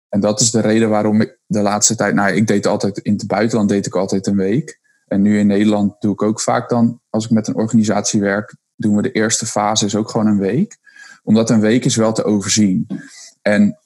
En 0.09 0.19
dat 0.19 0.39
is 0.39 0.51
de 0.51 0.61
reden 0.61 0.89
waarom 0.89 1.21
ik 1.21 1.39
de 1.45 1.61
laatste 1.61 1.95
tijd, 1.95 2.13
nou, 2.13 2.33
ik 2.33 2.47
deed 2.47 2.67
altijd 2.67 2.97
in 2.97 3.13
het 3.13 3.27
buitenland 3.27 3.69
deed 3.69 3.85
ik 3.85 3.95
altijd 3.95 4.27
een 4.27 4.35
week. 4.35 4.78
En 5.09 5.21
nu 5.21 5.39
in 5.39 5.47
Nederland 5.47 5.95
doe 5.99 6.13
ik 6.13 6.21
ook 6.21 6.41
vaak 6.41 6.69
dan, 6.69 7.01
als 7.09 7.25
ik 7.25 7.31
met 7.31 7.47
een 7.47 7.55
organisatie 7.55 8.21
werk, 8.21 8.55
doen 8.75 8.95
we 8.95 9.01
de 9.01 9.11
eerste 9.11 9.45
fase 9.45 9.85
is 9.85 9.95
ook 9.95 10.09
gewoon 10.09 10.27
een 10.27 10.39
week. 10.39 10.77
Omdat 11.23 11.49
een 11.49 11.59
week 11.59 11.85
is 11.85 11.95
wel 11.95 12.13
te 12.13 12.23
overzien. 12.23 12.87
En 13.41 13.77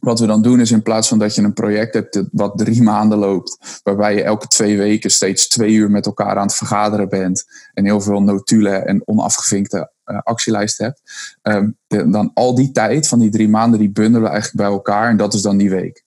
wat 0.00 0.20
we 0.20 0.26
dan 0.26 0.42
doen 0.42 0.60
is 0.60 0.70
in 0.70 0.82
plaats 0.82 1.08
van 1.08 1.18
dat 1.18 1.34
je 1.34 1.42
een 1.42 1.52
project 1.52 1.94
hebt 1.94 2.22
wat 2.32 2.58
drie 2.58 2.82
maanden 2.82 3.18
loopt, 3.18 3.80
waarbij 3.82 4.14
je 4.14 4.22
elke 4.22 4.46
twee 4.46 4.76
weken 4.76 5.10
steeds 5.10 5.48
twee 5.48 5.72
uur 5.72 5.90
met 5.90 6.06
elkaar 6.06 6.36
aan 6.36 6.46
het 6.46 6.54
vergaderen 6.54 7.08
bent 7.08 7.44
en 7.74 7.84
heel 7.84 8.00
veel 8.00 8.22
notulen 8.22 8.86
en 8.86 9.02
onafgevinkte 9.04 9.92
uh, 10.04 10.18
actielijsten 10.22 10.84
hebt, 10.84 11.02
um, 11.42 11.76
dan 12.12 12.30
al 12.34 12.54
die 12.54 12.72
tijd 12.72 13.08
van 13.08 13.18
die 13.18 13.30
drie 13.30 13.48
maanden, 13.48 13.78
die 13.78 13.90
bundelen 13.90 14.22
we 14.22 14.28
eigenlijk 14.28 14.56
bij 14.56 14.72
elkaar 14.72 15.08
en 15.08 15.16
dat 15.16 15.34
is 15.34 15.42
dan 15.42 15.56
die 15.56 15.70
week. 15.70 16.04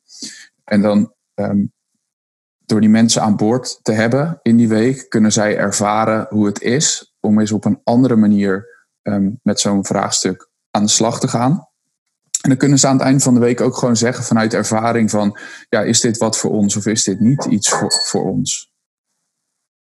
En 0.64 0.82
dan 0.82 1.14
um, 1.36 1.72
door 2.66 2.80
die 2.80 2.90
mensen 2.90 3.22
aan 3.22 3.36
boord 3.36 3.80
te 3.82 3.92
hebben 3.92 4.40
in 4.42 4.58
die 4.58 4.68
week, 4.68 5.10
kunnen 5.10 5.32
zij 5.32 5.58
ervaren 5.58 6.28
hoe 6.30 6.46
het 6.46 6.62
is 6.62 7.16
om 7.20 7.40
eens 7.40 7.52
op 7.52 7.66
een 7.66 7.80
andere 7.84 8.16
manier 8.16 8.68
um, 9.02 9.40
met 9.44 9.60
zo'n 9.60 9.86
vraagstuk 9.86 10.50
aan 10.72 10.84
de 10.84 10.90
slag 10.90 11.20
te 11.20 11.28
gaan. 11.28 11.68
En 12.42 12.50
dan 12.50 12.58
kunnen 12.58 12.80
ze 12.80 12.88
aan 12.88 12.98
het 12.98 13.06
eind 13.06 13.24
van 13.24 13.34
de 13.34 13.40
week 13.40 13.62
ook 13.62 13.78
gewoon 13.78 13.96
zeggen 13.96 14.24
vanuit 14.24 14.54
ervaring 14.54 15.10
van, 15.10 15.38
ja, 15.70 15.82
is 15.82 16.02
dit 16.02 16.18
wat 16.18 16.38
voor 16.38 16.52
ons 16.52 16.76
of 16.76 16.86
is 16.86 17.04
dit 17.04 17.20
niet 17.20 17.46
iets 17.46 17.70
voor, 17.70 17.92
voor 18.08 18.24
ons? 18.24 18.72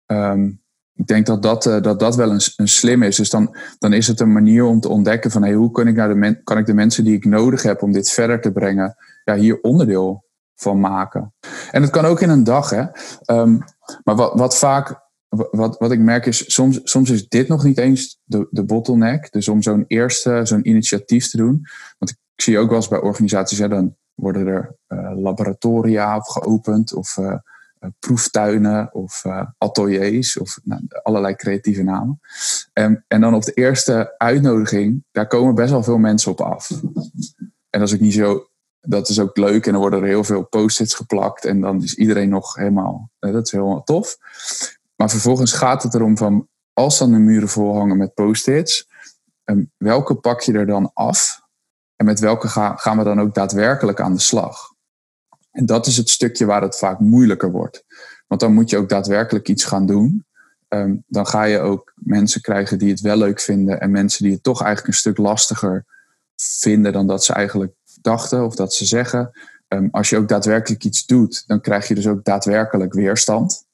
Um, 0.05 0.61
ik 0.95 1.07
denk 1.07 1.25
dat 1.25 1.41
dat, 1.41 1.65
uh, 1.65 1.81
dat, 1.81 1.99
dat 1.99 2.15
wel 2.15 2.31
een, 2.31 2.41
een 2.55 2.67
slim 2.67 3.03
is. 3.03 3.15
Dus 3.15 3.29
dan, 3.29 3.55
dan 3.79 3.93
is 3.93 4.07
het 4.07 4.19
een 4.19 4.31
manier 4.31 4.65
om 4.65 4.79
te 4.79 4.89
ontdekken 4.89 5.31
van 5.31 5.43
hey, 5.43 5.53
hoe 5.53 5.71
kan 5.71 5.87
ik, 5.87 5.95
nou 5.95 6.19
de 6.19 6.41
kan 6.43 6.57
ik 6.57 6.65
de 6.65 6.73
mensen 6.73 7.03
die 7.03 7.15
ik 7.15 7.25
nodig 7.25 7.63
heb 7.63 7.81
om 7.81 7.91
dit 7.91 8.09
verder 8.09 8.41
te 8.41 8.51
brengen, 8.51 8.95
ja, 9.23 9.35
hier 9.35 9.61
onderdeel 9.61 10.25
van 10.63 10.79
maken. 10.79 11.33
En 11.71 11.81
het 11.81 11.91
kan 11.91 12.05
ook 12.05 12.21
in 12.21 12.29
een 12.29 12.43
dag. 12.43 12.69
Hè? 12.69 12.83
Um, 13.25 13.63
maar 14.03 14.15
wat, 14.15 14.33
wat 14.33 14.57
vaak, 14.57 15.01
wat, 15.29 15.77
wat 15.77 15.91
ik 15.91 15.99
merk 15.99 16.25
is, 16.25 16.53
soms, 16.53 16.79
soms 16.83 17.09
is 17.09 17.27
dit 17.27 17.47
nog 17.47 17.63
niet 17.63 17.77
eens 17.77 18.19
de, 18.23 18.47
de 18.51 18.63
bottleneck. 18.63 19.31
Dus 19.31 19.47
om 19.47 19.61
zo'n 19.61 19.85
eerste, 19.87 20.39
zo'n 20.43 20.67
initiatief 20.67 21.29
te 21.29 21.37
doen. 21.37 21.61
Want 21.97 22.11
ik, 22.11 22.17
ik 22.35 22.43
zie 22.43 22.57
ook 22.57 22.67
wel 22.67 22.77
eens 22.77 22.87
bij 22.87 23.01
organisaties, 23.01 23.57
hè, 23.57 23.67
dan 23.67 23.95
worden 24.13 24.47
er 24.47 24.75
uh, 24.87 25.11
laboratoria 25.15 26.19
geopend 26.19 26.93
of 26.93 27.17
uh, 27.17 27.35
proeftuinen 27.99 28.93
of 28.93 29.25
ateliers 29.57 30.37
of 30.37 30.59
nou, 30.63 30.81
allerlei 31.03 31.35
creatieve 31.35 31.83
namen. 31.83 32.19
En, 32.73 33.05
en 33.07 33.21
dan 33.21 33.33
op 33.33 33.43
de 33.43 33.53
eerste 33.53 34.15
uitnodiging, 34.17 35.03
daar 35.11 35.27
komen 35.27 35.55
best 35.55 35.71
wel 35.71 35.83
veel 35.83 35.97
mensen 35.97 36.31
op 36.31 36.41
af. 36.41 36.69
En 37.69 37.81
is 37.81 37.93
ook 37.93 37.99
niet 37.99 38.13
zo 38.13 38.47
dat 38.85 39.09
is 39.09 39.19
ook 39.19 39.37
leuk 39.37 39.65
en 39.65 39.71
dan 39.71 39.81
worden 39.81 40.01
er 40.01 40.07
heel 40.07 40.23
veel 40.23 40.43
post-its 40.43 40.93
geplakt 40.93 41.45
en 41.45 41.61
dan 41.61 41.83
is 41.83 41.95
iedereen 41.95 42.29
nog 42.29 42.55
helemaal, 42.55 43.09
dat 43.19 43.45
is 43.45 43.51
helemaal 43.51 43.83
tof. 43.83 44.17
Maar 44.95 45.09
vervolgens 45.09 45.53
gaat 45.53 45.83
het 45.83 45.93
erom 45.93 46.17
van, 46.17 46.47
als 46.73 46.97
dan 46.97 47.11
de 47.11 47.17
muren 47.17 47.49
vol 47.49 47.75
hangen 47.75 47.97
met 47.97 48.13
post-its, 48.13 48.87
ehm, 49.43 49.63
welke 49.77 50.15
pak 50.15 50.41
je 50.41 50.53
er 50.53 50.65
dan 50.65 50.91
af 50.93 51.41
en 51.95 52.05
met 52.05 52.19
welke 52.19 52.47
gaan 52.77 52.97
we 52.97 53.03
dan 53.03 53.19
ook 53.19 53.33
daadwerkelijk 53.33 53.99
aan 53.99 54.13
de 54.13 54.19
slag? 54.19 54.71
En 55.51 55.65
dat 55.65 55.87
is 55.87 55.97
het 55.97 56.09
stukje 56.09 56.45
waar 56.45 56.61
het 56.61 56.77
vaak 56.77 56.99
moeilijker 56.99 57.51
wordt. 57.51 57.83
Want 58.27 58.41
dan 58.41 58.53
moet 58.53 58.69
je 58.69 58.77
ook 58.77 58.89
daadwerkelijk 58.89 59.47
iets 59.47 59.63
gaan 59.63 59.85
doen. 59.85 60.25
Ehm, 60.67 60.95
dan 61.07 61.27
ga 61.27 61.43
je 61.43 61.59
ook 61.59 61.93
mensen 61.95 62.41
krijgen 62.41 62.77
die 62.77 62.89
het 62.89 63.01
wel 63.01 63.17
leuk 63.17 63.39
vinden 63.39 63.79
en 63.79 63.91
mensen 63.91 64.23
die 64.23 64.33
het 64.33 64.43
toch 64.43 64.61
eigenlijk 64.61 64.93
een 64.93 64.99
stuk 64.99 65.17
lastiger 65.17 65.85
vinden 66.35 66.93
dan 66.93 67.07
dat 67.07 67.23
ze 67.23 67.33
eigenlijk 67.33 67.73
dachten 68.03 68.45
of 68.45 68.55
dat 68.55 68.73
ze 68.73 68.85
zeggen. 68.85 69.31
Ehm, 69.67 69.87
als 69.91 70.09
je 70.09 70.17
ook 70.17 70.27
daadwerkelijk 70.27 70.83
iets 70.83 71.05
doet, 71.05 71.43
dan 71.47 71.61
krijg 71.61 71.87
je 71.87 71.95
dus 71.95 72.07
ook 72.07 72.23
daadwerkelijk 72.23 72.93
weerstand. 72.93 73.65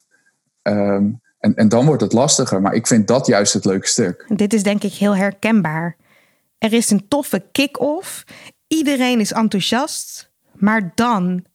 Ehm, 0.61 1.11
en, 1.39 1.55
en 1.55 1.69
dan 1.69 1.85
wordt 1.85 2.01
het 2.01 2.13
lastiger, 2.13 2.61
maar 2.61 2.73
ik 2.73 2.87
vind 2.87 3.07
dat 3.07 3.27
juist 3.27 3.53
het 3.53 3.65
leuke 3.65 3.87
stuk. 3.87 4.25
Dit 4.35 4.53
is 4.53 4.63
denk 4.63 4.83
ik 4.83 4.93
heel 4.93 5.15
herkenbaar. 5.15 5.97
Er 6.57 6.73
is 6.73 6.89
een 6.89 7.07
toffe 7.07 7.43
kick-off, 7.51 8.23
iedereen 8.67 9.19
is 9.19 9.31
enthousiast, 9.31 10.31
maar 10.53 10.91
dan, 10.95 11.45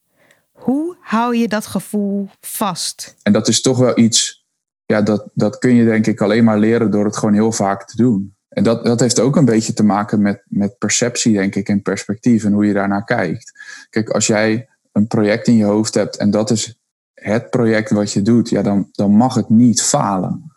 hoe 0.51 0.97
hou 0.99 1.35
je 1.35 1.47
dat 1.47 1.65
gevoel 1.65 2.29
vast? 2.39 3.15
En 3.23 3.33
dat 3.33 3.47
is 3.47 3.61
toch 3.61 3.77
wel 3.77 3.99
iets, 3.99 4.45
ja, 4.85 5.01
dat, 5.01 5.29
dat 5.33 5.57
kun 5.57 5.75
je 5.75 5.85
denk 5.85 6.07
ik 6.07 6.21
alleen 6.21 6.43
maar 6.43 6.59
leren 6.59 6.91
door 6.91 7.05
het 7.05 7.17
gewoon 7.17 7.33
heel 7.33 7.51
vaak 7.51 7.87
te 7.87 7.97
doen. 7.97 8.34
En 8.55 8.63
dat, 8.63 8.85
dat 8.85 8.99
heeft 8.99 9.19
ook 9.19 9.35
een 9.35 9.45
beetje 9.45 9.73
te 9.73 9.83
maken 9.83 10.21
met, 10.21 10.41
met 10.45 10.77
perceptie, 10.77 11.33
denk 11.33 11.55
ik, 11.55 11.69
en 11.69 11.81
perspectief 11.81 12.43
en 12.43 12.51
hoe 12.51 12.65
je 12.65 12.73
daarnaar 12.73 13.03
kijkt. 13.03 13.51
Kijk, 13.89 14.09
als 14.09 14.27
jij 14.27 14.69
een 14.91 15.07
project 15.07 15.47
in 15.47 15.55
je 15.55 15.63
hoofd 15.63 15.93
hebt 15.93 16.17
en 16.17 16.31
dat 16.31 16.51
is 16.51 16.79
het 17.13 17.49
project 17.49 17.89
wat 17.89 18.11
je 18.11 18.21
doet, 18.21 18.49
ja, 18.49 18.61
dan, 18.61 18.89
dan 18.91 19.11
mag 19.11 19.35
het 19.35 19.49
niet 19.49 19.81
falen. 19.81 20.51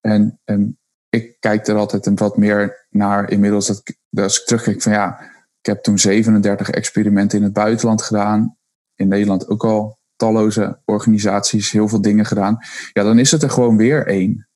En, 0.00 0.38
en 0.44 0.78
ik 1.08 1.36
kijk 1.40 1.66
er 1.66 1.76
altijd 1.76 2.06
een 2.06 2.16
wat 2.16 2.36
meer 2.36 2.86
naar 2.90 3.30
inmiddels 3.30 3.66
dat, 3.66 3.82
dat 4.10 4.24
als 4.24 4.40
ik 4.40 4.46
terugkijk 4.46 4.82
van 4.82 4.92
ja, 4.92 5.20
ik 5.60 5.66
heb 5.66 5.82
toen 5.82 5.98
37 5.98 6.70
experimenten 6.70 7.38
in 7.38 7.44
het 7.44 7.52
buitenland 7.52 8.02
gedaan. 8.02 8.56
In 8.94 9.08
Nederland 9.08 9.48
ook 9.48 9.64
al 9.64 9.98
talloze 10.16 10.78
organisaties, 10.84 11.70
heel 11.70 11.88
veel 11.88 12.00
dingen 12.00 12.24
gedaan. 12.24 12.58
Ja, 12.92 13.02
dan 13.02 13.18
is 13.18 13.30
het 13.30 13.42
er 13.42 13.50
gewoon 13.50 13.76
weer 13.76 14.06
één. 14.06 14.48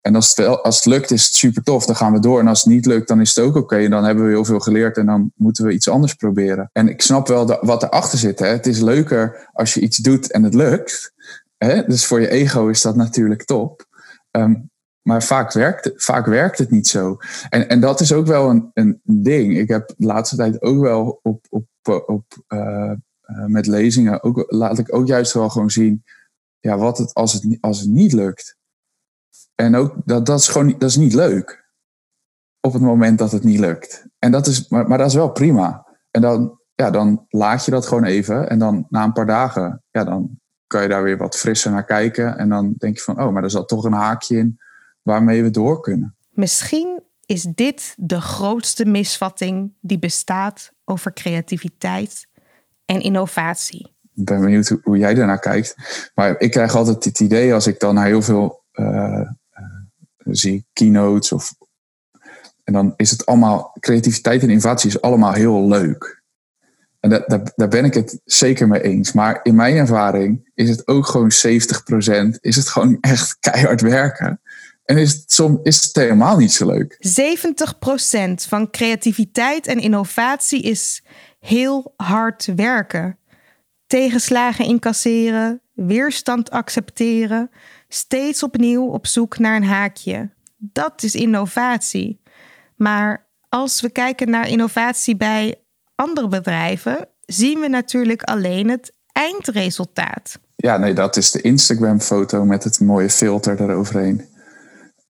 En 0.00 0.14
als 0.14 0.36
het, 0.36 0.62
als 0.62 0.84
lukt, 0.84 1.10
is 1.10 1.24
het 1.24 1.34
super 1.34 1.62
tof. 1.62 1.86
Dan 1.86 1.96
gaan 1.96 2.12
we 2.12 2.20
door. 2.20 2.40
En 2.40 2.46
als 2.46 2.62
het 2.62 2.72
niet 2.72 2.86
lukt, 2.86 3.08
dan 3.08 3.20
is 3.20 3.34
het 3.34 3.44
ook 3.44 3.56
oké. 3.56 3.76
En 3.76 3.90
dan 3.90 4.04
hebben 4.04 4.24
we 4.24 4.30
heel 4.30 4.44
veel 4.44 4.60
geleerd 4.60 4.96
en 4.96 5.06
dan 5.06 5.32
moeten 5.34 5.64
we 5.64 5.72
iets 5.72 5.88
anders 5.88 6.14
proberen. 6.14 6.70
En 6.72 6.88
ik 6.88 7.02
snap 7.02 7.28
wel 7.28 7.58
wat 7.60 7.82
erachter 7.82 8.18
zit. 8.18 8.38
Hè. 8.38 8.46
Het 8.46 8.66
is 8.66 8.80
leuker 8.80 9.48
als 9.52 9.74
je 9.74 9.80
iets 9.80 9.96
doet 9.96 10.30
en 10.30 10.42
het 10.42 10.54
lukt. 10.54 11.12
Hè. 11.56 11.86
Dus 11.86 12.06
voor 12.06 12.20
je 12.20 12.28
ego 12.28 12.68
is 12.68 12.80
dat 12.80 12.96
natuurlijk 12.96 13.44
top. 13.44 13.86
Ehm, 14.30 14.54
maar 15.02 15.22
vaak 15.22 15.52
werkt, 15.52 15.92
vaak 15.94 16.26
werkt 16.26 16.58
het 16.58 16.70
niet 16.70 16.88
zo. 16.88 17.16
En, 17.48 17.68
en 17.68 17.80
dat 17.80 18.00
is 18.00 18.12
ook 18.12 18.26
wel 18.26 18.50
een, 18.50 18.70
een 18.74 19.00
ding. 19.02 19.58
Ik 19.58 19.68
heb 19.68 19.92
de 19.96 20.06
laatste 20.06 20.36
tijd 20.36 20.62
ook 20.62 20.80
wel 20.80 21.20
op, 21.22 21.46
op, 21.48 21.64
op, 22.06 22.24
uh, 22.48 22.92
met 23.46 23.66
lezingen, 23.66 24.22
ook, 24.22 24.44
laat 24.48 24.78
ik 24.78 24.94
ook 24.94 25.06
juist 25.06 25.32
wel 25.32 25.48
gewoon 25.48 25.70
zien. 25.70 26.04
Ja, 26.60 26.78
wat 26.78 26.98
het 26.98 27.14
als 27.14 27.32
het, 27.32 27.58
als 27.60 27.80
het 27.80 27.88
niet 27.88 28.12
lukt 28.12 28.58
en 29.60 29.76
ook 29.76 29.94
dat, 30.04 30.26
dat 30.26 30.38
is 30.38 30.48
gewoon 30.48 30.74
dat 30.78 30.88
is 30.88 30.96
niet 30.96 31.14
leuk. 31.14 31.68
Op 32.60 32.72
het 32.72 32.82
moment 32.82 33.18
dat 33.18 33.32
het 33.32 33.44
niet 33.44 33.58
lukt. 33.58 34.06
En 34.18 34.30
dat 34.30 34.46
is, 34.46 34.68
maar, 34.68 34.88
maar 34.88 34.98
dat 34.98 35.06
is 35.06 35.14
wel 35.14 35.30
prima. 35.30 35.86
En 36.10 36.20
dan, 36.20 36.58
ja, 36.74 36.90
dan 36.90 37.26
laat 37.28 37.64
je 37.64 37.70
dat 37.70 37.86
gewoon 37.86 38.04
even. 38.04 38.48
En 38.48 38.58
dan 38.58 38.86
na 38.88 39.04
een 39.04 39.12
paar 39.12 39.26
dagen, 39.26 39.82
ja, 39.90 40.04
dan 40.04 40.38
kan 40.66 40.82
je 40.82 40.88
daar 40.88 41.02
weer 41.02 41.16
wat 41.16 41.36
frisser 41.36 41.70
naar 41.70 41.84
kijken. 41.84 42.38
En 42.38 42.48
dan 42.48 42.74
denk 42.78 42.96
je 42.96 43.02
van, 43.02 43.22
oh, 43.22 43.32
maar 43.32 43.42
er 43.42 43.50
zat 43.50 43.68
toch 43.68 43.84
een 43.84 43.92
haakje 43.92 44.36
in 44.36 44.58
waarmee 45.02 45.42
we 45.42 45.50
door 45.50 45.80
kunnen. 45.80 46.16
Misschien 46.30 47.02
is 47.26 47.42
dit 47.42 47.94
de 47.96 48.20
grootste 48.20 48.84
misvatting 48.84 49.72
die 49.80 49.98
bestaat 49.98 50.72
over 50.84 51.12
creativiteit 51.12 52.26
en 52.84 53.00
innovatie. 53.00 53.94
Ik 54.14 54.24
ben 54.24 54.40
benieuwd 54.40 54.76
hoe, 54.82 54.98
jij 54.98 55.14
daarnaar 55.14 55.40
kijkt. 55.40 55.74
Maar 56.14 56.38
ik 56.38 56.50
krijg 56.50 56.74
altijd 56.74 57.04
het 57.04 57.20
idee 57.20 57.54
als 57.54 57.66
ik 57.66 57.80
dan 57.80 57.94
naar 57.94 58.06
heel 58.06 58.22
veel 58.22 58.64
uh, 58.74 59.28
zie 60.36 60.54
ik 60.54 60.64
keynotes 60.72 61.32
of. 61.32 61.54
En 62.64 62.72
dan 62.72 62.92
is 62.96 63.10
het 63.10 63.26
allemaal, 63.26 63.76
creativiteit 63.80 64.42
en 64.42 64.48
innovatie 64.48 64.88
is 64.88 65.00
allemaal 65.00 65.32
heel 65.32 65.68
leuk. 65.68 66.22
En 67.00 67.10
dat, 67.10 67.28
daar, 67.28 67.52
daar 67.56 67.68
ben 67.68 67.84
ik 67.84 67.94
het 67.94 68.20
zeker 68.24 68.68
mee 68.68 68.82
eens. 68.82 69.12
Maar 69.12 69.40
in 69.42 69.54
mijn 69.54 69.76
ervaring 69.76 70.50
is 70.54 70.68
het 70.68 70.88
ook 70.88 71.06
gewoon 71.06 71.30
70%, 71.32 72.40
is 72.40 72.56
het 72.56 72.68
gewoon 72.68 72.98
echt 73.00 73.36
keihard 73.40 73.80
werken. 73.80 74.40
En 74.84 74.98
is 74.98 75.22
soms 75.26 75.58
is 75.62 75.82
het 75.82 75.96
helemaal 75.96 76.36
niet 76.36 76.52
zo 76.52 76.66
leuk. 76.66 76.96
70% 78.40 78.48
van 78.48 78.70
creativiteit 78.70 79.66
en 79.66 79.78
innovatie 79.78 80.62
is 80.62 81.02
heel 81.38 81.92
hard 81.96 82.52
werken. 82.56 83.18
Tegenslagen 83.86 84.64
incasseren, 84.64 85.60
weerstand 85.72 86.50
accepteren, 86.50 87.50
steeds 87.92 88.42
opnieuw 88.42 88.86
op 88.86 89.06
zoek 89.06 89.38
naar 89.38 89.56
een 89.56 89.64
haakje. 89.64 90.30
Dat 90.56 91.02
is 91.02 91.14
innovatie. 91.14 92.20
Maar 92.76 93.28
als 93.48 93.80
we 93.80 93.90
kijken 93.90 94.30
naar 94.30 94.48
innovatie 94.48 95.16
bij 95.16 95.62
andere 95.94 96.28
bedrijven, 96.28 97.08
zien 97.26 97.60
we 97.60 97.68
natuurlijk 97.68 98.22
alleen 98.22 98.68
het 98.68 98.92
eindresultaat. 99.12 100.38
Ja, 100.56 100.76
nee, 100.76 100.94
dat 100.94 101.16
is 101.16 101.30
de 101.30 101.40
Instagram-foto 101.40 102.44
met 102.44 102.64
het 102.64 102.80
mooie 102.80 103.10
filter 103.10 103.60
eroverheen. 103.60 104.28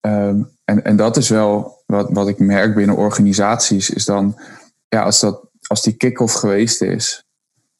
Um, 0.00 0.58
en, 0.64 0.84
en 0.84 0.96
dat 0.96 1.16
is 1.16 1.28
wel 1.28 1.82
wat, 1.86 2.10
wat 2.10 2.28
ik 2.28 2.38
merk 2.38 2.74
binnen 2.74 2.96
organisaties, 2.96 3.90
is 3.90 4.04
dan, 4.04 4.40
ja, 4.88 5.02
als, 5.02 5.20
dat, 5.20 5.48
als 5.66 5.82
die 5.82 5.96
kick-off 5.96 6.34
geweest 6.34 6.82
is, 6.82 7.24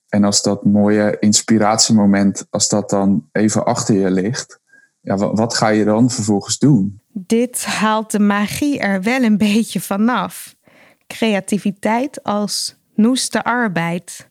en 0.08 0.24
als 0.24 0.42
dat 0.42 0.64
mooie 0.64 1.16
inspiratiemoment, 1.20 2.46
als 2.50 2.68
dat 2.68 2.90
dan 2.90 3.28
even 3.32 3.64
achter 3.64 3.94
je 3.94 4.10
ligt, 4.10 4.59
ja, 5.00 5.16
wat 5.16 5.54
ga 5.54 5.68
je 5.68 5.84
dan 5.84 6.10
vervolgens 6.10 6.58
doen? 6.58 7.00
Dit 7.12 7.64
haalt 7.64 8.10
de 8.10 8.18
magie 8.18 8.78
er 8.78 9.02
wel 9.02 9.22
een 9.22 9.38
beetje 9.38 9.80
vanaf. 9.80 10.56
Creativiteit 11.06 12.22
als 12.22 12.76
noeste 12.94 13.44
arbeid. 13.44 14.28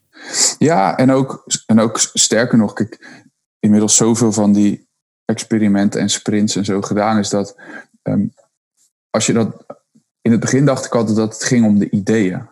Ja, 0.58 0.96
en 0.96 1.10
ook, 1.10 1.44
en 1.66 1.80
ook 1.80 1.98
sterker 1.98 2.58
nog, 2.58 2.78
ik 2.78 3.24
inmiddels 3.58 3.96
zoveel 3.96 4.32
van 4.32 4.52
die 4.52 4.88
experimenten 5.24 6.00
en 6.00 6.10
sprints 6.10 6.56
en 6.56 6.64
zo 6.64 6.80
gedaan 6.80 7.18
is 7.18 7.28
dat 7.28 7.56
ehm, 8.02 8.26
als 9.10 9.26
je 9.26 9.32
dat. 9.32 9.64
In 10.22 10.30
het 10.30 10.40
begin 10.40 10.64
dacht 10.64 10.84
ik 10.84 10.94
altijd 10.94 11.16
dat 11.16 11.32
het 11.32 11.44
ging 11.44 11.66
om 11.66 11.78
de 11.78 11.90
ideeën. 11.90 12.48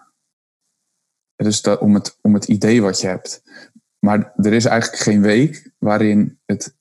Dus 1.36 1.62
dat, 1.62 1.80
om, 1.80 1.94
het, 1.94 2.18
om 2.20 2.34
het 2.34 2.44
idee 2.44 2.82
wat 2.82 3.00
je 3.00 3.06
hebt. 3.06 3.42
Maar 3.98 4.32
er 4.36 4.52
is 4.52 4.64
eigenlijk 4.64 5.02
geen 5.02 5.22
week 5.22 5.70
waarin 5.78 6.38
het 6.46 6.76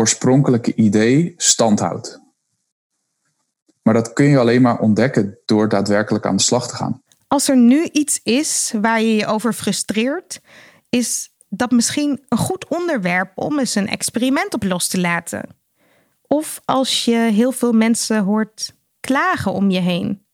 oorspronkelijke 0.00 0.74
idee 0.74 1.34
standhoudt. 1.36 2.20
Maar 3.82 3.94
dat 3.94 4.12
kun 4.12 4.24
je 4.24 4.38
alleen 4.38 4.62
maar 4.62 4.78
ontdekken 4.78 5.38
door 5.44 5.68
daadwerkelijk 5.68 6.26
aan 6.26 6.36
de 6.36 6.42
slag 6.42 6.68
te 6.68 6.76
gaan. 6.76 7.02
Als 7.26 7.48
er 7.48 7.56
nu 7.56 7.88
iets 7.92 8.20
is 8.22 8.74
waar 8.80 9.00
je 9.00 9.16
je 9.16 9.26
over 9.26 9.52
frustreert, 9.52 10.40
is 10.88 11.34
dat 11.48 11.70
misschien 11.70 12.24
een 12.28 12.38
goed 12.38 12.68
onderwerp 12.68 13.32
om 13.34 13.58
eens 13.58 13.74
een 13.74 13.88
experiment 13.88 14.54
op 14.54 14.62
los 14.62 14.88
te 14.88 15.00
laten. 15.00 15.48
Of 16.26 16.60
als 16.64 17.04
je 17.04 17.16
heel 17.16 17.52
veel 17.52 17.72
mensen 17.72 18.22
hoort 18.22 18.74
klagen 19.00 19.52
om 19.52 19.70
je 19.70 19.80
heen. 19.80 20.24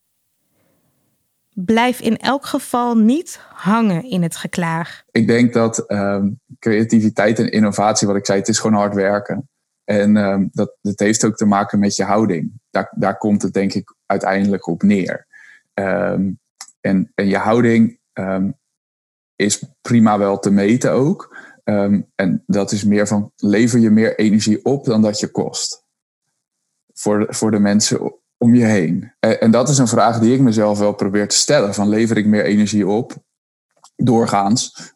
Blijf 1.53 1.99
in 1.99 2.17
elk 2.17 2.45
geval 2.45 2.97
niet 2.97 3.39
hangen 3.53 4.03
in 4.03 4.21
het 4.21 4.35
geklaag. 4.35 5.03
Ik 5.11 5.27
denk 5.27 5.53
dat 5.53 5.79
ehm, 5.79 6.29
creativiteit 6.59 7.39
en 7.39 7.51
innovatie, 7.51 8.07
wat 8.07 8.15
ik 8.15 8.25
zei, 8.25 8.39
het 8.39 8.47
is 8.47 8.59
gewoon 8.59 8.77
hard 8.77 8.93
werken. 8.93 9.49
En 9.87 10.15
um, 10.15 10.49
dat, 10.51 10.77
dat 10.81 10.99
heeft 10.99 11.25
ook 11.25 11.35
te 11.35 11.45
maken 11.45 11.79
met 11.79 11.95
je 11.95 12.03
houding. 12.03 12.51
Daar, 12.69 12.93
daar 12.95 13.17
komt 13.17 13.41
het 13.41 13.53
denk 13.53 13.73
ik 13.73 13.95
uiteindelijk 14.05 14.67
op 14.67 14.83
neer. 14.83 15.27
Um, 15.73 16.39
en, 16.81 17.11
en 17.15 17.27
je 17.27 17.37
houding 17.37 17.99
um, 18.13 18.55
is 19.35 19.63
prima 19.81 20.17
wel 20.17 20.39
te 20.39 20.51
meten 20.51 20.91
ook. 20.91 21.37
en 22.15 22.43
dat 22.45 22.71
is 22.71 22.83
meer 22.83 23.07
van, 23.07 23.31
lever 23.35 23.79
je 23.79 23.89
meer 23.89 24.19
energie 24.19 24.65
op 24.65 24.85
dan 24.85 25.01
dat 25.01 25.19
je 25.19 25.27
kost? 25.27 25.83
Voor, 26.93 27.25
voor 27.29 27.51
de 27.51 27.59
mensen 27.59 28.13
om 28.37 28.55
je 28.55 28.65
heen. 28.65 29.13
En, 29.19 29.41
en 29.41 29.51
dat 29.51 29.69
is 29.69 29.77
een 29.77 29.87
vraag 29.87 30.19
die 30.19 30.33
ik 30.33 30.39
mezelf 30.39 30.79
wel 30.79 30.93
probeer 30.93 31.27
te 31.27 31.35
stellen. 31.37 31.73
Van 31.73 31.89
lever 31.89 32.17
ik 32.17 32.25
meer 32.25 32.45
energie 32.45 32.87
op 32.87 33.15
doorgaans 33.95 34.93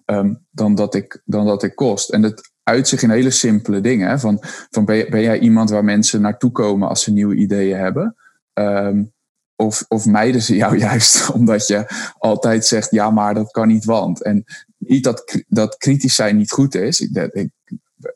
dan, 0.52 0.76
dat 0.76 0.96
ik, 0.96 1.22
dan 1.26 1.46
dat 1.46 1.64
ik 1.64 1.76
kost. 1.76 2.10
En 2.10 2.24
het 2.24 2.51
uit 2.64 2.88
zich 2.88 3.02
in 3.02 3.10
hele 3.10 3.30
simpele 3.30 3.82
dingen. 3.82 4.20
Van, 4.20 4.38
van 4.70 4.86
ben, 4.86 5.10
ben, 5.10 5.22
jij 5.22 5.40
iemand 5.40 5.70
waar 5.70 5.84
mensen 5.84 6.22
naartoe 6.22 6.52
komen 6.52 6.88
als 6.88 7.04
ze 7.04 7.12
nieuwe 7.12 7.36
ideeën 7.36 7.78
hebben? 7.78 8.16
Um, 8.54 9.14
of, 9.56 9.86
of 9.88 10.06
mijden 10.06 10.42
ze 10.42 10.56
jou 10.56 10.78
juist 10.88 11.30
omdat 11.30 11.68
je 11.68 11.86
altijd 12.18 12.66
zegt, 12.66 12.92
ja, 12.92 13.10
maar 13.10 13.34
dat 13.34 13.52
kan 13.52 13.68
niet, 13.68 13.86
want. 13.86 14.24
En 14.24 14.44
niet 14.78 15.04
dat, 15.04 15.44
dat 15.48 15.78
kritisch 15.78 16.16
zijn 16.16 16.38
niet 16.38 16.52
goed 16.52 16.76
is. 16.76 17.00
Ik, 17.00 17.30
ik 17.34 17.50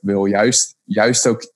wil 0.01 0.25
juist, 0.25 0.75
juist, 0.83 1.27
ook, 1.27 1.53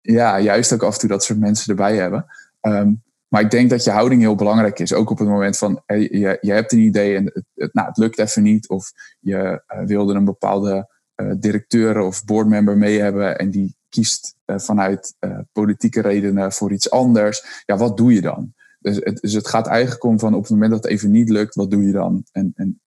ja, 0.00 0.40
juist 0.40 0.72
ook 0.72 0.82
af 0.82 0.94
en 0.94 1.00
toe 1.00 1.08
dat 1.08 1.24
soort 1.24 1.38
mensen 1.38 1.70
erbij 1.70 1.96
hebben. 1.96 2.26
Ehm, 2.60 2.92
maar 3.28 3.40
ik 3.40 3.50
denk 3.50 3.70
dat 3.70 3.84
je 3.84 3.90
houding 3.90 4.20
heel 4.20 4.34
belangrijk 4.34 4.78
is. 4.78 4.92
Ook 4.92 5.10
op 5.10 5.18
het 5.18 5.28
moment 5.28 5.58
van 5.58 5.82
je, 5.86 6.38
je 6.40 6.52
hebt 6.52 6.72
een 6.72 6.78
idee 6.78 7.16
en 7.16 7.44
het, 7.54 7.74
nou, 7.74 7.88
het 7.88 7.96
lukt 7.96 8.18
even 8.18 8.42
niet. 8.42 8.68
Of 8.68 8.92
je 9.20 9.62
uh, 9.68 9.86
wilde 9.86 10.14
een 10.14 10.24
bepaalde 10.24 10.88
uh, 11.16 11.32
directeur 11.36 12.00
of 12.00 12.24
boardmember 12.24 12.76
mee 12.76 13.00
hebben 13.00 13.38
en 13.38 13.50
die 13.50 13.76
kiest 13.88 14.36
uh, 14.46 14.58
vanuit 14.58 15.14
politieke 15.52 16.00
redenen 16.00 16.52
voor 16.52 16.72
iets 16.72 16.90
anders. 16.90 17.62
Ja, 17.66 17.76
wat 17.76 17.96
doe 17.96 18.14
je 18.14 18.20
dan? 18.20 18.54
Dus 18.80 18.96
het, 18.96 19.20
dus 19.20 19.32
het 19.32 19.48
gaat 19.48 19.66
eigenlijk 19.66 20.04
om 20.04 20.18
van 20.18 20.34
op 20.34 20.42
het 20.42 20.50
moment 20.50 20.70
dat 20.70 20.82
het 20.82 20.92
even 20.92 21.10
niet 21.10 21.28
lukt, 21.28 21.54
wat 21.54 21.70
doe 21.70 21.86
je 21.86 21.92
dan? 21.92 22.24
En, 22.32 22.52
en 22.54 22.80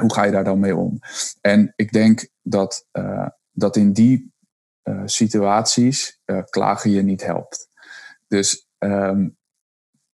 hoe 0.00 0.12
ga 0.12 0.24
je 0.24 0.32
daar 0.32 0.44
dan 0.44 0.60
mee 0.60 0.76
om? 0.76 0.98
En 1.40 1.72
ik 1.76 1.92
denk 1.92 2.28
dat, 2.42 2.86
dat 3.52 3.76
in 3.76 3.92
die 3.92 4.32
situaties 5.04 6.20
klagen 6.50 6.90
je 6.90 7.02
niet 7.02 7.24
helpt. 7.24 7.68
Dus 8.26 8.68
um, 8.78 9.36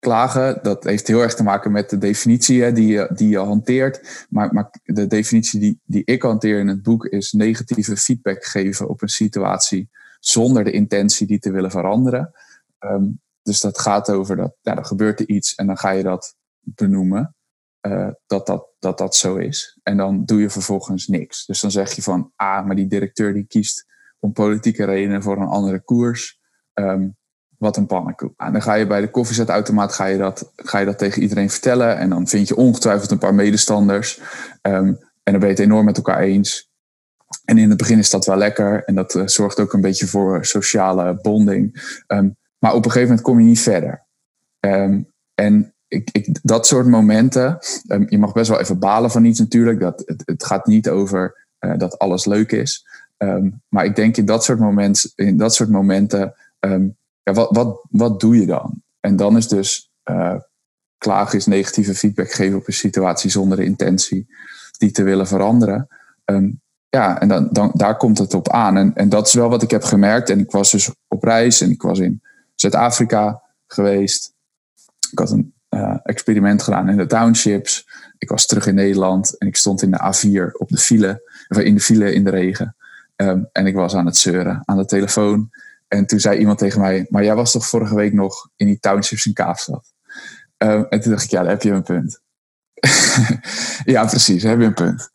klagen, 0.08 0.60
dat 0.62 0.84
heeft 0.84 1.08
heel 1.08 1.22
erg 1.22 1.36
te 1.36 1.44
maken 1.44 1.72
met 1.72 1.90
de 1.90 1.98
definitie 1.98 2.62
hè, 2.62 2.72
die, 2.72 2.88
je, 2.88 3.10
die 3.14 3.30
je 3.30 3.38
hanteert. 3.38 4.26
Maar, 4.30 4.54
maar 4.54 4.70
de 4.84 5.08
definitie 5.08 5.60
die, 5.60 5.80
die 5.86 6.02
ik 6.06 6.22
hanteer 6.22 6.60
in 6.60 6.68
het 6.68 6.82
boek 6.82 7.06
is 7.06 7.32
negatieve 7.32 7.98
feedback 7.98 8.46
geven 8.46 8.90
op 8.90 9.02
een 9.02 9.08
situatie 9.10 9.90
zonder 10.20 10.64
de 10.64 10.72
intentie 10.72 11.28
die 11.28 11.40
te 11.40 11.52
willen 11.52 11.72
veranderen. 11.72 12.32
Um, 12.80 13.22
dus 13.42 13.62
dat 13.62 13.80
gaat 13.80 14.10
over 14.10 14.36
dat, 14.36 14.56
ja, 14.62 14.78
er 14.78 14.86
gebeurt 14.86 15.20
er 15.20 15.28
iets 15.28 15.56
en 15.56 15.68
dan 15.68 15.78
ga 15.78 15.90
je 15.90 16.04
dat 16.04 16.36
benoemen. 16.62 17.36
Uh, 17.82 18.10
dat, 18.26 18.46
dat, 18.46 18.68
dat 18.80 18.98
dat 18.98 19.16
zo 19.16 19.36
is. 19.36 19.80
En 19.84 19.98
dan 19.98 20.26
doe 20.26 20.40
je 20.40 20.50
vervolgens 20.50 21.08
niks. 21.08 21.46
Dus 21.46 21.60
dan 21.60 21.72
zeg 21.72 21.92
je 21.92 22.02
van, 22.02 22.32
ah, 22.36 22.66
maar 22.66 22.76
die 22.76 22.88
directeur 22.88 23.34
die 23.34 23.48
kiest 23.48 23.86
om 24.20 24.32
politieke 24.34 24.86
redenen 24.86 25.24
voor 25.24 25.38
een 25.38 25.48
andere 25.48 25.84
koers. 25.84 26.40
Um, 26.74 27.18
wat 27.58 27.78
een 27.78 27.86
pannenkoek. 27.86 28.34
En 28.38 28.52
dan 28.52 28.62
ga 28.62 28.74
je 28.74 28.88
bij 28.88 29.02
de 29.02 29.10
koffiezetautomaat 29.10 29.94
ga 29.94 30.06
je 30.06 30.18
dat, 30.18 30.52
ga 30.56 30.80
je 30.80 30.86
dat 30.86 30.98
tegen 30.98 31.22
iedereen 31.22 31.50
vertellen. 31.50 31.98
En 31.98 32.10
dan 32.10 32.28
vind 32.28 32.48
je 32.48 32.56
ongetwijfeld 32.56 33.12
een 33.12 33.18
paar 33.18 33.36
medestanders. 33.36 34.20
Um, 34.62 35.00
en 35.24 35.34
dan 35.34 35.40
ben 35.40 35.50
je 35.50 35.56
het 35.56 35.64
enorm 35.64 35.86
met 35.86 35.98
elkaar 35.98 36.20
eens. 36.20 36.70
En 37.46 37.58
in 37.58 37.70
het 37.70 37.78
begin 37.78 37.98
is 37.98 38.10
dat 38.10 38.26
wel 38.26 38.38
lekker. 38.38 38.84
En 38.84 38.96
dat 38.96 39.16
uh, 39.16 39.28
zorgt 39.28 39.60
ook 39.60 39.74
een 39.74 39.82
beetje 39.82 40.08
voor 40.08 40.46
sociale 40.46 41.20
bonding. 41.22 41.94
Um, 42.08 42.36
maar 42.60 42.74
op 42.74 42.86
een 42.86 42.92
gegeven 42.92 43.10
moment 43.10 43.26
kom 43.28 43.40
je 43.40 43.46
niet 43.46 43.60
verder. 43.60 44.06
Um, 44.60 45.12
en 45.34 45.74
ik, 45.88 46.10
ik, 46.12 46.40
dat 46.42 46.68
soort 46.68 46.88
momenten. 46.88 47.58
je 48.08 48.18
mag 48.18 48.34
best 48.34 48.50
wel 48.50 48.60
even 48.60 48.80
balen 48.80 49.12
van 49.12 49.26
iets 49.26 49.40
natuurlijk. 49.40 49.80
Dat, 49.80 50.04
het, 50.06 50.22
het 50.26 50.46
gaat 50.46 50.66
niet 50.66 50.90
over 50.90 51.48
uh, 51.60 51.78
dat 51.78 52.00
alles 52.00 52.26
leuk 52.26 52.52
is. 52.52 52.88
maar 53.70 53.86
ik 53.86 53.96
denk 53.96 54.18
in 54.18 54.26
dat 54.26 54.44
soort, 54.44 54.60
moment, 54.60 55.12
in 55.16 55.38
dat 55.38 55.54
soort 55.54 55.70
momenten 55.70 56.34
ja, 57.28 57.34
wat, 57.34 57.50
wat, 57.52 57.86
wat 57.90 58.20
doe 58.20 58.40
je 58.40 58.46
dan? 58.46 58.82
En 59.00 59.16
dan 59.16 59.38
is 59.38 59.48
dus 59.48 59.92
uh, 60.06 60.36
klagen 60.98 61.38
is 61.38 61.46
negatieve 61.46 61.96
feedback 61.96 62.32
geven 62.32 62.58
op 62.58 62.68
een 62.68 62.74
situatie 62.74 63.30
zonder 63.30 63.58
de 63.58 63.64
intentie 63.64 64.28
die 64.78 64.92
te 64.92 65.04
willen 65.04 65.28
veranderen. 65.28 65.88
Um, 66.26 66.62
ja, 66.90 67.20
en 67.20 67.28
dan, 67.28 67.50
dan, 67.52 67.72
daar 67.74 67.98
komt 67.98 68.18
het 68.18 68.34
op 68.34 68.50
aan. 68.50 68.78
En, 68.78 68.96
en 68.96 69.10
dat 69.10 69.28
is 69.28 69.34
wel 69.34 69.50
wat 69.50 69.62
ik 69.62 69.72
heb 69.72 69.84
gemerkt. 69.84 70.30
En 70.30 70.40
ik 70.40 70.52
was 70.52 70.72
dus 70.72 70.92
op 71.08 71.24
reis 71.24 71.62
en 71.62 71.70
ik 71.70 71.82
was 71.82 72.00
in 72.00 72.22
Zuid-Afrika 72.56 73.42
geweest. 73.68 74.34
Ik 75.12 75.20
had 75.20 75.32
een 75.32 75.54
uh, 75.70 75.98
experiment 76.04 76.62
gedaan 76.62 76.90
in 76.90 76.98
de 76.98 77.06
townships. 77.06 77.88
Ik 78.18 78.30
was 78.30 78.46
terug 78.46 78.68
in 78.68 78.76
Nederland 78.76 79.38
en 79.38 79.48
ik 79.48 79.56
stond 79.56 79.82
in 79.82 79.92
de 79.92 80.00
A4 80.00 80.52
op 80.52 80.70
de 80.70 80.78
file, 80.78 81.22
of 81.48 81.58
in 81.58 81.74
de 81.74 81.82
file 81.82 82.14
in 82.14 82.24
de 82.24 82.30
regen. 82.30 82.76
Um, 83.16 83.50
en 83.52 83.66
ik 83.66 83.76
was 83.76 83.96
aan 83.96 84.06
het 84.06 84.18
zeuren 84.18 84.62
aan 84.66 84.78
de 84.78 84.86
telefoon. 84.86 85.50
En 85.88 86.06
toen 86.06 86.20
zei 86.20 86.40
iemand 86.40 86.58
tegen 86.58 86.82
mij, 86.82 87.06
maar 87.10 87.24
jij 87.24 87.36
was 87.36 87.52
toch 87.52 87.68
vorige 87.68 87.96
week 87.96 88.14
nog 88.14 88.50
in 88.56 88.66
die 88.66 88.80
townships 88.80 89.26
in 89.26 89.34
Kaapstad? 89.34 89.94
Um, 90.58 90.86
en 90.86 91.02
toen 91.02 91.12
dacht 91.12 91.24
ik, 91.24 91.30
ja, 91.30 91.42
daar 91.42 91.52
heb 91.52 91.62
je 91.62 91.72
een 91.72 91.84
punt. 91.84 92.22
ja, 93.94 94.06
precies, 94.06 94.44
heb 94.44 94.60
je 94.60 94.66
een 94.66 94.74
punt. 94.74 95.10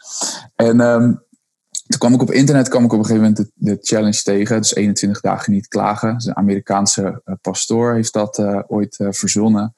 En 0.54 0.80
um, 0.80 1.22
toen 1.87 1.98
kwam 1.98 2.14
ik 2.14 2.22
op 2.22 2.30
internet 2.30 2.68
kwam 2.68 2.85
ik 2.85 2.92
op 2.92 2.98
een 2.98 3.04
gegeven 3.04 3.28
moment 3.28 3.52
de, 3.54 3.74
de 3.74 3.78
challenge 3.80 4.22
tegen. 4.22 4.56
Dus 4.56 4.74
21 4.74 5.20
dagen 5.20 5.52
niet 5.52 5.68
klagen. 5.68 6.14
Dus 6.14 6.26
een 6.26 6.37
Amerikaanse 6.37 7.22
uh, 7.24 7.35
pastoor 7.40 7.94
heeft 7.94 8.12
dat 8.12 8.38
uh, 8.38 8.61
ooit 8.66 8.98
uh, 8.98 9.08
verzonnen. 9.11 9.74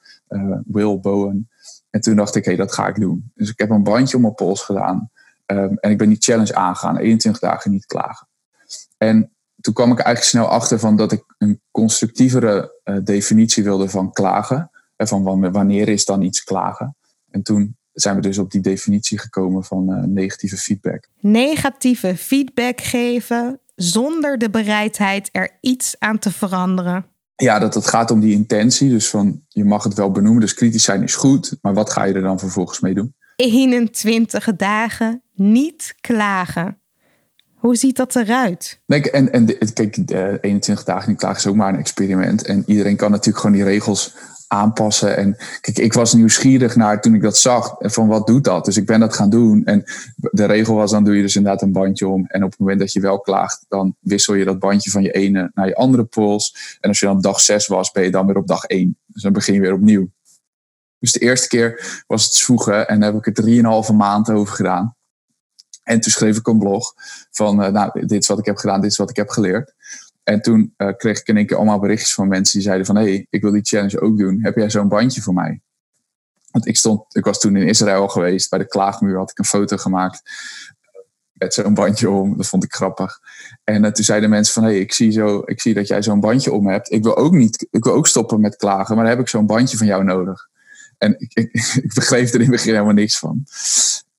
Will 0.65 0.99
Bowen. 0.99 1.49
En 1.89 2.01
toen 2.01 2.15
dacht 2.15 2.35
ik, 2.35 2.45
hé, 2.45 2.51
hey, 2.51 2.65
dat 2.65 2.73
ga 2.73 2.87
ik 2.87 2.95
doen. 2.95 3.31
Dus 3.35 3.49
ik 3.49 3.59
heb 3.59 3.69
een 3.69 3.83
bandje 3.83 4.15
om 4.15 4.21
mijn 4.21 4.33
pols 4.33 4.61
gedaan. 4.61 5.11
Um, 5.45 5.77
en 5.77 5.91
ik 5.91 5.97
ben 5.97 6.09
die 6.09 6.21
challenge 6.21 6.55
aangegaan. 6.55 6.97
21 6.97 7.41
dagen 7.41 7.71
niet 7.71 7.85
klagen. 7.85 8.27
En 8.97 9.34
toen 9.65 9.73
kwam 9.73 9.91
ik 9.91 9.99
eigenlijk 9.99 10.27
snel 10.27 10.47
achter 10.47 10.79
van 10.79 10.95
dat 10.95 11.11
ik 11.11 11.23
een 11.37 11.61
constructievere 11.71 12.79
uh, 12.83 12.97
definitie 13.03 13.63
wilde 13.63 13.89
van 13.89 14.11
klagen. 14.11 14.71
En 14.95 15.07
van 15.07 15.51
wanneer 15.51 15.87
is 15.87 16.05
dan 16.05 16.21
iets 16.21 16.43
klagen. 16.43 16.95
En 17.29 17.43
toen 17.43 17.77
zijn 17.93 18.15
we 18.15 18.21
dus 18.21 18.37
op 18.37 18.51
die 18.51 18.61
definitie 18.61 19.19
gekomen 19.19 19.63
van 19.63 19.89
uh, 19.89 20.03
negatieve 20.03 20.57
feedback. 20.57 21.07
Negatieve 21.19 22.17
feedback 22.17 22.81
geven 22.81 23.59
zonder 23.75 24.37
de 24.37 24.49
bereidheid 24.49 25.29
er 25.31 25.57
iets 25.61 25.95
aan 25.99 26.19
te 26.19 26.31
veranderen. 26.31 27.05
Ja, 27.35 27.59
dat 27.59 27.73
het 27.73 27.87
gaat 27.87 28.11
om 28.11 28.19
die 28.19 28.33
intentie. 28.33 28.89
Dus 28.89 29.09
van 29.09 29.41
je 29.47 29.65
mag 29.65 29.83
het 29.83 29.93
wel 29.93 30.11
benoemen. 30.11 30.41
Dus 30.41 30.53
kritisch 30.53 30.83
zijn 30.83 31.03
is 31.03 31.15
goed. 31.15 31.57
Maar 31.61 31.73
wat 31.73 31.89
ga 31.89 32.03
je 32.03 32.13
er 32.13 32.21
dan 32.21 32.39
vervolgens 32.39 32.79
mee 32.79 32.93
doen? 32.93 33.15
21 33.35 34.55
dagen 34.55 35.23
niet 35.33 35.95
klagen. 36.01 36.79
Hoe 37.65 37.75
ziet 37.75 37.95
dat 37.95 38.15
eruit? 38.15 38.79
Kijk, 38.85 39.05
en, 39.05 39.31
en 39.31 39.73
kijk, 39.73 40.07
de 40.07 40.37
21 40.41 40.85
dagen 40.85 41.09
niet 41.09 41.17
klagen 41.17 41.37
is 41.37 41.47
ook 41.47 41.55
maar 41.55 41.73
een 41.73 41.79
experiment. 41.79 42.45
En 42.45 42.63
iedereen 42.65 42.95
kan 42.95 43.11
natuurlijk 43.11 43.37
gewoon 43.37 43.55
die 43.55 43.65
regels 43.65 44.15
aanpassen. 44.47 45.17
En 45.17 45.37
kijk, 45.61 45.77
ik 45.77 45.93
was 45.93 46.13
nieuwsgierig 46.13 46.75
naar 46.75 47.01
toen 47.01 47.13
ik 47.13 47.21
dat 47.21 47.37
zag, 47.37 47.75
van 47.79 48.07
wat 48.07 48.27
doet 48.27 48.43
dat? 48.43 48.65
Dus 48.65 48.77
ik 48.77 48.85
ben 48.85 48.99
dat 48.99 49.15
gaan 49.15 49.29
doen. 49.29 49.63
En 49.63 49.83
de 50.15 50.45
regel 50.45 50.75
was, 50.75 50.91
dan 50.91 51.03
doe 51.03 51.15
je 51.15 51.21
dus 51.21 51.35
inderdaad 51.35 51.61
een 51.61 51.71
bandje 51.71 52.07
om. 52.07 52.25
En 52.27 52.43
op 52.43 52.49
het 52.49 52.59
moment 52.59 52.79
dat 52.79 52.93
je 52.93 52.99
wel 52.99 53.19
klaagt, 53.19 53.65
dan 53.67 53.95
wissel 53.99 54.33
je 54.33 54.45
dat 54.45 54.59
bandje 54.59 54.91
van 54.91 55.03
je 55.03 55.11
ene 55.11 55.51
naar 55.53 55.67
je 55.67 55.75
andere 55.75 56.03
pols. 56.03 56.77
En 56.81 56.89
als 56.89 56.99
je 56.99 57.05
dan 57.05 57.21
dag 57.21 57.39
6 57.39 57.67
was, 57.67 57.91
ben 57.91 58.03
je 58.03 58.11
dan 58.11 58.25
weer 58.25 58.37
op 58.37 58.47
dag 58.47 58.63
1. 58.63 58.97
Dus 59.05 59.21
dan 59.21 59.33
begin 59.33 59.53
je 59.53 59.59
weer 59.59 59.73
opnieuw. 59.73 60.09
Dus 60.99 61.11
de 61.11 61.19
eerste 61.19 61.47
keer 61.47 62.03
was 62.07 62.23
het 62.23 62.33
zwoegen 62.33 62.87
en 62.87 62.99
daar 62.99 63.13
heb 63.13 63.25
ik 63.25 63.37
er 63.37 63.87
3,5 63.89 63.95
maand 63.95 64.29
over 64.29 64.55
gedaan. 64.55 64.95
En 65.85 65.99
toen 65.99 66.11
schreef 66.11 66.37
ik 66.37 66.47
een 66.47 66.59
blog 66.59 66.93
van, 67.31 67.63
uh, 67.63 67.67
nou, 67.67 68.07
dit 68.07 68.21
is 68.21 68.27
wat 68.27 68.39
ik 68.39 68.45
heb 68.45 68.57
gedaan, 68.57 68.81
dit 68.81 68.91
is 68.91 68.97
wat 68.97 69.09
ik 69.09 69.15
heb 69.15 69.29
geleerd. 69.29 69.73
En 70.23 70.41
toen 70.41 70.73
uh, 70.77 70.91
kreeg 70.97 71.19
ik 71.19 71.27
in 71.27 71.37
één 71.37 71.45
keer 71.45 71.57
allemaal 71.57 71.79
berichtjes 71.79 72.13
van 72.13 72.27
mensen 72.27 72.53
die 72.53 72.67
zeiden 72.67 72.85
van, 72.85 72.95
hé, 72.95 73.03
hey, 73.03 73.27
ik 73.29 73.41
wil 73.41 73.51
die 73.51 73.65
challenge 73.65 74.01
ook 74.01 74.17
doen. 74.17 74.39
Heb 74.41 74.55
jij 74.55 74.69
zo'n 74.69 74.87
bandje 74.87 75.21
voor 75.21 75.33
mij? 75.33 75.61
Want 76.51 76.67
ik, 76.67 76.77
stond, 76.77 77.15
ik 77.15 77.23
was 77.23 77.39
toen 77.39 77.55
in 77.55 77.67
Israël 77.67 78.07
geweest, 78.07 78.49
bij 78.49 78.59
de 78.59 78.67
klaagmuur 78.67 79.17
had 79.17 79.31
ik 79.31 79.39
een 79.39 79.45
foto 79.45 79.77
gemaakt 79.77 80.21
met 81.33 81.53
zo'n 81.53 81.73
bandje 81.73 82.09
om. 82.09 82.37
Dat 82.37 82.47
vond 82.47 82.63
ik 82.63 82.73
grappig. 82.73 83.19
En 83.63 83.83
uh, 83.83 83.91
toen 83.91 84.05
zeiden 84.05 84.29
mensen 84.29 84.53
van, 84.53 84.63
hé, 84.63 84.69
hey, 84.69 84.79
ik, 84.79 84.93
zie 84.93 85.11
zo, 85.11 85.41
ik 85.45 85.61
zie 85.61 85.73
dat 85.73 85.87
jij 85.87 86.03
zo'n 86.03 86.19
bandje 86.19 86.51
om 86.51 86.67
hebt. 86.67 86.91
Ik 86.91 87.03
wil 87.03 87.17
ook 87.17 87.33
niet, 87.33 87.67
ik 87.71 87.83
wil 87.83 87.93
ook 87.93 88.07
stoppen 88.07 88.41
met 88.41 88.55
klagen, 88.55 88.95
maar 88.95 89.05
dan 89.05 89.13
heb 89.13 89.23
ik 89.23 89.29
zo'n 89.29 89.45
bandje 89.45 89.77
van 89.77 89.87
jou 89.87 90.03
nodig. 90.03 90.49
En 90.97 91.15
ik, 91.19 91.33
ik, 91.33 91.53
ik 91.83 91.93
begreep 91.93 92.27
er 92.27 92.33
in 92.33 92.41
het 92.41 92.49
begin 92.49 92.73
helemaal 92.73 92.93
niks 92.93 93.19
van. 93.19 93.43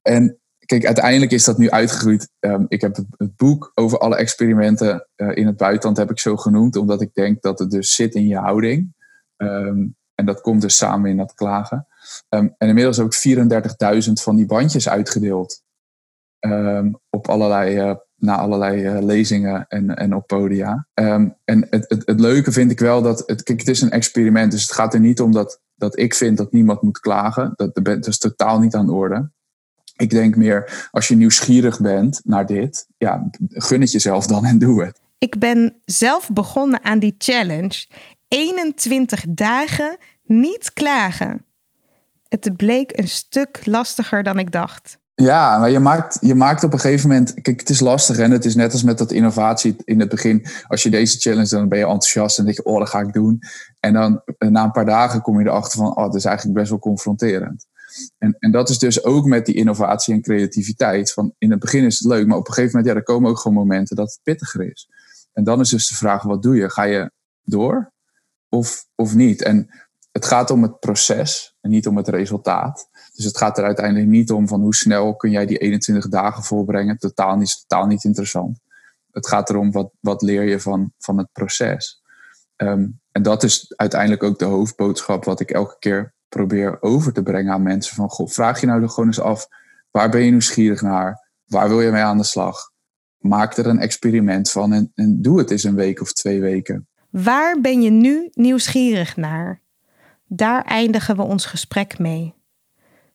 En 0.02 0.38
kijk, 0.66 0.86
uiteindelijk 0.86 1.32
is 1.32 1.44
dat 1.44 1.58
nu 1.58 1.70
uitgegroeid. 1.70 2.28
Um, 2.40 2.66
ik 2.68 2.80
heb 2.80 2.96
het, 2.96 3.06
het, 3.16 3.36
boek 3.36 3.72
over 3.74 3.98
alle 3.98 4.16
experimenten 4.16 5.08
uh, 5.16 5.36
in 5.36 5.46
het 5.46 5.56
buitenland 5.56 5.96
heb 5.96 6.10
ik 6.10 6.18
zo 6.18 6.36
genoemd, 6.36 6.76
omdat 6.76 7.00
ik 7.00 7.14
denk 7.14 7.42
dat 7.42 7.58
het 7.58 7.70
dus 7.70 7.94
zit 7.94 8.14
in 8.14 8.26
je 8.26 8.36
houding. 8.36 8.94
Um, 9.36 9.96
en 10.14 10.26
dat 10.26 10.40
komt 10.40 10.60
dus 10.60 10.76
samen 10.76 11.10
in 11.10 11.16
dat 11.16 11.34
klagen. 11.34 11.86
Um, 12.28 12.54
en 12.58 12.68
inmiddels 12.68 12.96
heb 12.96 13.06
ik 13.06 14.04
34.000 14.04 14.12
van 14.12 14.36
die 14.36 14.46
bandjes 14.46 14.88
uitgedeeld. 14.88 15.62
op 17.10 17.28
allerlei, 17.28 17.88
uh, 17.88 17.94
na 18.16 18.36
allerlei 18.36 18.86
uh, 18.86 19.02
lezingen 19.02 19.66
en, 19.68 19.96
en 19.96 20.14
op 20.14 20.26
podia. 20.26 20.86
en 20.94 21.36
het, 21.44 21.88
het, 21.88 22.02
het, 22.04 22.20
leuke 22.20 22.52
vind 22.52 22.70
ik 22.70 22.78
wel 22.78 23.02
dat, 23.02 23.22
het, 23.26 23.42
kijk, 23.42 23.58
het 23.58 23.68
is 23.68 23.80
een 23.80 23.90
experiment. 23.90 24.52
Dus 24.52 24.62
het 24.62 24.72
gaat 24.72 24.94
er 24.94 25.00
niet 25.00 25.20
om 25.20 25.32
dat, 25.32 25.60
dat 25.74 25.98
ik 25.98 26.14
vind 26.14 26.36
dat 26.36 26.52
niemand 26.52 26.82
moet 26.82 27.00
klagen. 27.00 27.52
Dat, 27.56 27.74
dat 27.74 28.06
is 28.06 28.18
totaal 28.18 28.58
niet 28.58 28.74
aan 28.74 28.86
de 28.86 28.92
orde 28.92 29.34
ik 29.96 30.10
denk 30.10 30.36
meer, 30.36 30.88
als 30.90 31.08
je 31.08 31.16
nieuwsgierig 31.16 31.80
bent 31.80 32.20
naar 32.24 32.46
dit, 32.46 32.86
ja, 32.96 33.30
gun 33.48 33.80
het 33.80 33.92
jezelf 33.92 34.26
dan 34.26 34.44
en 34.44 34.58
doe 34.58 34.84
het. 34.84 35.00
Ik 35.18 35.38
ben 35.38 35.74
zelf 35.84 36.30
begonnen 36.32 36.84
aan 36.84 36.98
die 36.98 37.14
challenge. 37.18 37.86
21 38.28 39.24
dagen 39.28 39.96
niet 40.24 40.72
klagen. 40.72 41.44
Het 42.28 42.56
bleek 42.56 42.98
een 42.98 43.08
stuk 43.08 43.66
lastiger 43.66 44.22
dan 44.22 44.38
ik 44.38 44.52
dacht. 44.52 44.98
Ja, 45.14 45.58
maar 45.58 45.70
je 45.70 45.78
maakt, 45.78 46.18
je 46.20 46.34
maakt 46.34 46.64
op 46.64 46.72
een 46.72 46.80
gegeven 46.80 47.08
moment. 47.08 47.34
Kijk, 47.42 47.60
het 47.60 47.70
is 47.70 47.80
lastig 47.80 48.18
en 48.18 48.30
het 48.30 48.44
is 48.44 48.54
net 48.54 48.72
als 48.72 48.82
met 48.82 48.98
dat 48.98 49.12
innovatie 49.12 49.76
in 49.84 50.00
het 50.00 50.08
begin. 50.08 50.46
Als 50.66 50.82
je 50.82 50.90
deze 50.90 51.18
challenge, 51.18 51.48
dan 51.48 51.68
ben 51.68 51.78
je 51.78 51.84
enthousiast 51.84 52.38
en 52.38 52.44
denk 52.44 52.56
je, 52.56 52.64
oh, 52.64 52.78
dat 52.78 52.88
ga 52.88 53.00
ik 53.00 53.12
doen. 53.12 53.38
En 53.80 53.92
dan 53.92 54.22
na 54.38 54.64
een 54.64 54.70
paar 54.70 54.84
dagen 54.84 55.22
kom 55.22 55.40
je 55.40 55.46
erachter 55.46 55.78
van, 55.78 55.96
oh, 55.96 56.04
het 56.04 56.14
is 56.14 56.24
eigenlijk 56.24 56.58
best 56.58 56.70
wel 56.70 56.78
confronterend. 56.78 57.66
En, 58.18 58.36
en 58.38 58.50
dat 58.50 58.68
is 58.68 58.78
dus 58.78 59.04
ook 59.04 59.24
met 59.24 59.46
die 59.46 59.54
innovatie 59.54 60.14
en 60.14 60.22
creativiteit. 60.22 61.12
Van 61.12 61.34
in 61.38 61.50
het 61.50 61.60
begin 61.60 61.84
is 61.84 61.98
het 61.98 62.08
leuk, 62.08 62.26
maar 62.26 62.36
op 62.36 62.48
een 62.48 62.54
gegeven 62.54 62.76
moment, 62.76 62.94
ja, 62.94 63.00
er 63.00 63.06
komen 63.06 63.30
ook 63.30 63.38
gewoon 63.38 63.56
momenten 63.56 63.96
dat 63.96 64.10
het 64.10 64.20
pittiger 64.22 64.70
is. 64.70 64.88
En 65.32 65.44
dan 65.44 65.60
is 65.60 65.68
dus 65.68 65.88
de 65.88 65.94
vraag, 65.94 66.22
wat 66.22 66.42
doe 66.42 66.56
je? 66.56 66.70
Ga 66.70 66.82
je 66.82 67.10
door 67.42 67.92
of, 68.48 68.86
of 68.94 69.14
niet? 69.14 69.42
En 69.42 69.70
het 70.12 70.26
gaat 70.26 70.50
om 70.50 70.62
het 70.62 70.80
proces 70.80 71.56
en 71.60 71.70
niet 71.70 71.86
om 71.86 71.96
het 71.96 72.08
resultaat. 72.08 72.88
Dus 73.14 73.24
het 73.24 73.36
gaat 73.36 73.58
er 73.58 73.64
uiteindelijk 73.64 74.08
niet 74.08 74.30
om 74.30 74.48
van 74.48 74.60
hoe 74.60 74.74
snel 74.74 75.16
kun 75.16 75.30
jij 75.30 75.46
die 75.46 75.58
21 75.58 76.08
dagen 76.08 76.42
volbrengen. 76.42 76.98
Totaal 76.98 77.36
niet, 77.36 77.64
totaal 77.66 77.86
niet 77.86 78.04
interessant. 78.04 78.58
Het 79.10 79.26
gaat 79.26 79.50
erom 79.50 79.72
wat, 79.72 79.90
wat 80.00 80.22
leer 80.22 80.42
je 80.42 80.60
van, 80.60 80.92
van 80.98 81.18
het 81.18 81.28
proces. 81.32 82.02
Ehm, 82.56 82.86
en 83.12 83.22
dat 83.22 83.42
is 83.42 83.72
uiteindelijk 83.76 84.22
ook 84.22 84.38
de 84.38 84.44
hoofdboodschap 84.44 85.24
wat 85.24 85.40
ik 85.40 85.50
elke 85.50 85.76
keer 85.78 86.14
probeer 86.28 86.82
over 86.82 87.12
te 87.12 87.22
brengen 87.22 87.52
aan 87.52 87.62
mensen. 87.62 87.94
Van, 87.94 88.08
goh, 88.08 88.28
vraag 88.28 88.60
je 88.60 88.66
nou 88.66 88.88
gewoon 88.88 89.06
eens 89.06 89.20
af, 89.20 89.46
waar 89.90 90.10
ben 90.10 90.24
je 90.24 90.30
nieuwsgierig 90.30 90.82
naar? 90.82 91.30
Waar 91.46 91.68
wil 91.68 91.80
je 91.80 91.90
mee 91.90 92.02
aan 92.02 92.18
de 92.18 92.24
slag? 92.24 92.70
Maak 93.18 93.56
er 93.56 93.66
een 93.66 93.78
experiment 93.78 94.50
van 94.50 94.72
en, 94.72 94.92
en 94.94 95.22
doe 95.22 95.38
het 95.38 95.50
eens 95.50 95.64
een 95.64 95.74
week 95.74 96.00
of 96.00 96.12
twee 96.12 96.40
weken. 96.40 96.88
Waar 97.10 97.60
ben 97.60 97.82
je 97.82 97.90
nu 97.90 98.30
nieuwsgierig 98.32 99.16
naar? 99.16 99.60
Daar 100.26 100.64
eindigen 100.64 101.16
we 101.16 101.22
ons 101.22 101.46
gesprek 101.46 101.98
mee. 101.98 102.34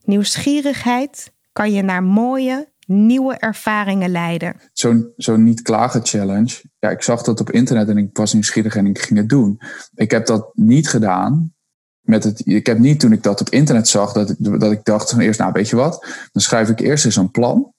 Nieuwsgierigheid 0.03 1.33
kan 1.51 1.71
je 1.71 1.81
naar 1.81 2.03
mooie, 2.03 2.71
nieuwe 2.85 3.37
ervaringen 3.37 4.09
leiden. 4.09 4.55
Zo'n 4.73 5.13
zo 5.17 5.37
niet 5.37 5.61
klagen 5.61 6.05
challenge. 6.05 6.61
Ja, 6.79 6.89
ik 6.89 7.01
zag 7.01 7.23
dat 7.23 7.39
op 7.39 7.51
internet 7.51 7.89
en 7.89 7.97
ik 7.97 8.17
was 8.17 8.33
nieuwsgierig 8.33 8.75
en 8.75 8.85
ik 8.85 8.99
ging 8.99 9.19
het 9.19 9.29
doen. 9.29 9.59
Ik 9.93 10.11
heb 10.11 10.25
dat 10.25 10.51
niet 10.53 10.89
gedaan. 10.89 11.53
Met 12.01 12.23
het, 12.23 12.41
ik 12.45 12.65
heb 12.65 12.79
niet 12.79 12.99
toen 12.99 13.11
ik 13.11 13.23
dat 13.23 13.41
op 13.41 13.49
internet 13.49 13.87
zag, 13.87 14.13
dat, 14.13 14.35
dat 14.37 14.71
ik 14.71 14.83
dacht 14.83 15.09
van 15.09 15.19
eerst, 15.19 15.39
nou 15.39 15.51
weet 15.51 15.69
je 15.69 15.75
wat, 15.75 16.05
dan 16.31 16.41
schrijf 16.41 16.69
ik 16.69 16.79
eerst 16.79 17.05
eens 17.05 17.15
een 17.15 17.31
plan. 17.31 17.73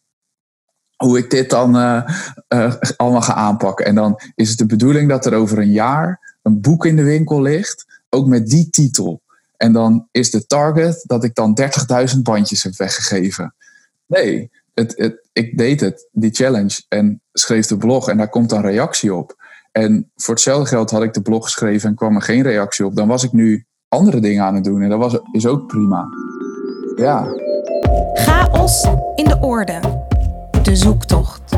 Hoe 0.97 1.19
ik 1.19 1.31
dit 1.31 1.51
dan 1.51 1.77
uh, 1.77 2.09
uh, 2.49 2.75
allemaal 2.97 3.23
ga 3.23 3.35
aanpakken. 3.35 3.87
En 3.87 3.95
dan 3.95 4.21
is 4.35 4.49
het 4.49 4.59
de 4.59 4.67
bedoeling 4.67 5.09
dat 5.09 5.27
er 5.27 5.35
over 5.35 5.59
een 5.59 5.73
jaar 5.73 6.37
een 6.43 6.61
boek 6.61 6.87
in 6.87 6.97
de 6.97 7.03
winkel 7.03 7.43
ligt, 7.43 8.03
ook 8.09 8.27
met 8.27 8.49
die 8.49 8.71
titel. 8.71 9.23
En 9.57 9.73
dan 9.73 10.09
is 10.11 10.31
de 10.31 10.47
target 10.47 11.05
dat 11.07 11.25
ik 11.25 11.35
dan 11.35 11.59
30.000 12.15 12.19
bandjes 12.23 12.63
heb 12.63 12.77
weggegeven. 12.77 13.55
Nee, 14.07 14.51
het, 14.75 14.93
het, 14.97 15.29
ik 15.33 15.59
deed 15.59 15.81
het, 15.81 16.09
die 16.13 16.35
challenge, 16.35 16.83
en 16.89 17.21
schreef 17.33 17.67
de 17.67 17.77
blog 17.77 18.09
en 18.09 18.17
daar 18.17 18.29
komt 18.29 18.51
dan 18.51 18.61
reactie 18.61 19.15
op. 19.15 19.37
En 19.73 20.11
voor 20.17 20.35
hetzelfde 20.35 20.69
geld 20.69 20.91
had 20.91 21.03
ik 21.03 21.15
de 21.15 21.23
blog 21.23 21.45
geschreven 21.45 21.89
en 21.89 21.95
kwam 21.95 22.15
er 22.15 22.23
geen 22.23 22.43
reactie 22.43 22.87
op. 22.87 22.97
Dan 22.97 23.09
was 23.09 23.25
ik 23.25 23.33
nu 23.33 23.67
andere 23.93 24.21
dingen 24.21 24.45
aan 24.45 24.55
het 24.55 24.65
doen 24.65 24.83
en 24.83 24.89
dat 24.89 24.99
was, 24.99 25.19
is 25.33 25.47
ook 25.47 25.67
prima. 25.67 26.09
Ja. 26.97 27.27
Chaos 28.15 28.89
in 29.15 29.25
de 29.25 29.39
orde. 29.41 29.81
De 30.63 30.77
zoektocht. 30.77 31.57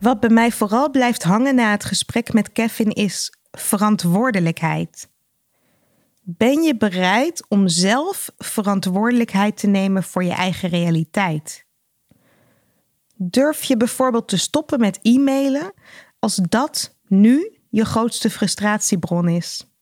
Wat 0.00 0.20
bij 0.20 0.30
mij 0.30 0.52
vooral 0.52 0.90
blijft 0.90 1.22
hangen 1.22 1.54
na 1.54 1.70
het 1.70 1.84
gesprek 1.84 2.32
met 2.32 2.52
Kevin 2.52 2.90
is 2.90 3.32
verantwoordelijkheid. 3.50 5.08
Ben 6.22 6.62
je 6.62 6.76
bereid 6.76 7.44
om 7.48 7.68
zelf 7.68 8.30
verantwoordelijkheid 8.38 9.56
te 9.56 9.66
nemen 9.66 10.02
voor 10.02 10.24
je 10.24 10.34
eigen 10.34 10.68
realiteit? 10.68 11.66
Durf 13.16 13.64
je 13.64 13.76
bijvoorbeeld 13.76 14.28
te 14.28 14.38
stoppen 14.38 14.80
met 14.80 14.98
e-mailen 15.02 15.72
als 16.18 16.40
dat 16.48 16.96
nu 17.06 17.58
je 17.70 17.84
grootste 17.84 18.30
frustratiebron 18.30 19.28
is? 19.28 19.73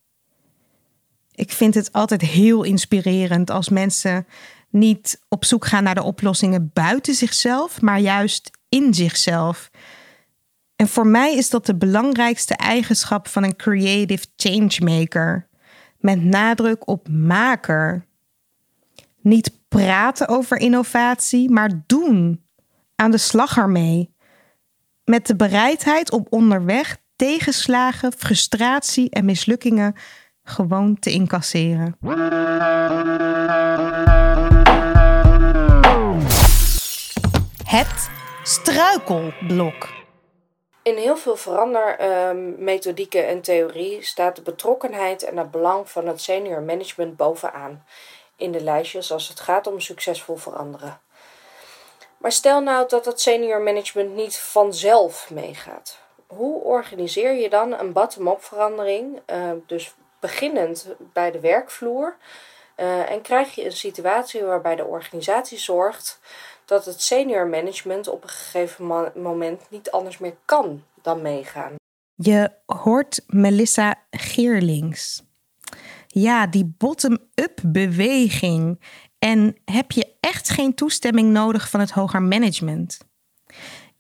Ik 1.35 1.53
vind 1.53 1.75
het 1.75 1.92
altijd 1.92 2.21
heel 2.21 2.62
inspirerend 2.62 3.51
als 3.51 3.68
mensen 3.68 4.27
niet 4.71 5.21
op 5.29 5.45
zoek 5.45 5.66
gaan 5.66 5.83
naar 5.83 5.95
de 5.95 6.03
oplossingen 6.03 6.71
buiten 6.73 7.14
zichzelf, 7.14 7.81
maar 7.81 7.99
juist 7.99 8.51
in 8.68 8.95
zichzelf. 8.95 9.71
En 10.77 10.88
voor 10.88 11.07
mij 11.07 11.35
is 11.37 11.51
dat 11.51 11.66
de 11.66 11.77
belangrijkste 11.77 12.55
eigenschap 12.55 13.29
van 13.29 13.42
een 13.42 13.57
creative 13.57 14.27
changemaker 14.37 15.49
met 15.99 16.25
nadruk 16.25 16.88
op 16.88 17.09
maker. 17.09 18.07
Niet 19.21 19.59
praten 19.68 20.29
over 20.29 20.57
innovatie, 20.57 21.51
maar 21.51 21.83
doen. 21.87 22.45
Aan 22.97 23.11
de 23.11 23.18
slag 23.18 23.57
ermee. 23.57 24.14
Met 25.05 25.27
de 25.27 25.37
bereidheid 25.37 26.12
om 26.12 26.27
onderweg 26.29 26.97
tegenslagen, 27.16 28.12
frustratie 28.12 29.11
en 29.11 29.25
mislukkingen 29.25 29.95
gewoon 30.44 30.98
te 30.98 31.11
incasseren. 31.11 31.96
Het 37.64 38.11
struikelblok. 38.42 39.88
In 40.83 40.96
heel 40.96 41.16
veel 41.16 41.37
verandermethodieken 41.37 43.26
en 43.26 43.40
theorie 43.40 44.02
staat 44.02 44.37
de 44.37 44.42
betrokkenheid 44.42 45.22
en 45.22 45.37
het 45.37 45.50
belang 45.50 45.90
van 45.90 46.07
het 46.07 46.20
senior 46.20 46.62
management 46.62 47.16
bovenaan 47.16 47.85
in 48.37 48.52
de 48.52 48.62
lijstjes 48.62 49.12
als 49.12 49.28
het 49.28 49.40
gaat 49.40 49.66
om 49.66 49.81
succesvol 49.81 50.37
veranderen. 50.37 51.00
Maar 52.18 52.33
stel 52.33 52.61
nou 52.61 52.88
dat 52.88 53.05
het 53.05 53.20
senior 53.20 53.61
management 53.61 54.14
niet 54.14 54.38
vanzelf 54.38 55.31
meegaat. 55.31 55.98
Hoe 56.26 56.62
organiseer 56.62 57.33
je 57.33 57.48
dan 57.48 57.72
een 57.72 57.92
bottom-up 57.92 58.42
verandering, 58.42 59.20
uh, 59.26 59.50
dus 59.66 59.94
beginnend 60.22 60.87
bij 61.12 61.30
de 61.30 61.40
werkvloer, 61.40 62.16
uh, 62.76 63.11
en 63.11 63.22
krijg 63.22 63.54
je 63.54 63.64
een 63.64 63.72
situatie 63.72 64.42
waarbij 64.42 64.76
de 64.76 64.85
organisatie 64.85 65.58
zorgt 65.58 66.20
dat 66.64 66.85
het 66.85 67.02
senior 67.02 67.46
management 67.46 68.08
op 68.08 68.22
een 68.22 68.28
gegeven 68.28 68.87
moment 69.14 69.61
niet 69.68 69.90
anders 69.90 70.18
meer 70.18 70.37
kan 70.44 70.85
dan 71.02 71.22
meegaan. 71.22 71.74
Je 72.14 72.50
hoort 72.66 73.22
Melissa 73.26 73.94
Geerlings. 74.11 75.22
Ja, 76.06 76.46
die 76.46 76.74
bottom-up 76.78 77.61
beweging. 77.66 78.80
En 79.18 79.56
heb 79.64 79.90
je 79.92 80.12
echt 80.20 80.48
geen 80.48 80.74
toestemming 80.74 81.30
nodig 81.30 81.70
van 81.70 81.80
het 81.80 81.90
hoger 81.90 82.22
management? 82.22 82.98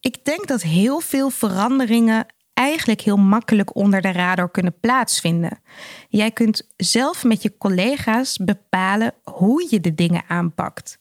Ik 0.00 0.24
denk 0.24 0.48
dat 0.48 0.62
heel 0.62 1.00
veel 1.00 1.30
veranderingen 1.30 2.26
eigenlijk 2.68 3.00
heel 3.00 3.16
makkelijk 3.16 3.76
onder 3.76 4.00
de 4.00 4.12
radar 4.12 4.50
kunnen 4.50 4.80
plaatsvinden. 4.80 5.60
Jij 6.08 6.30
kunt 6.30 6.68
zelf 6.76 7.24
met 7.24 7.42
je 7.42 7.58
collega's 7.58 8.36
bepalen 8.36 9.14
hoe 9.22 9.66
je 9.70 9.80
de 9.80 9.94
dingen 9.94 10.22
aanpakt 10.28 10.98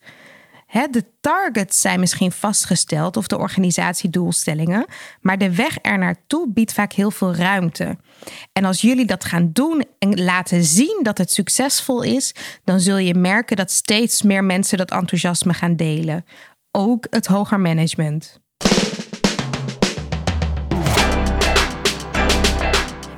de 0.71 1.05
targets 1.21 1.81
zijn 1.81 1.99
misschien 1.99 2.31
vastgesteld 2.31 3.17
of 3.17 3.27
de 3.27 3.37
organisatiedoelstellingen, 3.37 4.85
maar 5.21 5.37
de 5.37 5.55
weg 5.55 5.77
er 5.81 5.97
naartoe 5.97 6.49
biedt 6.49 6.73
vaak 6.73 6.93
heel 6.93 7.11
veel 7.11 7.35
ruimte. 7.35 7.97
En 8.53 8.65
als 8.65 8.81
jullie 8.81 9.05
dat 9.05 9.25
gaan 9.25 9.49
doen 9.53 9.85
en 9.99 10.23
laten 10.23 10.63
zien 10.63 10.99
dat 11.03 11.17
het 11.17 11.31
succesvol 11.31 12.01
is, 12.01 12.33
dan 12.63 12.79
zul 12.79 12.97
je 12.97 13.15
merken 13.15 13.55
dat 13.55 13.71
steeds 13.71 14.21
meer 14.21 14.43
mensen 14.43 14.77
dat 14.77 14.91
enthousiasme 14.91 15.53
gaan 15.53 15.75
delen. 15.75 16.25
Ook 16.71 17.07
het 17.09 17.27
hoger 17.27 17.59
management. 17.59 18.39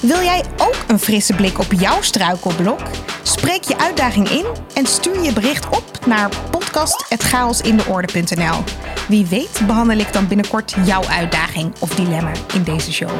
Wil 0.04 0.22
jij 0.22 0.44
ook 0.58 0.84
een 0.88 1.00
frisse 1.00 1.34
blik 1.34 1.60
op 1.60 1.72
jouw 1.72 2.02
struikelblok? 2.02 2.82
Spreek 3.22 3.64
je 3.64 3.78
uitdaging 3.78 4.30
in 4.30 4.46
en 4.74 4.86
stuur 4.86 5.22
je 5.22 5.34
bericht 5.34 5.66
op 5.66 6.06
naar 6.06 6.30
podcast.chaosindeorde.nl. 6.52 8.64
Wie 9.08 9.26
weet 9.26 9.62
behandel 9.68 9.98
ik 9.98 10.14
dan 10.14 10.28
binnenkort 10.28 10.76
jouw 10.86 11.04
uitdaging 11.04 11.74
of 11.80 11.96
dilemma 11.96 12.32
in 12.54 12.64
deze 12.64 12.94
show. 12.94 13.12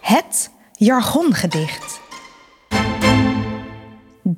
Het 0.00 0.50
jargongedicht 0.72 2.00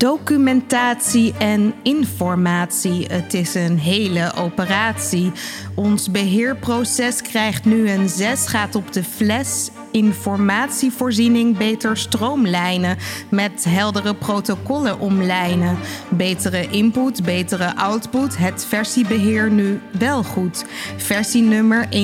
documentatie 0.00 1.34
en 1.38 1.74
informatie. 1.82 3.06
Het 3.06 3.34
is 3.34 3.54
een 3.54 3.78
hele 3.78 4.32
operatie. 4.34 5.32
Ons 5.80 6.10
beheerproces 6.10 7.22
krijgt 7.22 7.64
nu 7.64 7.90
een 7.90 8.08
6, 8.08 8.46
gaat 8.46 8.74
op 8.74 8.92
de 8.92 9.04
fles 9.04 9.70
Informatievoorziening 9.90 11.56
beter 11.56 11.96
stroomlijnen. 11.96 12.96
Met 13.30 13.64
heldere 13.68 14.14
protocollen 14.14 14.98
omlijnen. 14.98 15.78
Betere 16.08 16.68
input, 16.70 17.24
betere 17.24 17.76
output. 17.76 18.36
Het 18.36 18.64
versiebeheer 18.68 19.50
nu 19.50 19.80
wel 19.98 20.22
goed. 20.22 20.64
Versienummer 20.96 21.88
1.0, 21.90 21.90
1.1, 21.92 22.00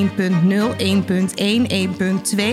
1.2. 2.37 2.45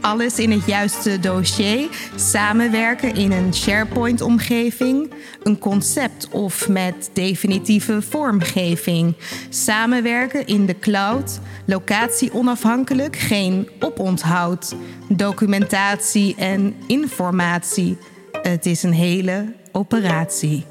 Alles 0.00 0.38
in 0.38 0.50
het 0.50 0.66
juiste 0.66 1.20
dossier. 1.20 1.88
Samenwerken 2.16 3.14
in 3.14 3.32
een 3.32 3.54
SharePoint-omgeving. 3.54 5.12
Een 5.42 5.58
concept 5.58 6.28
of 6.28 6.68
met 6.68 7.10
definitieve 7.12 8.02
vormgeving. 8.02 9.14
Samenwerken 9.48 10.46
in 10.46 10.66
de 10.68 10.78
cloud. 10.78 11.38
Locatie 11.64 12.32
onafhankelijk, 12.32 13.16
geen 13.16 13.68
oponthoud. 13.80 14.74
Documentatie 15.08 16.34
en 16.36 16.74
informatie. 16.86 17.98
Het 18.42 18.66
is 18.66 18.82
een 18.82 18.92
hele 18.92 19.54
operatie. 19.72 20.66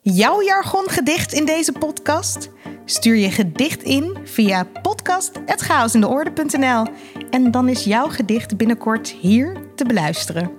Jouw 0.00 0.42
jargongedicht 0.42 1.32
in 1.32 1.44
deze 1.44 1.72
podcast? 1.72 2.50
Stuur 2.84 3.16
je 3.16 3.30
gedicht 3.30 3.82
in 3.82 4.16
via 4.24 4.66
podcast.chaosindeorde.nl 4.82 6.86
en 7.30 7.50
dan 7.50 7.68
is 7.68 7.84
jouw 7.84 8.08
gedicht 8.08 8.56
binnenkort 8.56 9.08
hier 9.08 9.56
te 9.74 9.84
beluisteren. 9.84 10.50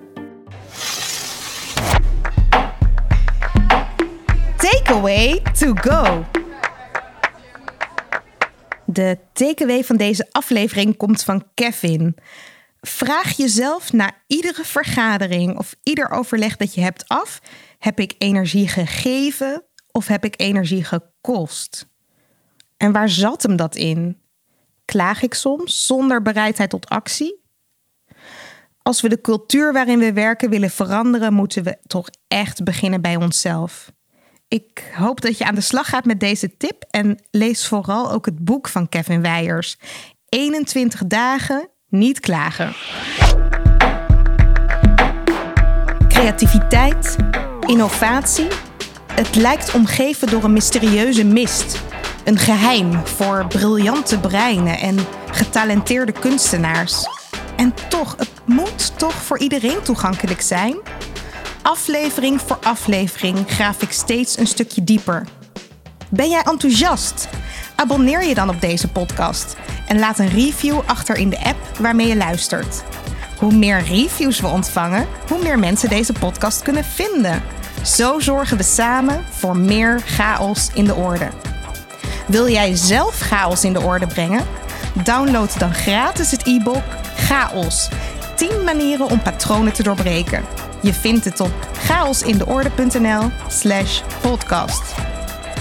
Takeaway 4.57 5.41
to 5.59 5.73
go. 5.73 6.25
De 8.85 9.17
takeaway 9.33 9.83
van 9.83 9.97
deze 9.97 10.27
aflevering 10.31 10.97
komt 10.97 11.23
van 11.23 11.47
Kevin. 11.53 12.15
Vraag 12.81 13.37
jezelf 13.37 13.93
na 13.93 14.11
iedere 14.27 14.63
vergadering 14.63 15.57
of 15.57 15.75
ieder 15.83 16.09
overleg 16.09 16.57
dat 16.57 16.73
je 16.73 16.81
hebt 16.81 17.07
af: 17.07 17.41
heb 17.79 17.99
ik 17.99 18.15
energie 18.17 18.67
gegeven 18.67 19.63
of 19.91 20.07
heb 20.07 20.25
ik 20.25 20.39
energie 20.41 20.83
gekost? 20.83 21.87
En 22.77 22.91
waar 22.91 23.09
zat 23.09 23.43
hem 23.43 23.55
dat 23.55 23.75
in? 23.75 24.21
Klaag 24.85 25.21
ik 25.21 25.33
soms 25.33 25.85
zonder 25.85 26.21
bereidheid 26.21 26.69
tot 26.69 26.89
actie? 26.89 27.41
Als 28.81 29.01
we 29.01 29.09
de 29.09 29.21
cultuur 29.21 29.73
waarin 29.73 29.99
we 29.99 30.13
werken 30.13 30.49
willen 30.49 30.69
veranderen, 30.69 31.33
moeten 31.33 31.63
we 31.63 31.77
toch 31.87 32.09
echt 32.27 32.63
beginnen 32.63 33.01
bij 33.01 33.15
onszelf. 33.15 33.91
Ik 34.53 34.91
hoop 34.95 35.21
dat 35.21 35.37
je 35.37 35.45
aan 35.45 35.55
de 35.55 35.61
slag 35.61 35.89
gaat 35.89 36.05
met 36.05 36.19
deze 36.19 36.57
tip 36.57 36.85
en 36.89 37.19
lees 37.31 37.67
vooral 37.67 38.11
ook 38.11 38.25
het 38.25 38.45
boek 38.45 38.67
van 38.67 38.89
Kevin 38.89 39.21
Weijers. 39.21 39.77
21 40.29 41.03
dagen 41.07 41.69
niet 41.89 42.19
klagen. 42.19 42.73
Creativiteit, 46.07 47.15
innovatie. 47.65 48.47
Het 49.13 49.35
lijkt 49.35 49.73
omgeven 49.73 50.29
door 50.29 50.43
een 50.43 50.53
mysterieuze 50.53 51.25
mist. 51.25 51.81
Een 52.23 52.37
geheim 52.37 53.07
voor 53.07 53.45
briljante 53.47 54.19
breinen 54.19 54.79
en 54.79 54.97
getalenteerde 55.31 56.11
kunstenaars. 56.11 57.07
En 57.55 57.73
toch, 57.89 58.15
het 58.17 58.31
moet 58.45 58.99
toch 58.99 59.13
voor 59.13 59.39
iedereen 59.39 59.81
toegankelijk 59.83 60.41
zijn? 60.41 60.77
Aflevering 61.63 62.41
voor 62.41 62.57
aflevering 62.63 63.37
graaf 63.47 63.81
ik 63.81 63.91
steeds 63.91 64.37
een 64.37 64.47
stukje 64.47 64.83
dieper. 64.83 65.27
Ben 66.09 66.29
jij 66.29 66.41
enthousiast? 66.41 67.27
Abonneer 67.75 68.23
je 68.23 68.33
dan 68.33 68.49
op 68.49 68.61
deze 68.61 68.87
podcast 68.87 69.55
en 69.87 69.99
laat 69.99 70.19
een 70.19 70.29
review 70.29 70.79
achter 70.85 71.15
in 71.15 71.29
de 71.29 71.43
app 71.43 71.77
waarmee 71.79 72.07
je 72.07 72.15
luistert. 72.15 72.83
Hoe 73.39 73.53
meer 73.53 73.83
reviews 73.83 74.39
we 74.39 74.47
ontvangen, 74.47 75.07
hoe 75.27 75.43
meer 75.43 75.59
mensen 75.59 75.89
deze 75.89 76.13
podcast 76.13 76.61
kunnen 76.61 76.83
vinden. 76.83 77.43
Zo 77.83 78.19
zorgen 78.19 78.57
we 78.57 78.63
samen 78.63 79.23
voor 79.29 79.57
meer 79.57 80.01
chaos 80.05 80.69
in 80.73 80.85
de 80.85 80.95
orde. 80.95 81.29
Wil 82.27 82.49
jij 82.49 82.75
zelf 82.75 83.19
chaos 83.19 83.63
in 83.63 83.73
de 83.73 83.81
orde 83.81 84.07
brengen? 84.07 84.45
Download 85.03 85.59
dan 85.59 85.73
gratis 85.73 86.31
het 86.31 86.47
e-book 86.47 86.83
Chaos. 87.15 87.89
10 88.35 88.63
manieren 88.63 89.09
om 89.09 89.21
patronen 89.21 89.73
te 89.73 89.83
doorbreken. 89.83 90.62
Je 90.83 90.93
vindt 90.93 91.25
het 91.25 91.39
op 91.39 91.53
chaosindeorde.nl/slash 91.73 94.01
podcast. 94.21 94.95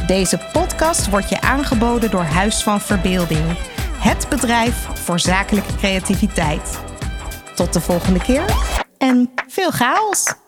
Deze 0.06 0.40
podcast 0.52 1.10
wordt 1.10 1.28
je 1.28 1.40
aangeboden 1.40 2.10
door 2.10 2.22
Huis 2.22 2.62
van 2.62 2.80
Verbeelding, 2.80 3.56
het 3.98 4.26
bedrijf 4.28 4.86
voor 4.94 5.20
zakelijke 5.20 5.76
creativiteit. 5.76 6.80
Tot 7.54 7.72
de 7.72 7.80
volgende 7.80 8.22
keer 8.22 8.44
en 8.98 9.30
veel 9.48 9.70
chaos! 9.70 10.41